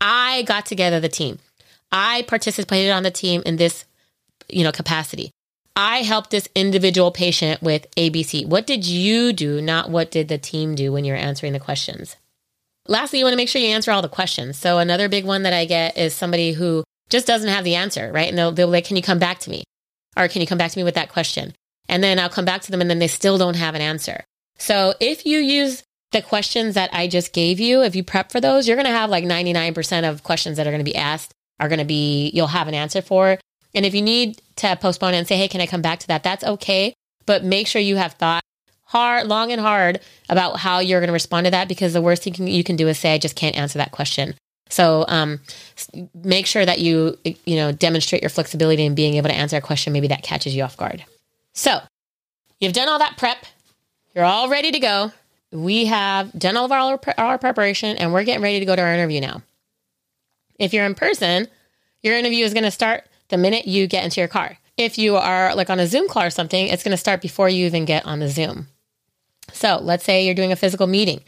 I 0.00 0.42
got 0.42 0.66
together 0.66 1.00
the 1.00 1.08
team, 1.08 1.38
I 1.92 2.22
participated 2.22 2.92
on 2.92 3.02
the 3.02 3.10
team 3.10 3.42
in 3.44 3.56
this 3.56 3.84
you 4.48 4.64
know 4.64 4.72
capacity 4.72 5.30
I 5.76 6.02
helped 6.02 6.30
this 6.30 6.48
individual 6.54 7.10
patient 7.10 7.62
with 7.62 7.90
ABC. 7.94 8.44
What 8.44 8.66
did 8.66 8.86
you 8.86 9.32
do, 9.32 9.62
not 9.62 9.88
what 9.88 10.10
did 10.10 10.28
the 10.28 10.36
team 10.36 10.74
do 10.74 10.92
when 10.92 11.04
you're 11.06 11.16
answering 11.16 11.52
the 11.52 11.58
questions? 11.60 12.16
Lastly, 12.86 13.18
you 13.18 13.24
want 13.24 13.32
to 13.32 13.36
make 13.38 13.48
sure 13.48 13.62
you 13.62 13.68
answer 13.68 13.90
all 13.90 14.02
the 14.02 14.08
questions. 14.08 14.58
So, 14.58 14.78
another 14.78 15.08
big 15.08 15.24
one 15.24 15.44
that 15.44 15.52
I 15.52 15.64
get 15.64 15.96
is 15.96 16.12
somebody 16.12 16.52
who 16.52 16.84
just 17.08 17.26
doesn't 17.26 17.48
have 17.48 17.64
the 17.64 17.76
answer, 17.76 18.12
right? 18.12 18.28
And 18.28 18.36
they'll, 18.36 18.52
they'll 18.52 18.68
like, 18.68 18.84
Can 18.84 18.96
you 18.96 19.02
come 19.02 19.18
back 19.18 19.38
to 19.40 19.50
me? 19.50 19.64
Or 20.16 20.28
can 20.28 20.40
you 20.40 20.46
come 20.46 20.58
back 20.58 20.72
to 20.72 20.78
me 20.78 20.84
with 20.84 20.96
that 20.96 21.12
question? 21.12 21.54
And 21.88 22.02
then 22.02 22.18
I'll 22.18 22.28
come 22.28 22.44
back 22.44 22.62
to 22.62 22.70
them 22.70 22.80
and 22.80 22.90
then 22.90 22.98
they 22.98 23.08
still 23.08 23.38
don't 23.38 23.56
have 23.56 23.74
an 23.74 23.80
answer. 23.80 24.24
So, 24.58 24.94
if 25.00 25.24
you 25.24 25.38
use 25.38 25.82
the 26.12 26.20
questions 26.20 26.74
that 26.74 26.90
I 26.92 27.06
just 27.06 27.32
gave 27.32 27.60
you, 27.60 27.82
if 27.82 27.94
you 27.94 28.02
prep 28.02 28.32
for 28.32 28.40
those, 28.40 28.66
you're 28.66 28.76
going 28.76 28.86
to 28.86 28.92
have 28.92 29.08
like 29.08 29.24
99% 29.24 30.10
of 30.10 30.24
questions 30.24 30.56
that 30.56 30.66
are 30.66 30.70
going 30.70 30.84
to 30.84 30.90
be 30.90 30.96
asked 30.96 31.32
are 31.60 31.68
going 31.68 31.78
to 31.78 31.84
be, 31.84 32.30
you'll 32.34 32.48
have 32.48 32.66
an 32.66 32.74
answer 32.74 33.02
for. 33.02 33.38
And 33.74 33.86
if 33.86 33.94
you 33.94 34.02
need 34.02 34.40
to 34.56 34.76
postpone 34.76 35.14
it 35.14 35.18
and 35.18 35.28
say, 35.28 35.36
hey, 35.36 35.46
can 35.46 35.60
I 35.60 35.66
come 35.66 35.82
back 35.82 36.00
to 36.00 36.06
that? 36.08 36.24
That's 36.24 36.42
okay. 36.42 36.94
But 37.26 37.44
make 37.44 37.68
sure 37.68 37.80
you 37.80 37.96
have 37.96 38.14
thought 38.14 38.42
hard, 38.84 39.28
long 39.28 39.52
and 39.52 39.60
hard 39.60 40.00
about 40.28 40.58
how 40.58 40.80
you're 40.80 40.98
going 40.98 41.08
to 41.08 41.12
respond 41.12 41.44
to 41.44 41.52
that 41.52 41.68
because 41.68 41.92
the 41.92 42.02
worst 42.02 42.24
thing 42.24 42.34
you 42.48 42.64
can 42.64 42.74
do 42.74 42.88
is 42.88 42.98
say, 42.98 43.14
I 43.14 43.18
just 43.18 43.36
can't 43.36 43.54
answer 43.54 43.78
that 43.78 43.92
question. 43.92 44.34
So 44.68 45.04
um, 45.08 45.40
make 46.14 46.46
sure 46.46 46.64
that 46.64 46.80
you, 46.80 47.18
you 47.24 47.56
know, 47.56 47.72
demonstrate 47.72 48.22
your 48.22 48.30
flexibility 48.30 48.84
in 48.84 48.94
being 48.94 49.14
able 49.14 49.28
to 49.28 49.34
answer 49.34 49.56
a 49.56 49.60
question 49.60 49.92
maybe 49.92 50.08
that 50.08 50.22
catches 50.22 50.56
you 50.56 50.62
off 50.62 50.76
guard. 50.76 51.04
So 51.54 51.80
you've 52.58 52.72
done 52.72 52.88
all 52.88 52.98
that 52.98 53.16
prep. 53.16 53.46
You're 54.14 54.24
all 54.24 54.48
ready 54.48 54.72
to 54.72 54.78
go. 54.78 55.12
We 55.52 55.86
have 55.86 56.32
done 56.32 56.56
all 56.56 56.64
of 56.64 56.72
our, 56.72 57.00
our 57.18 57.38
preparation 57.38 57.96
and 57.96 58.12
we're 58.12 58.24
getting 58.24 58.42
ready 58.42 58.60
to 58.60 58.66
go 58.66 58.74
to 58.74 58.82
our 58.82 58.92
interview 58.94 59.20
now. 59.20 59.42
If 60.60 60.74
you're 60.74 60.84
in 60.84 60.94
person, 60.94 61.48
your 62.02 62.16
interview 62.16 62.44
is 62.44 62.52
going 62.52 62.64
to 62.64 62.70
start 62.70 63.04
the 63.28 63.38
minute 63.38 63.66
you 63.66 63.86
get 63.86 64.04
into 64.04 64.20
your 64.20 64.28
car. 64.28 64.58
If 64.76 64.98
you 64.98 65.16
are 65.16 65.54
like 65.54 65.70
on 65.70 65.80
a 65.80 65.86
Zoom 65.86 66.06
call 66.06 66.22
or 66.22 66.30
something, 66.30 66.68
it's 66.68 66.84
going 66.84 66.92
to 66.92 66.98
start 66.98 67.22
before 67.22 67.48
you 67.48 67.66
even 67.66 67.86
get 67.86 68.04
on 68.06 68.20
the 68.20 68.28
Zoom. 68.28 68.68
So 69.52 69.80
let's 69.82 70.04
say 70.04 70.24
you're 70.24 70.34
doing 70.34 70.52
a 70.52 70.56
physical 70.56 70.86
meeting. 70.86 71.22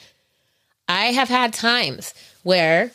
I 0.87 1.07
have 1.07 1.29
had 1.29 1.55
times 1.55 2.13
where, 2.43 2.93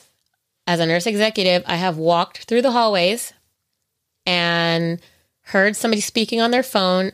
as 0.67 0.79
a 0.79 0.85
nurse 0.85 1.07
executive, 1.07 1.63
I 1.65 1.75
have 1.75 1.97
walked 1.97 2.45
through 2.45 2.61
the 2.61 2.71
hallways 2.71 3.33
and 4.25 5.01
heard 5.41 5.75
somebody 5.75 6.01
speaking 6.01 6.39
on 6.39 6.51
their 6.51 6.63
phone 6.63 7.13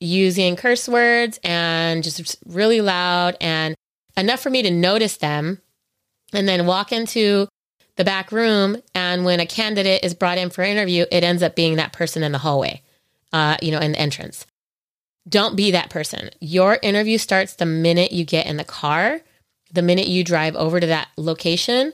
using 0.00 0.56
curse 0.56 0.88
words 0.88 1.38
and 1.44 2.02
just 2.02 2.36
really 2.46 2.80
loud 2.80 3.36
and 3.40 3.76
enough 4.16 4.40
for 4.40 4.50
me 4.50 4.62
to 4.62 4.70
notice 4.70 5.18
them 5.18 5.60
and 6.32 6.48
then 6.48 6.66
walk 6.66 6.90
into 6.90 7.46
the 8.02 8.10
back 8.10 8.32
room. 8.32 8.76
And 8.96 9.24
when 9.24 9.38
a 9.38 9.46
candidate 9.46 10.04
is 10.04 10.12
brought 10.12 10.38
in 10.38 10.50
for 10.50 10.62
interview, 10.62 11.06
it 11.12 11.22
ends 11.22 11.42
up 11.42 11.54
being 11.54 11.76
that 11.76 11.92
person 11.92 12.24
in 12.24 12.32
the 12.32 12.38
hallway, 12.38 12.82
uh, 13.32 13.56
you 13.62 13.70
know, 13.70 13.78
in 13.78 13.92
the 13.92 14.00
entrance. 14.00 14.44
Don't 15.28 15.54
be 15.54 15.70
that 15.70 15.88
person. 15.88 16.30
Your 16.40 16.78
interview 16.82 17.16
starts 17.16 17.54
the 17.54 17.66
minute 17.66 18.10
you 18.10 18.24
get 18.24 18.46
in 18.46 18.56
the 18.56 18.64
car, 18.64 19.20
the 19.72 19.82
minute 19.82 20.08
you 20.08 20.24
drive 20.24 20.56
over 20.56 20.80
to 20.80 20.86
that 20.88 21.08
location, 21.16 21.92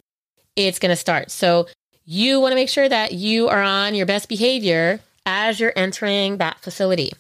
it's 0.57 0.79
going 0.79 0.91
to 0.91 0.97
start. 0.97 1.31
So 1.31 1.69
you 2.05 2.41
want 2.41 2.53
to 2.53 2.57
make 2.57 2.71
sure 2.71 2.89
that 2.89 3.13
you 3.13 3.49
are 3.49 3.63
on 3.63 3.95
your 3.95 4.07
best 4.07 4.31
behavior 4.31 5.01
as 5.27 5.61
you're 5.61 5.75
entering 5.77 6.39
that 6.39 6.61
facility. 6.61 7.13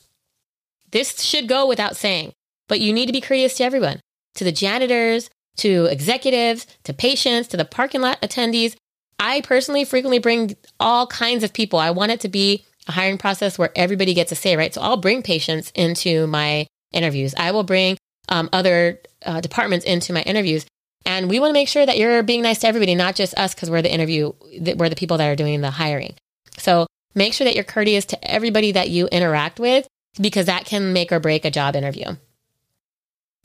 This 0.90 1.22
should 1.22 1.46
go 1.46 1.66
without 1.66 1.94
saying, 1.94 2.32
but 2.68 2.80
you 2.80 2.94
need 2.94 3.06
to 3.06 3.12
be 3.12 3.20
courteous 3.20 3.58
to 3.58 3.64
everyone, 3.64 4.00
to 4.36 4.44
the 4.44 4.52
janitors, 4.52 5.28
to 5.58 5.86
executives, 5.86 6.66
to 6.84 6.92
patients, 6.92 7.48
to 7.48 7.56
the 7.56 7.64
parking 7.64 8.00
lot 8.00 8.20
attendees. 8.22 8.74
I 9.18 9.40
personally 9.42 9.84
frequently 9.84 10.18
bring 10.18 10.56
all 10.78 11.06
kinds 11.06 11.44
of 11.44 11.52
people. 11.52 11.78
I 11.78 11.90
want 11.90 12.12
it 12.12 12.20
to 12.20 12.28
be 12.28 12.64
a 12.86 12.92
hiring 12.92 13.18
process 13.18 13.58
where 13.58 13.70
everybody 13.76 14.14
gets 14.14 14.32
a 14.32 14.34
say, 14.34 14.56
right? 14.56 14.72
So 14.72 14.80
I'll 14.80 14.96
bring 14.96 15.22
patients 15.22 15.72
into 15.74 16.26
my 16.26 16.66
interviews. 16.92 17.34
I 17.36 17.50
will 17.50 17.64
bring 17.64 17.98
um, 18.28 18.48
other 18.52 19.00
uh, 19.26 19.40
departments 19.40 19.84
into 19.84 20.12
my 20.12 20.22
interviews. 20.22 20.66
And 21.04 21.28
we 21.28 21.40
want 21.40 21.50
to 21.50 21.54
make 21.54 21.68
sure 21.68 21.84
that 21.84 21.98
you're 21.98 22.22
being 22.22 22.42
nice 22.42 22.58
to 22.60 22.68
everybody, 22.68 22.94
not 22.94 23.14
just 23.14 23.36
us, 23.36 23.54
because 23.54 23.70
we're 23.70 23.82
the 23.82 23.92
interview, 23.92 24.32
we're 24.76 24.88
the 24.88 24.96
people 24.96 25.18
that 25.18 25.28
are 25.28 25.36
doing 25.36 25.60
the 25.60 25.70
hiring. 25.70 26.14
So 26.56 26.86
make 27.14 27.34
sure 27.34 27.44
that 27.44 27.54
you're 27.54 27.64
courteous 27.64 28.04
to 28.06 28.30
everybody 28.30 28.72
that 28.72 28.90
you 28.90 29.06
interact 29.08 29.58
with, 29.58 29.86
because 30.20 30.46
that 30.46 30.64
can 30.64 30.92
make 30.92 31.10
or 31.12 31.20
break 31.20 31.44
a 31.44 31.50
job 31.50 31.76
interview. 31.76 32.16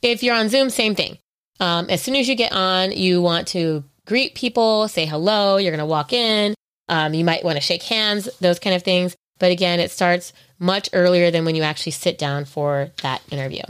If 0.02 0.22
you're 0.22 0.36
on 0.36 0.48
Zoom, 0.48 0.70
same 0.70 0.94
thing. 0.94 1.18
Um, 1.60 1.86
as 1.88 2.02
soon 2.02 2.16
as 2.16 2.28
you 2.28 2.34
get 2.34 2.52
on, 2.52 2.92
you 2.92 3.22
want 3.22 3.48
to 3.48 3.84
greet 4.06 4.34
people, 4.34 4.88
say 4.88 5.06
hello. 5.06 5.56
You're 5.56 5.72
going 5.72 5.78
to 5.78 5.86
walk 5.86 6.12
in. 6.12 6.54
Um, 6.88 7.14
you 7.14 7.24
might 7.24 7.44
want 7.44 7.56
to 7.56 7.62
shake 7.62 7.82
hands, 7.82 8.28
those 8.40 8.58
kind 8.58 8.76
of 8.76 8.82
things. 8.82 9.16
But 9.38 9.50
again, 9.50 9.80
it 9.80 9.90
starts 9.90 10.32
much 10.58 10.88
earlier 10.92 11.30
than 11.30 11.44
when 11.44 11.54
you 11.54 11.62
actually 11.62 11.92
sit 11.92 12.18
down 12.18 12.44
for 12.44 12.90
that 13.02 13.22
interview. 13.30 13.62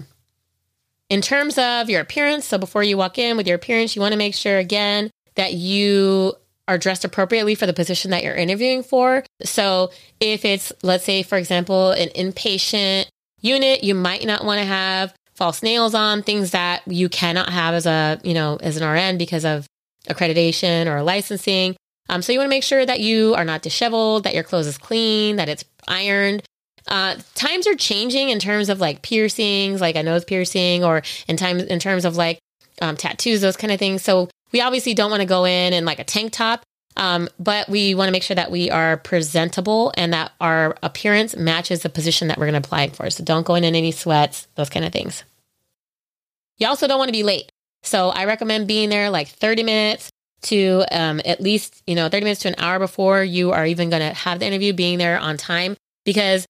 In 1.09 1.21
terms 1.21 1.59
of 1.59 1.89
your 1.91 2.01
appearance, 2.01 2.47
so 2.47 2.59
before 2.59 2.83
you 2.83 2.97
walk 2.97 3.19
in 3.19 3.37
with 3.37 3.47
your 3.47 3.57
appearance, 3.57 3.95
you 3.95 4.03
want 4.03 4.13
to 4.13 4.19
make 4.19 4.35
sure 4.35 4.59
again 4.59 5.11
that 5.37 5.53
you 5.55 6.35
are 6.67 6.79
dressed 6.79 7.05
appropriately 7.05 7.55
for 7.55 7.67
the 7.67 7.73
position 7.73 8.11
that 8.11 8.25
you're 8.25 8.35
interviewing 8.35 8.83
for. 8.83 9.23
So 9.43 9.91
if 10.19 10.45
it's, 10.45 10.73
let's 10.83 11.05
say, 11.05 11.23
for 11.23 11.37
example, 11.37 11.91
an 11.91 12.09
inpatient 12.09 13.07
unit, 13.41 13.85
you 13.85 13.95
might 13.95 14.25
not 14.25 14.45
want 14.45 14.61
to 14.61 14.67
have 14.67 15.15
false 15.35 15.63
nails 15.63 15.95
on, 15.95 16.23
things 16.23 16.53
that 16.53 16.83
you 16.87 17.09
cannot 17.09 17.51
have 17.51 17.75
as 17.75 17.87
a, 17.87 18.21
you 18.23 18.35
know, 18.35 18.57
as 18.61 18.77
an 18.77 18.89
RN 18.89 19.19
because 19.19 19.45
of 19.45 19.67
accreditation 20.09 20.87
or 20.87 21.03
licensing. 21.03 21.77
Um, 22.09 22.23
so 22.23 22.33
you 22.33 22.39
want 22.39 22.49
to 22.49 22.51
make 22.51 22.63
sure 22.63 22.85
that 22.85 23.01
you 23.01 23.35
are 23.35 23.45
not 23.45 23.63
disheveled, 23.63 24.25
that 24.25 24.35
your 24.35 24.45
clothes 24.45 24.67
is 24.67 24.79
clean, 24.79 25.37
that 25.37 25.49
it's 25.49 25.65
ironed. 25.89 26.43
Uh, 26.87 27.17
times 27.35 27.67
are 27.67 27.75
changing 27.75 28.29
in 28.29 28.39
terms 28.39 28.69
of 28.69 28.79
like 28.79 29.03
piercings, 29.03 29.81
like 29.81 29.97
a 29.97 30.03
nose 30.03 30.25
piercing, 30.25 30.85
or 30.85 31.03
in 31.29 31.37
times 31.37 31.63
in 31.63 31.79
terms 31.79 32.05
of 32.05 32.17
like 32.17 32.39
um, 32.83 32.97
tattoos, 32.97 33.41
those 33.41 33.57
kind 33.57 33.73
of 33.73 33.79
things. 33.79 34.03
So 34.03 34.29
we 34.53 34.61
obviously 34.61 34.93
don't 34.93 35.11
want 35.11 35.23
to 35.23 35.27
go 35.27 35.45
in 35.45 35.73
in 35.73 35.85
like 35.87 35.99
a 35.99 36.05
tank 36.05 36.33
top, 36.33 36.63
um, 36.97 37.29
but 37.39 37.69
we 37.69 37.95
want 37.95 38.09
to 38.09 38.13
make 38.13 38.23
sure 38.23 38.37
that 38.37 38.51
we 38.51 38.71
are 38.71 38.97
presentable 38.99 39.93
and 39.97 40.13
that 40.13 40.33
our 40.41 40.77
appearance 40.83 41.37
matches 41.37 41.83
the 41.83 41.89
position 41.89 42.29
that 42.29 42.39
we're 42.39 42.47
going 42.47 42.61
to 42.61 42.67
apply 42.67 42.89
for. 42.89 43.11
So 43.11 43.25
don't 43.25 43.47
go 43.47 43.57
in 43.57 43.65
in 43.65 43.75
any 43.75 43.91
sweats, 43.91 44.47
those 44.55 44.71
kind 44.71 44.85
of 44.85 44.93
things. 44.93 45.25
You 46.59 46.69
also 46.69 46.87
don't 46.87 46.99
want 46.99 47.09
to 47.09 47.13
be 47.13 47.25
late. 47.25 47.51
So 47.83 48.09
I 48.11 48.25
recommend 48.25 48.69
being 48.69 48.91
there 48.91 49.11
like 49.11 49.29
30 49.29 49.65
minutes 49.65 50.11
to 50.43 50.85
um, 50.93 51.21
at 51.25 51.41
least, 51.41 51.83
you 51.87 51.95
know, 51.95 52.09
30 52.09 52.25
minutes 52.25 52.43
to 52.43 52.49
an 52.49 52.55
hour 52.59 52.79
before 52.79 53.25
you 53.25 53.51
are 53.53 53.67
even 53.67 53.91
going 53.91 54.03
to 54.03 54.15
have 54.15 54.39
the 54.39 54.47
interview, 54.47 54.73
being 54.73 54.99
there 54.99 55.19
on 55.19 55.37
time. 55.37 55.77
Because 56.05 56.47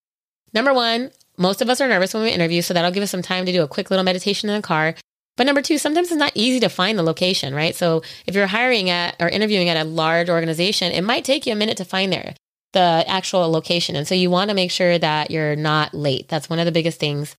number 0.53 0.75
one, 0.75 1.11
most 1.39 1.63
of 1.63 1.71
us 1.71 1.81
are 1.81 1.89
nervous 1.89 2.13
when 2.13 2.23
we 2.23 2.31
interview. 2.31 2.61
So 2.61 2.75
that'll 2.75 2.91
give 2.91 3.03
us 3.03 3.11
some 3.11 3.23
time 3.23 3.47
to 3.47 3.53
do 3.53 3.63
a 3.63 3.69
quick 3.69 3.91
little 3.91 4.05
meditation 4.05 4.51
in 4.51 4.57
the 4.57 4.63
car. 4.67 4.95
But 5.37 5.47
number 5.47 5.62
two, 5.62 5.79
sometimes 5.79 6.09
it's 6.09 6.18
not 6.18 6.33
easy 6.35 6.61
to 6.61 6.68
find 6.68 6.99
the 6.99 7.03
location, 7.03 7.55
right? 7.55 7.75
So 7.75 8.03
if 8.27 8.35
you're 8.35 8.47
hiring 8.47 8.88
at 8.88 9.16
or 9.20 9.29
interviewing 9.29 9.68
at 9.68 9.85
a 9.85 9.88
large 9.88 10.29
organization, 10.29 10.92
it 10.92 11.03
might 11.03 11.25
take 11.25 11.47
you 11.47 11.53
a 11.53 11.57
minute 11.57 11.77
to 11.79 11.85
find 11.85 12.12
there 12.12 12.35
the 12.73 13.05
actual 13.07 13.51
location. 13.51 13.97
And 13.97 14.07
so 14.07 14.14
you 14.14 14.31
want 14.31 14.51
to 14.51 14.55
make 14.55 14.70
sure 14.70 14.99
that 14.99 15.31
you're 15.31 15.57
not 15.57 15.94
late. 15.94 16.29
That's 16.29 16.51
one 16.51 16.59
of 16.59 16.66
the 16.66 16.73
biggest 16.73 17.01
things. 17.01 17.37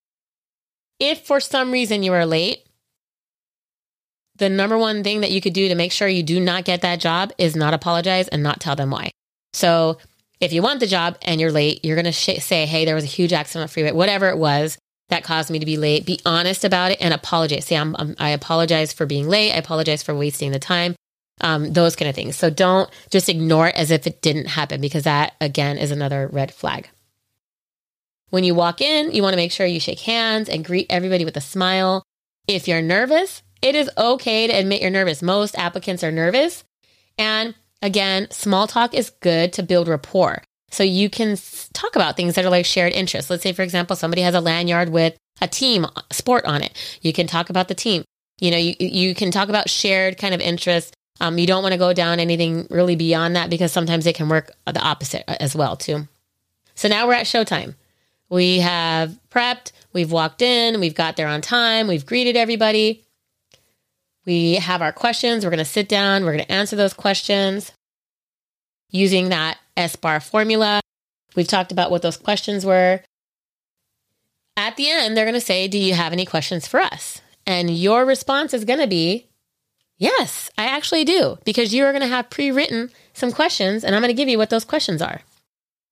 If 1.00 1.26
for 1.26 1.40
some 1.40 1.72
reason 1.72 2.04
you 2.04 2.14
are 2.14 2.26
late, 2.26 2.66
the 4.38 4.50
number 4.50 4.78
one 4.78 5.04
thing 5.04 5.22
that 5.22 5.32
you 5.32 5.42
could 5.42 5.54
do 5.54 5.68
to 5.68 5.76
make 5.76 5.92
sure 5.92 6.08
you 6.08 6.24
do 6.24 6.40
not 6.40 6.66
get 6.66 6.82
that 6.82 7.00
job 7.00 7.32
is 7.38 7.56
not 7.56 7.74
apologize 7.74 8.28
and 8.28 8.44
not 8.44 8.60
tell 8.60 8.76
them 8.76 8.92
why. 8.92 9.12
So 9.54 9.98
if 10.42 10.52
you 10.52 10.62
want 10.62 10.80
the 10.80 10.88
job 10.88 11.18
and 11.22 11.40
you're 11.40 11.52
late, 11.52 11.84
you're 11.84 11.96
going 11.96 12.06
to 12.06 12.12
sh- 12.12 12.42
say, 12.42 12.66
Hey, 12.66 12.86
there 12.86 12.96
was 12.96 13.06
a 13.06 13.08
huge 13.08 13.34
accident 13.34 13.62
on 13.62 13.68
the 13.68 13.72
freeway, 13.72 13.92
whatever 13.92 14.30
it 14.30 14.38
was 14.38 14.78
that 15.10 15.24
caused 15.24 15.50
me 15.50 15.60
to 15.60 15.66
be 15.66 15.78
late. 15.78 16.06
Be 16.06 16.20
honest 16.26 16.64
about 16.64 16.92
it 16.92 16.98
and 17.02 17.14
apologize. 17.14 17.66
Say, 17.66 17.78
I'm, 17.78 17.96
I'm, 17.98 18.16
i 18.20 18.30
apologize 18.30 18.92
for 18.94 19.06
being 19.06 19.28
late. 19.28 19.52
I 19.54 19.58
apologize 19.58 20.02
for 20.04 20.16
wasting 20.16 20.52
the 20.52 20.60
time. 20.60 20.96
Um, 21.42 21.74
those 21.74 21.96
kind 21.96 22.10
of 22.10 22.16
things. 22.16 22.38
So 22.38 22.50
don't 22.50 22.90
just 23.12 23.28
ignore 23.28 23.68
it 23.68 23.76
as 23.76 23.92
if 23.92 24.08
it 24.08 24.22
didn't 24.22 24.48
happen 24.48 24.80
because 24.80 25.04
that, 25.04 25.34
again, 25.42 25.78
is 25.78 25.92
another 25.92 26.30
red 26.32 26.54
flag. 26.54 26.90
When 28.30 28.44
you 28.44 28.56
walk 28.56 28.82
in, 28.82 29.12
you 29.12 29.22
want 29.22 29.34
to 29.34 29.38
make 29.38 29.52
sure 29.52 29.66
you 29.66 29.80
shake 29.80 30.00
hands 30.00 30.50
and 30.50 30.66
greet 30.66 30.88
everybody 30.90 31.26
with 31.26 31.38
a 31.38 31.42
smile. 31.42 32.04
If 32.48 32.68
you're 32.68 32.82
nervous, 32.82 33.44
it 33.62 33.76
is 33.76 33.90
okay 33.98 34.48
to 34.48 34.54
admit 34.54 34.82
you're 34.82 34.92
nervous. 34.92 35.22
Most 35.22 35.58
applicants 35.58 36.04
are 36.04 36.12
nervous. 36.12 36.64
And 37.18 37.54
again, 37.82 38.30
small 38.32 38.68
talk 38.68 38.94
is 38.94 39.10
good 39.10 39.54
to 39.54 39.64
build 39.64 39.88
rapport. 39.88 40.44
So 40.76 40.84
you 40.84 41.10
can 41.10 41.38
talk 41.72 41.96
about 41.96 42.18
things 42.18 42.36
that 42.36 42.44
are 42.44 42.50
like 42.50 42.66
shared 42.66 42.92
interests. 42.92 43.30
Let's 43.30 43.44
say, 43.44 43.54
for 43.54 43.62
example, 43.62 43.96
somebody 43.96 44.24
has 44.24 44.36
a 44.36 44.42
lanyard 44.42 44.90
with 44.90 45.16
a 45.40 45.48
team 45.48 45.86
sport 46.12 46.44
on 46.44 46.62
it. 46.62 47.00
You 47.02 47.14
can 47.14 47.28
talk 47.28 47.50
about 47.50 47.70
the 47.70 47.76
team. 47.76 48.04
You 48.42 48.52
know, 48.52 48.58
you, 48.58 48.76
you 48.80 49.16
can 49.16 49.32
talk 49.32 49.48
about 49.48 49.70
shared 49.70 50.18
kind 50.18 50.34
of 50.34 50.42
interests. 50.42 50.92
Um, 51.22 51.38
you 51.38 51.48
don't 51.48 51.64
want 51.64 51.72
to 51.72 51.80
go 51.80 51.94
down 51.94 52.20
anything 52.20 52.68
really 52.70 52.98
beyond 52.98 53.38
that 53.38 53.50
because 53.50 53.72
sometimes 53.72 54.06
it 54.06 54.16
can 54.16 54.28
work 54.28 54.52
the 54.66 54.82
opposite 54.82 55.24
uh, 55.30 55.38
as 55.40 55.56
well, 55.56 55.78
too. 55.78 56.10
So 56.76 56.90
now 56.90 57.08
we're 57.08 57.14
at 57.14 57.26
showtime. 57.26 57.76
We 58.28 58.60
have 58.60 59.18
prepped, 59.32 59.72
we've 59.94 60.12
walked 60.12 60.42
in, 60.42 60.82
we've 60.82 60.94
got 60.94 61.16
there 61.16 61.28
on 61.30 61.40
time, 61.40 61.88
we've 61.88 62.06
greeted 62.06 62.36
everybody. 62.36 63.06
We 64.26 64.56
have 64.56 64.82
our 64.82 64.92
questions. 64.92 65.46
We're 65.46 65.52
going 65.52 65.60
to 65.60 65.66
sit 65.66 65.88
down, 65.88 66.26
we're 66.26 66.34
going 66.34 66.46
to 66.46 66.52
answer 66.52 66.76
those 66.76 66.94
questions 66.94 67.72
using 68.92 69.30
that 69.30 69.58
SBAR 69.78 70.24
formula. 70.24 70.82
We've 71.36 71.48
talked 71.48 71.72
about 71.72 71.92
what 71.92 72.02
those 72.02 72.18
questions 72.18 72.66
were. 72.66 73.02
At 74.58 74.78
the 74.78 74.90
end, 74.90 75.16
they're 75.16 75.26
going 75.26 75.34
to 75.34 75.42
say, 75.42 75.68
Do 75.68 75.78
you 75.78 75.94
have 75.94 76.14
any 76.14 76.26
questions 76.26 76.68
for 76.68 76.80
us? 76.80 77.22
And 77.46 77.70
your 77.70 78.06
response 78.06 78.54
is 78.54 78.66
going 78.66 78.80
to 78.80 78.88
be, 78.88 79.28
Yes, 79.98 80.50
I 80.58 80.66
actually 80.66 81.06
do, 81.06 81.38
because 81.46 81.74
you 81.74 81.86
are 81.86 81.92
going 81.92 82.02
to 82.02 82.08
have 82.08 82.30
pre 82.30 82.52
written 82.52 82.92
some 83.14 83.32
questions, 83.32 83.84
and 83.84 83.96
I'm 83.96 84.02
going 84.02 84.14
to 84.14 84.18
give 84.18 84.30
you 84.30 84.38
what 84.38 84.50
those 84.50 84.66
questions 84.66 85.02
are. 85.02 85.22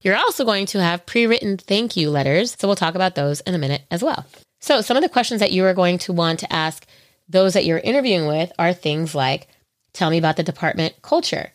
You're 0.02 0.18
also 0.18 0.44
going 0.44 0.66
to 0.68 0.82
have 0.82 1.06
pre 1.06 1.26
written 1.26 1.58
thank 1.58 1.96
you 1.96 2.10
letters. 2.10 2.56
So 2.60 2.68
we'll 2.68 2.76
talk 2.76 2.96
about 2.96 3.16
those 3.16 3.42
in 3.42 3.56
a 3.56 3.60
minute 3.60 3.84
as 3.92 4.04
well. 4.04 4.26
So, 4.60 4.82
some 4.82 4.96
of 4.96 5.04
the 5.04 5.10
questions 5.10 5.40
that 5.40 5.52
you 5.52 5.66
are 5.66 5.74
going 5.74 5.98
to 6.00 6.14
want 6.14 6.40
to 6.40 6.54
ask 6.54 6.86
those 7.28 7.54
that 7.54 7.66
you're 7.66 7.80
interviewing 7.80 8.28
with 8.28 8.52
are 8.58 8.74
things 8.74 9.14
like 9.16 9.48
Tell 9.94 10.10
me 10.10 10.18
about 10.18 10.38
the 10.38 10.44
department 10.44 11.02
culture. 11.02 11.52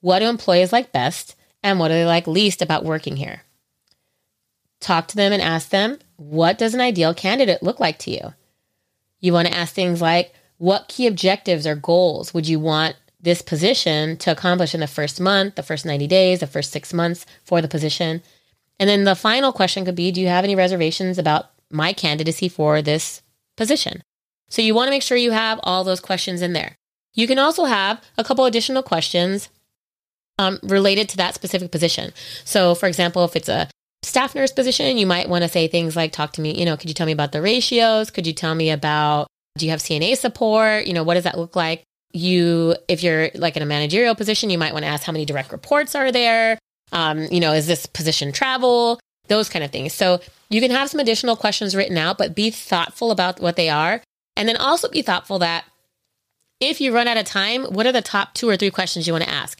What 0.00 0.20
do 0.20 0.26
employees 0.26 0.72
like 0.72 0.92
best? 0.92 1.36
And 1.62 1.78
what 1.78 1.88
do 1.88 1.94
they 1.94 2.04
like 2.04 2.26
least 2.26 2.62
about 2.62 2.84
working 2.84 3.16
here? 3.16 3.42
Talk 4.80 5.08
to 5.08 5.16
them 5.16 5.32
and 5.32 5.40
ask 5.40 5.68
them, 5.68 5.98
what 6.16 6.58
does 6.58 6.74
an 6.74 6.80
ideal 6.80 7.14
candidate 7.14 7.62
look 7.62 7.78
like 7.78 7.98
to 8.00 8.10
you? 8.10 8.34
You 9.20 9.32
want 9.32 9.48
to 9.48 9.54
ask 9.56 9.74
things 9.74 10.00
like, 10.00 10.34
what 10.58 10.88
key 10.88 11.06
objectives 11.06 11.66
or 11.66 11.74
goals 11.74 12.34
would 12.34 12.48
you 12.48 12.58
want 12.58 12.96
this 13.20 13.42
position 13.42 14.16
to 14.16 14.32
accomplish 14.32 14.74
in 14.74 14.80
the 14.80 14.86
first 14.86 15.20
month, 15.20 15.54
the 15.54 15.62
first 15.62 15.86
90 15.86 16.06
days, 16.08 16.40
the 16.40 16.46
first 16.46 16.72
six 16.72 16.92
months 16.92 17.24
for 17.44 17.60
the 17.62 17.68
position? 17.68 18.22
And 18.80 18.88
then 18.88 19.04
the 19.04 19.14
final 19.14 19.52
question 19.52 19.84
could 19.84 19.94
be, 19.94 20.10
do 20.10 20.20
you 20.20 20.28
have 20.28 20.44
any 20.44 20.56
reservations 20.56 21.18
about 21.18 21.50
my 21.70 21.92
candidacy 21.92 22.48
for 22.48 22.82
this 22.82 23.22
position? 23.56 24.02
So 24.48 24.60
you 24.60 24.74
want 24.74 24.88
to 24.88 24.90
make 24.90 25.02
sure 25.02 25.16
you 25.16 25.30
have 25.30 25.60
all 25.62 25.84
those 25.84 26.00
questions 26.00 26.42
in 26.42 26.52
there. 26.52 26.76
You 27.14 27.26
can 27.26 27.38
also 27.38 27.64
have 27.64 28.02
a 28.18 28.24
couple 28.24 28.44
additional 28.44 28.82
questions 28.82 29.48
um, 30.38 30.58
related 30.62 31.08
to 31.10 31.16
that 31.18 31.34
specific 31.34 31.70
position. 31.70 32.12
So, 32.44 32.74
for 32.74 32.86
example, 32.86 33.24
if 33.24 33.36
it's 33.36 33.48
a 33.48 33.68
staff 34.02 34.34
nurse 34.34 34.52
position, 34.52 34.96
you 34.96 35.06
might 35.06 35.28
want 35.28 35.42
to 35.42 35.48
say 35.48 35.68
things 35.68 35.96
like, 35.96 36.12
talk 36.12 36.32
to 36.32 36.40
me, 36.40 36.58
you 36.58 36.64
know, 36.64 36.76
could 36.76 36.90
you 36.90 36.94
tell 36.94 37.06
me 37.06 37.12
about 37.12 37.32
the 37.32 37.42
ratios? 37.42 38.10
Could 38.10 38.26
you 38.26 38.32
tell 38.32 38.54
me 38.54 38.70
about, 38.70 39.28
do 39.56 39.66
you 39.66 39.70
have 39.70 39.80
CNA 39.80 40.16
support? 40.16 40.86
You 40.86 40.94
know, 40.94 41.02
what 41.02 41.14
does 41.14 41.24
that 41.24 41.38
look 41.38 41.56
like? 41.56 41.82
You, 42.12 42.76
if 42.88 43.02
you're 43.02 43.30
like 43.34 43.56
in 43.56 43.62
a 43.62 43.66
managerial 43.66 44.14
position, 44.14 44.50
you 44.50 44.58
might 44.58 44.72
want 44.72 44.84
to 44.84 44.90
ask 44.90 45.04
how 45.04 45.12
many 45.12 45.24
direct 45.24 45.52
reports 45.52 45.94
are 45.94 46.12
there? 46.12 46.58
Um, 46.92 47.26
you 47.30 47.40
know, 47.40 47.52
is 47.52 47.66
this 47.66 47.86
position 47.86 48.32
travel? 48.32 49.00
Those 49.28 49.48
kind 49.48 49.64
of 49.64 49.70
things. 49.70 49.94
So 49.94 50.20
you 50.50 50.60
can 50.60 50.70
have 50.70 50.90
some 50.90 51.00
additional 51.00 51.36
questions 51.36 51.74
written 51.74 51.96
out, 51.96 52.18
but 52.18 52.34
be 52.34 52.50
thoughtful 52.50 53.10
about 53.10 53.40
what 53.40 53.56
they 53.56 53.70
are. 53.70 54.02
And 54.36 54.48
then 54.48 54.56
also 54.56 54.88
be 54.88 55.02
thoughtful 55.02 55.38
that 55.38 55.64
if 56.60 56.80
you 56.80 56.94
run 56.94 57.08
out 57.08 57.16
of 57.16 57.24
time, 57.24 57.64
what 57.64 57.86
are 57.86 57.92
the 57.92 58.02
top 58.02 58.34
two 58.34 58.48
or 58.48 58.56
three 58.56 58.70
questions 58.70 59.06
you 59.06 59.12
want 59.12 59.24
to 59.24 59.30
ask? 59.30 59.58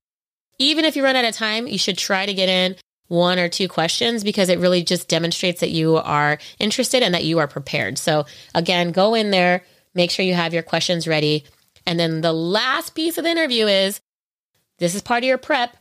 Even 0.63 0.85
if 0.85 0.97
you 0.97 1.05
run 1.05 1.17
out 1.17 1.25
of 1.25 1.35
time, 1.35 1.67
you 1.67 1.79
should 1.79 1.99
try 1.99 2.27
to 2.27 2.35
get 2.35 2.49
in 2.49 2.77
one 3.09 3.39
or 3.39 3.49
two 3.49 3.69
questions 3.69 4.25
because 4.25 4.49
it 4.49 4.59
really 4.59 4.83
just 4.83 5.09
demonstrates 5.09 5.61
that 5.61 5.71
you 5.71 5.97
are 5.97 6.39
interested 6.59 7.03
and 7.03 7.15
that 7.15 7.25
you 7.25 7.39
are 7.39 7.49
prepared. 7.49 7.99
So, 7.99 8.25
again, 8.55 8.93
go 8.93 9.15
in 9.15 9.31
there, 9.31 9.65
make 9.95 10.11
sure 10.11 10.25
you 10.25 10.35
have 10.35 10.55
your 10.55 10.63
questions 10.63 11.07
ready. 11.07 11.45
And 11.87 11.99
then 11.99 12.21
the 12.21 12.33
last 12.33 12.95
piece 12.95 13.19
of 13.19 13.25
the 13.25 13.31
interview 13.31 13.67
is 13.67 14.01
this 14.79 14.95
is 14.95 15.03
part 15.03 15.25
of 15.25 15.29
your 15.29 15.39
prep. 15.39 15.77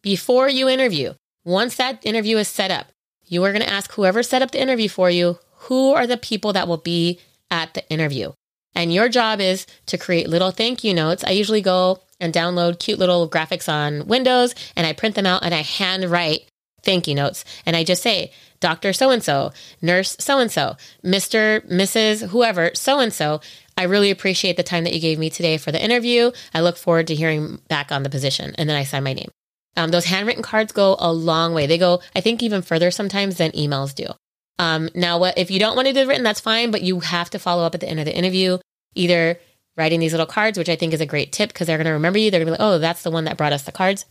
Before 0.00 0.48
you 0.48 0.68
interview, 0.68 1.14
once 1.44 1.76
that 1.76 2.04
interview 2.06 2.36
is 2.36 2.46
set 2.46 2.70
up, 2.70 2.86
you 3.24 3.42
are 3.44 3.52
going 3.52 3.64
to 3.64 3.72
ask 3.72 3.92
whoever 3.92 4.22
set 4.22 4.42
up 4.42 4.52
the 4.52 4.62
interview 4.62 4.88
for 4.88 5.10
you 5.10 5.38
who 5.62 5.92
are 5.92 6.06
the 6.06 6.16
people 6.16 6.52
that 6.52 6.68
will 6.68 6.78
be 6.78 7.20
at 7.50 7.74
the 7.74 7.88
interview. 7.90 8.32
And 8.74 8.92
your 8.92 9.08
job 9.08 9.40
is 9.40 9.66
to 9.86 9.98
create 9.98 10.28
little 10.28 10.50
thank 10.50 10.84
you 10.84 10.94
notes. 10.94 11.24
I 11.24 11.30
usually 11.30 11.62
go 11.62 12.00
and 12.20 12.32
download 12.32 12.78
cute 12.78 12.98
little 12.98 13.28
graphics 13.28 13.68
on 13.72 14.06
Windows 14.06 14.54
and 14.76 14.86
I 14.86 14.92
print 14.92 15.14
them 15.14 15.26
out 15.26 15.44
and 15.44 15.54
I 15.54 15.62
handwrite 15.62 16.48
thank 16.82 17.06
you 17.06 17.14
notes. 17.14 17.44
And 17.66 17.76
I 17.76 17.84
just 17.84 18.02
say, 18.02 18.32
Dr. 18.60 18.92
So 18.92 19.10
and 19.10 19.22
so, 19.22 19.52
nurse 19.82 20.16
so 20.18 20.38
and 20.38 20.50
so, 20.50 20.76
Mr., 21.04 21.60
Mrs., 21.68 22.28
whoever, 22.28 22.70
so 22.74 22.98
and 23.00 23.12
so. 23.12 23.40
I 23.76 23.84
really 23.84 24.10
appreciate 24.10 24.56
the 24.56 24.64
time 24.64 24.84
that 24.84 24.94
you 24.94 25.00
gave 25.00 25.18
me 25.18 25.30
today 25.30 25.56
for 25.56 25.70
the 25.70 25.82
interview. 25.82 26.32
I 26.52 26.62
look 26.62 26.76
forward 26.76 27.06
to 27.08 27.14
hearing 27.14 27.60
back 27.68 27.92
on 27.92 28.02
the 28.02 28.10
position. 28.10 28.54
And 28.58 28.68
then 28.68 28.76
I 28.76 28.82
sign 28.82 29.04
my 29.04 29.12
name. 29.12 29.30
Um, 29.76 29.90
those 29.90 30.06
handwritten 30.06 30.42
cards 30.42 30.72
go 30.72 30.96
a 30.98 31.12
long 31.12 31.54
way. 31.54 31.66
They 31.66 31.78
go, 31.78 32.00
I 32.16 32.20
think, 32.20 32.42
even 32.42 32.62
further 32.62 32.90
sometimes 32.90 33.36
than 33.36 33.52
emails 33.52 33.94
do. 33.94 34.06
Um, 34.58 34.88
now, 34.94 35.18
what 35.18 35.38
if 35.38 35.50
you 35.50 35.58
don't 35.58 35.76
want 35.76 35.88
to 35.88 35.94
do 35.94 36.06
written, 36.08 36.24
that's 36.24 36.40
fine, 36.40 36.70
but 36.70 36.82
you 36.82 37.00
have 37.00 37.30
to 37.30 37.38
follow 37.38 37.64
up 37.64 37.74
at 37.74 37.80
the 37.80 37.88
end 37.88 38.00
of 38.00 38.06
the 38.06 38.16
interview. 38.16 38.58
Either 38.94 39.38
writing 39.76 40.00
these 40.00 40.12
little 40.12 40.26
cards, 40.26 40.58
which 40.58 40.68
I 40.68 40.76
think 40.76 40.92
is 40.92 41.00
a 41.00 41.06
great 41.06 41.32
tip 41.32 41.50
because 41.50 41.66
they're 41.66 41.78
going 41.78 41.86
to 41.86 41.92
remember 41.92 42.18
you. 42.18 42.30
They're 42.30 42.40
going 42.40 42.52
to 42.52 42.58
be 42.58 42.62
like, 42.62 42.72
oh, 42.72 42.78
that's 42.78 43.02
the 43.02 43.10
one 43.10 43.24
that 43.24 43.36
brought 43.36 43.52
us 43.52 43.62
the 43.62 43.72
cards. 43.72 44.04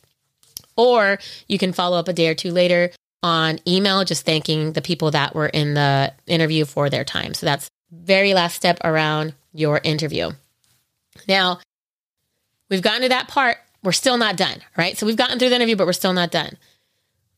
Or 0.77 1.19
you 1.47 1.57
can 1.57 1.73
follow 1.73 1.97
up 1.97 2.07
a 2.07 2.13
day 2.13 2.29
or 2.29 2.35
two 2.35 2.51
later 2.51 2.91
on 3.21 3.59
email, 3.67 4.05
just 4.05 4.25
thanking 4.25 4.73
the 4.73 4.81
people 4.81 5.11
that 5.11 5.35
were 5.35 5.47
in 5.47 5.73
the 5.73 6.13
interview 6.25 6.63
for 6.65 6.89
their 6.89 7.03
time. 7.03 7.33
So 7.33 7.45
that's 7.45 7.69
very 7.91 8.33
last 8.33 8.55
step 8.55 8.79
around 8.83 9.33
your 9.53 9.81
interview. 9.83 10.31
Now, 11.27 11.59
we've 12.69 12.81
gotten 12.81 13.01
to 13.01 13.09
that 13.09 13.27
part. 13.27 13.57
We're 13.83 13.91
still 13.91 14.17
not 14.17 14.37
done, 14.37 14.61
right? 14.77 14.97
So 14.97 15.05
we've 15.05 15.15
gotten 15.17 15.39
through 15.39 15.49
the 15.49 15.55
interview, 15.55 15.75
but 15.75 15.87
we're 15.87 15.93
still 15.93 16.13
not 16.13 16.31
done. 16.31 16.57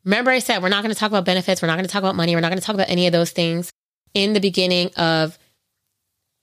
Remember, 0.05 0.31
I 0.31 0.39
said 0.39 0.61
we're 0.61 0.69
not 0.69 0.83
going 0.83 0.93
to 0.93 0.99
talk 0.99 1.11
about 1.11 1.25
benefits. 1.25 1.61
We're 1.61 1.67
not 1.67 1.75
going 1.75 1.85
to 1.85 1.91
talk 1.91 2.01
about 2.01 2.15
money. 2.15 2.35
We're 2.35 2.41
not 2.41 2.49
going 2.49 2.59
to 2.59 2.65
talk 2.65 2.75
about 2.75 2.89
any 2.89 3.05
of 3.07 3.13
those 3.13 3.31
things 3.31 3.71
in 4.13 4.33
the 4.33 4.39
beginning 4.39 4.91
of 4.95 5.37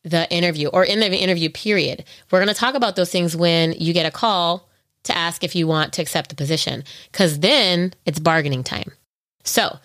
the 0.04 0.30
interview 0.32 0.68
or 0.68 0.84
in 0.84 1.00
the 1.00 1.10
interview 1.10 1.50
period. 1.50 2.04
We're 2.30 2.38
going 2.38 2.54
to 2.54 2.58
talk 2.58 2.74
about 2.74 2.96
those 2.96 3.10
things 3.10 3.36
when 3.36 3.72
you 3.72 3.92
get 3.92 4.06
a 4.06 4.10
call 4.10 4.68
to 5.04 5.16
ask 5.16 5.42
if 5.42 5.54
you 5.54 5.66
want 5.66 5.92
to 5.94 6.02
accept 6.02 6.30
the 6.30 6.36
position, 6.36 6.84
because 7.10 7.40
then 7.40 7.94
it's 8.04 8.18
bargaining 8.18 8.62
time. 8.62 8.92
So 9.44 9.78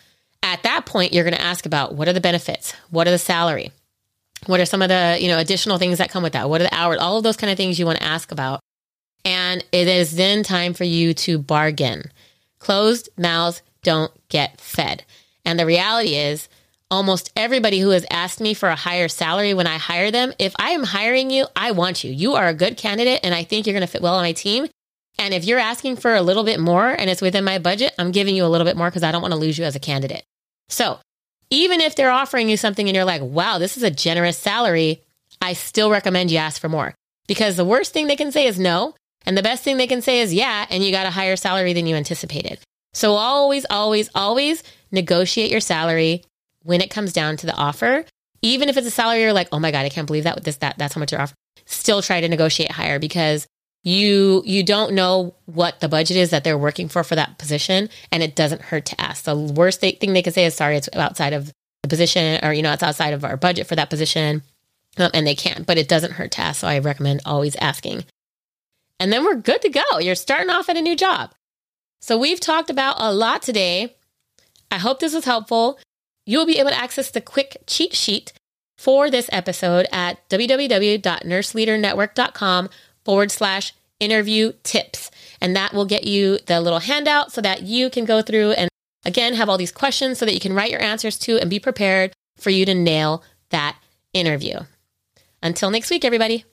at 0.43 0.63
that 0.63 0.85
point, 0.85 1.13
you're 1.13 1.23
going 1.23 1.35
to 1.35 1.41
ask 1.41 1.65
about 1.65 1.95
what 1.95 2.07
are 2.07 2.13
the 2.13 2.21
benefits? 2.21 2.73
What 2.89 3.07
are 3.07 3.11
the 3.11 3.19
salary? 3.19 3.71
What 4.47 4.59
are 4.59 4.65
some 4.65 4.81
of 4.81 4.89
the, 4.89 5.17
you 5.19 5.27
know, 5.27 5.37
additional 5.37 5.77
things 5.77 5.99
that 5.99 6.09
come 6.09 6.23
with 6.23 6.33
that? 6.33 6.49
What 6.49 6.61
are 6.61 6.65
the 6.65 6.75
hours? 6.75 6.97
All 6.99 7.17
of 7.17 7.23
those 7.23 7.37
kind 7.37 7.51
of 7.51 7.57
things 7.57 7.79
you 7.79 7.85
want 7.85 7.99
to 7.99 8.03
ask 8.03 8.31
about. 8.31 8.59
And 9.23 9.63
it 9.71 9.87
is 9.87 10.15
then 10.15 10.41
time 10.41 10.73
for 10.73 10.83
you 10.83 11.13
to 11.13 11.37
bargain. 11.37 12.11
Closed 12.61 13.09
mouths 13.17 13.63
don't 13.81 14.11
get 14.29 14.61
fed. 14.61 15.03
And 15.43 15.59
the 15.59 15.65
reality 15.65 16.15
is 16.15 16.47
almost 16.91 17.31
everybody 17.35 17.79
who 17.79 17.89
has 17.89 18.05
asked 18.11 18.39
me 18.39 18.53
for 18.53 18.69
a 18.69 18.75
higher 18.75 19.07
salary 19.07 19.55
when 19.55 19.65
I 19.65 19.79
hire 19.79 20.11
them, 20.11 20.31
if 20.37 20.53
I 20.59 20.69
am 20.69 20.83
hiring 20.83 21.31
you, 21.31 21.47
I 21.55 21.71
want 21.71 22.03
you. 22.03 22.11
You 22.11 22.35
are 22.35 22.47
a 22.47 22.53
good 22.53 22.77
candidate 22.77 23.21
and 23.23 23.33
I 23.33 23.43
think 23.43 23.65
you're 23.65 23.73
going 23.73 23.81
to 23.81 23.91
fit 23.91 24.03
well 24.03 24.13
on 24.13 24.21
my 24.21 24.33
team. 24.33 24.67
And 25.17 25.33
if 25.33 25.43
you're 25.43 25.57
asking 25.57 25.95
for 25.95 26.13
a 26.13 26.21
little 26.21 26.43
bit 26.43 26.59
more 26.59 26.87
and 26.87 27.09
it's 27.09 27.21
within 27.21 27.43
my 27.43 27.57
budget, 27.57 27.95
I'm 27.97 28.11
giving 28.11 28.35
you 28.35 28.45
a 28.45 28.47
little 28.47 28.65
bit 28.65 28.77
more 28.77 28.89
because 28.89 29.03
I 29.03 29.11
don't 29.11 29.23
want 29.23 29.33
to 29.33 29.39
lose 29.39 29.57
you 29.57 29.65
as 29.65 29.75
a 29.75 29.79
candidate. 29.79 30.23
So 30.69 30.99
even 31.49 31.81
if 31.81 31.95
they're 31.95 32.11
offering 32.11 32.47
you 32.47 32.57
something 32.57 32.87
and 32.87 32.95
you're 32.95 33.05
like, 33.05 33.23
wow, 33.23 33.57
this 33.57 33.75
is 33.75 33.83
a 33.83 33.89
generous 33.89 34.37
salary, 34.37 35.01
I 35.41 35.53
still 35.53 35.89
recommend 35.89 36.29
you 36.29 36.37
ask 36.37 36.61
for 36.61 36.69
more 36.69 36.93
because 37.27 37.55
the 37.55 37.65
worst 37.65 37.91
thing 37.91 38.05
they 38.05 38.15
can 38.15 38.31
say 38.31 38.45
is 38.45 38.59
no. 38.59 38.93
And 39.31 39.37
the 39.37 39.43
best 39.43 39.63
thing 39.63 39.77
they 39.77 39.87
can 39.87 40.01
say 40.01 40.19
is 40.19 40.33
yeah, 40.33 40.65
and 40.69 40.83
you 40.83 40.91
got 40.91 41.05
a 41.05 41.09
higher 41.09 41.37
salary 41.37 41.71
than 41.71 41.87
you 41.87 41.95
anticipated. 41.95 42.59
So 42.93 43.13
always, 43.13 43.65
always, 43.69 44.09
always 44.13 44.61
negotiate 44.91 45.49
your 45.49 45.61
salary 45.61 46.25
when 46.63 46.81
it 46.81 46.89
comes 46.89 47.13
down 47.13 47.37
to 47.37 47.45
the 47.45 47.55
offer. 47.55 48.03
Even 48.41 48.67
if 48.67 48.75
it's 48.75 48.87
a 48.87 48.91
salary 48.91 49.21
you're 49.21 49.31
like, 49.31 49.47
oh 49.53 49.59
my 49.59 49.71
God, 49.71 49.85
I 49.85 49.89
can't 49.89 50.05
believe 50.05 50.25
that 50.25 50.35
with 50.35 50.43
this, 50.43 50.57
that, 50.57 50.77
that's 50.77 50.95
how 50.95 50.99
much 50.99 51.13
you're 51.13 51.21
offering. 51.21 51.37
Still 51.65 52.01
try 52.01 52.19
to 52.19 52.27
negotiate 52.27 52.73
higher 52.73 52.99
because 52.99 53.47
you 53.85 54.43
you 54.45 54.63
don't 54.63 54.95
know 54.95 55.33
what 55.45 55.79
the 55.79 55.87
budget 55.87 56.17
is 56.17 56.31
that 56.31 56.43
they're 56.43 56.57
working 56.57 56.89
for 56.89 57.01
for 57.01 57.15
that 57.15 57.37
position 57.37 57.87
and 58.11 58.21
it 58.21 58.35
doesn't 58.35 58.61
hurt 58.61 58.85
to 58.87 58.99
ask 58.99 59.23
the 59.23 59.33
worst 59.33 59.79
thing 59.79 60.11
they 60.11 60.21
can 60.21 60.33
say 60.33 60.43
is 60.43 60.53
sorry 60.53 60.75
it's 60.75 60.89
outside 60.93 61.31
of 61.31 61.53
the 61.83 61.87
position 61.87 62.37
or 62.43 62.51
you 62.51 62.61
know 62.61 62.73
it's 62.73 62.83
outside 62.83 63.13
of 63.13 63.23
our 63.23 63.37
budget 63.37 63.65
for 63.65 63.75
that 63.75 63.89
position 63.89 64.43
um, 64.97 65.09
and 65.15 65.25
they 65.25 65.33
can't 65.33 65.65
but 65.65 65.79
it 65.79 65.87
doesn't 65.87 66.11
hurt 66.11 66.29
to 66.29 66.41
ask 66.41 66.59
so 66.59 66.67
i 66.67 66.77
recommend 66.77 67.21
always 67.25 67.55
asking 67.55 68.03
and 69.01 69.11
then 69.11 69.25
we're 69.25 69.35
good 69.35 69.61
to 69.61 69.69
go 69.69 69.99
you're 69.99 70.15
starting 70.15 70.49
off 70.49 70.69
at 70.69 70.77
a 70.77 70.81
new 70.81 70.95
job 70.95 71.33
so 71.99 72.17
we've 72.17 72.39
talked 72.39 72.69
about 72.69 72.95
a 72.99 73.11
lot 73.11 73.41
today 73.41 73.95
i 74.69 74.77
hope 74.77 74.99
this 74.99 75.13
was 75.13 75.25
helpful 75.25 75.77
you'll 76.25 76.45
be 76.45 76.59
able 76.59 76.69
to 76.69 76.79
access 76.79 77.11
the 77.11 77.21
quick 77.21 77.57
cheat 77.67 77.93
sheet 77.93 78.31
for 78.81 79.09
this 79.11 79.29
episode 79.31 79.85
at 79.91 80.27
www.nurseleadernetwork.com 80.29 82.69
forward 83.05 83.31
slash 83.31 83.73
interview 83.99 84.53
tips. 84.63 85.11
And 85.39 85.55
that 85.55 85.73
will 85.73 85.85
get 85.85 86.05
you 86.05 86.39
the 86.47 86.59
little 86.59 86.79
handout 86.79 87.31
so 87.31 87.41
that 87.41 87.61
you 87.61 87.91
can 87.91 88.05
go 88.05 88.23
through 88.23 88.53
and 88.53 88.71
again 89.05 89.35
have 89.35 89.49
all 89.49 89.57
these 89.57 89.71
questions 89.71 90.17
so 90.17 90.25
that 90.25 90.33
you 90.33 90.39
can 90.39 90.53
write 90.53 90.71
your 90.71 90.81
answers 90.81 91.19
to 91.19 91.39
and 91.39 91.47
be 91.49 91.59
prepared 91.59 92.11
for 92.37 92.49
you 92.49 92.65
to 92.65 92.73
nail 92.73 93.23
that 93.51 93.77
interview. 94.13 94.61
Until 95.43 95.69
next 95.69 95.91
week, 95.91 96.03
everybody. 96.03 96.45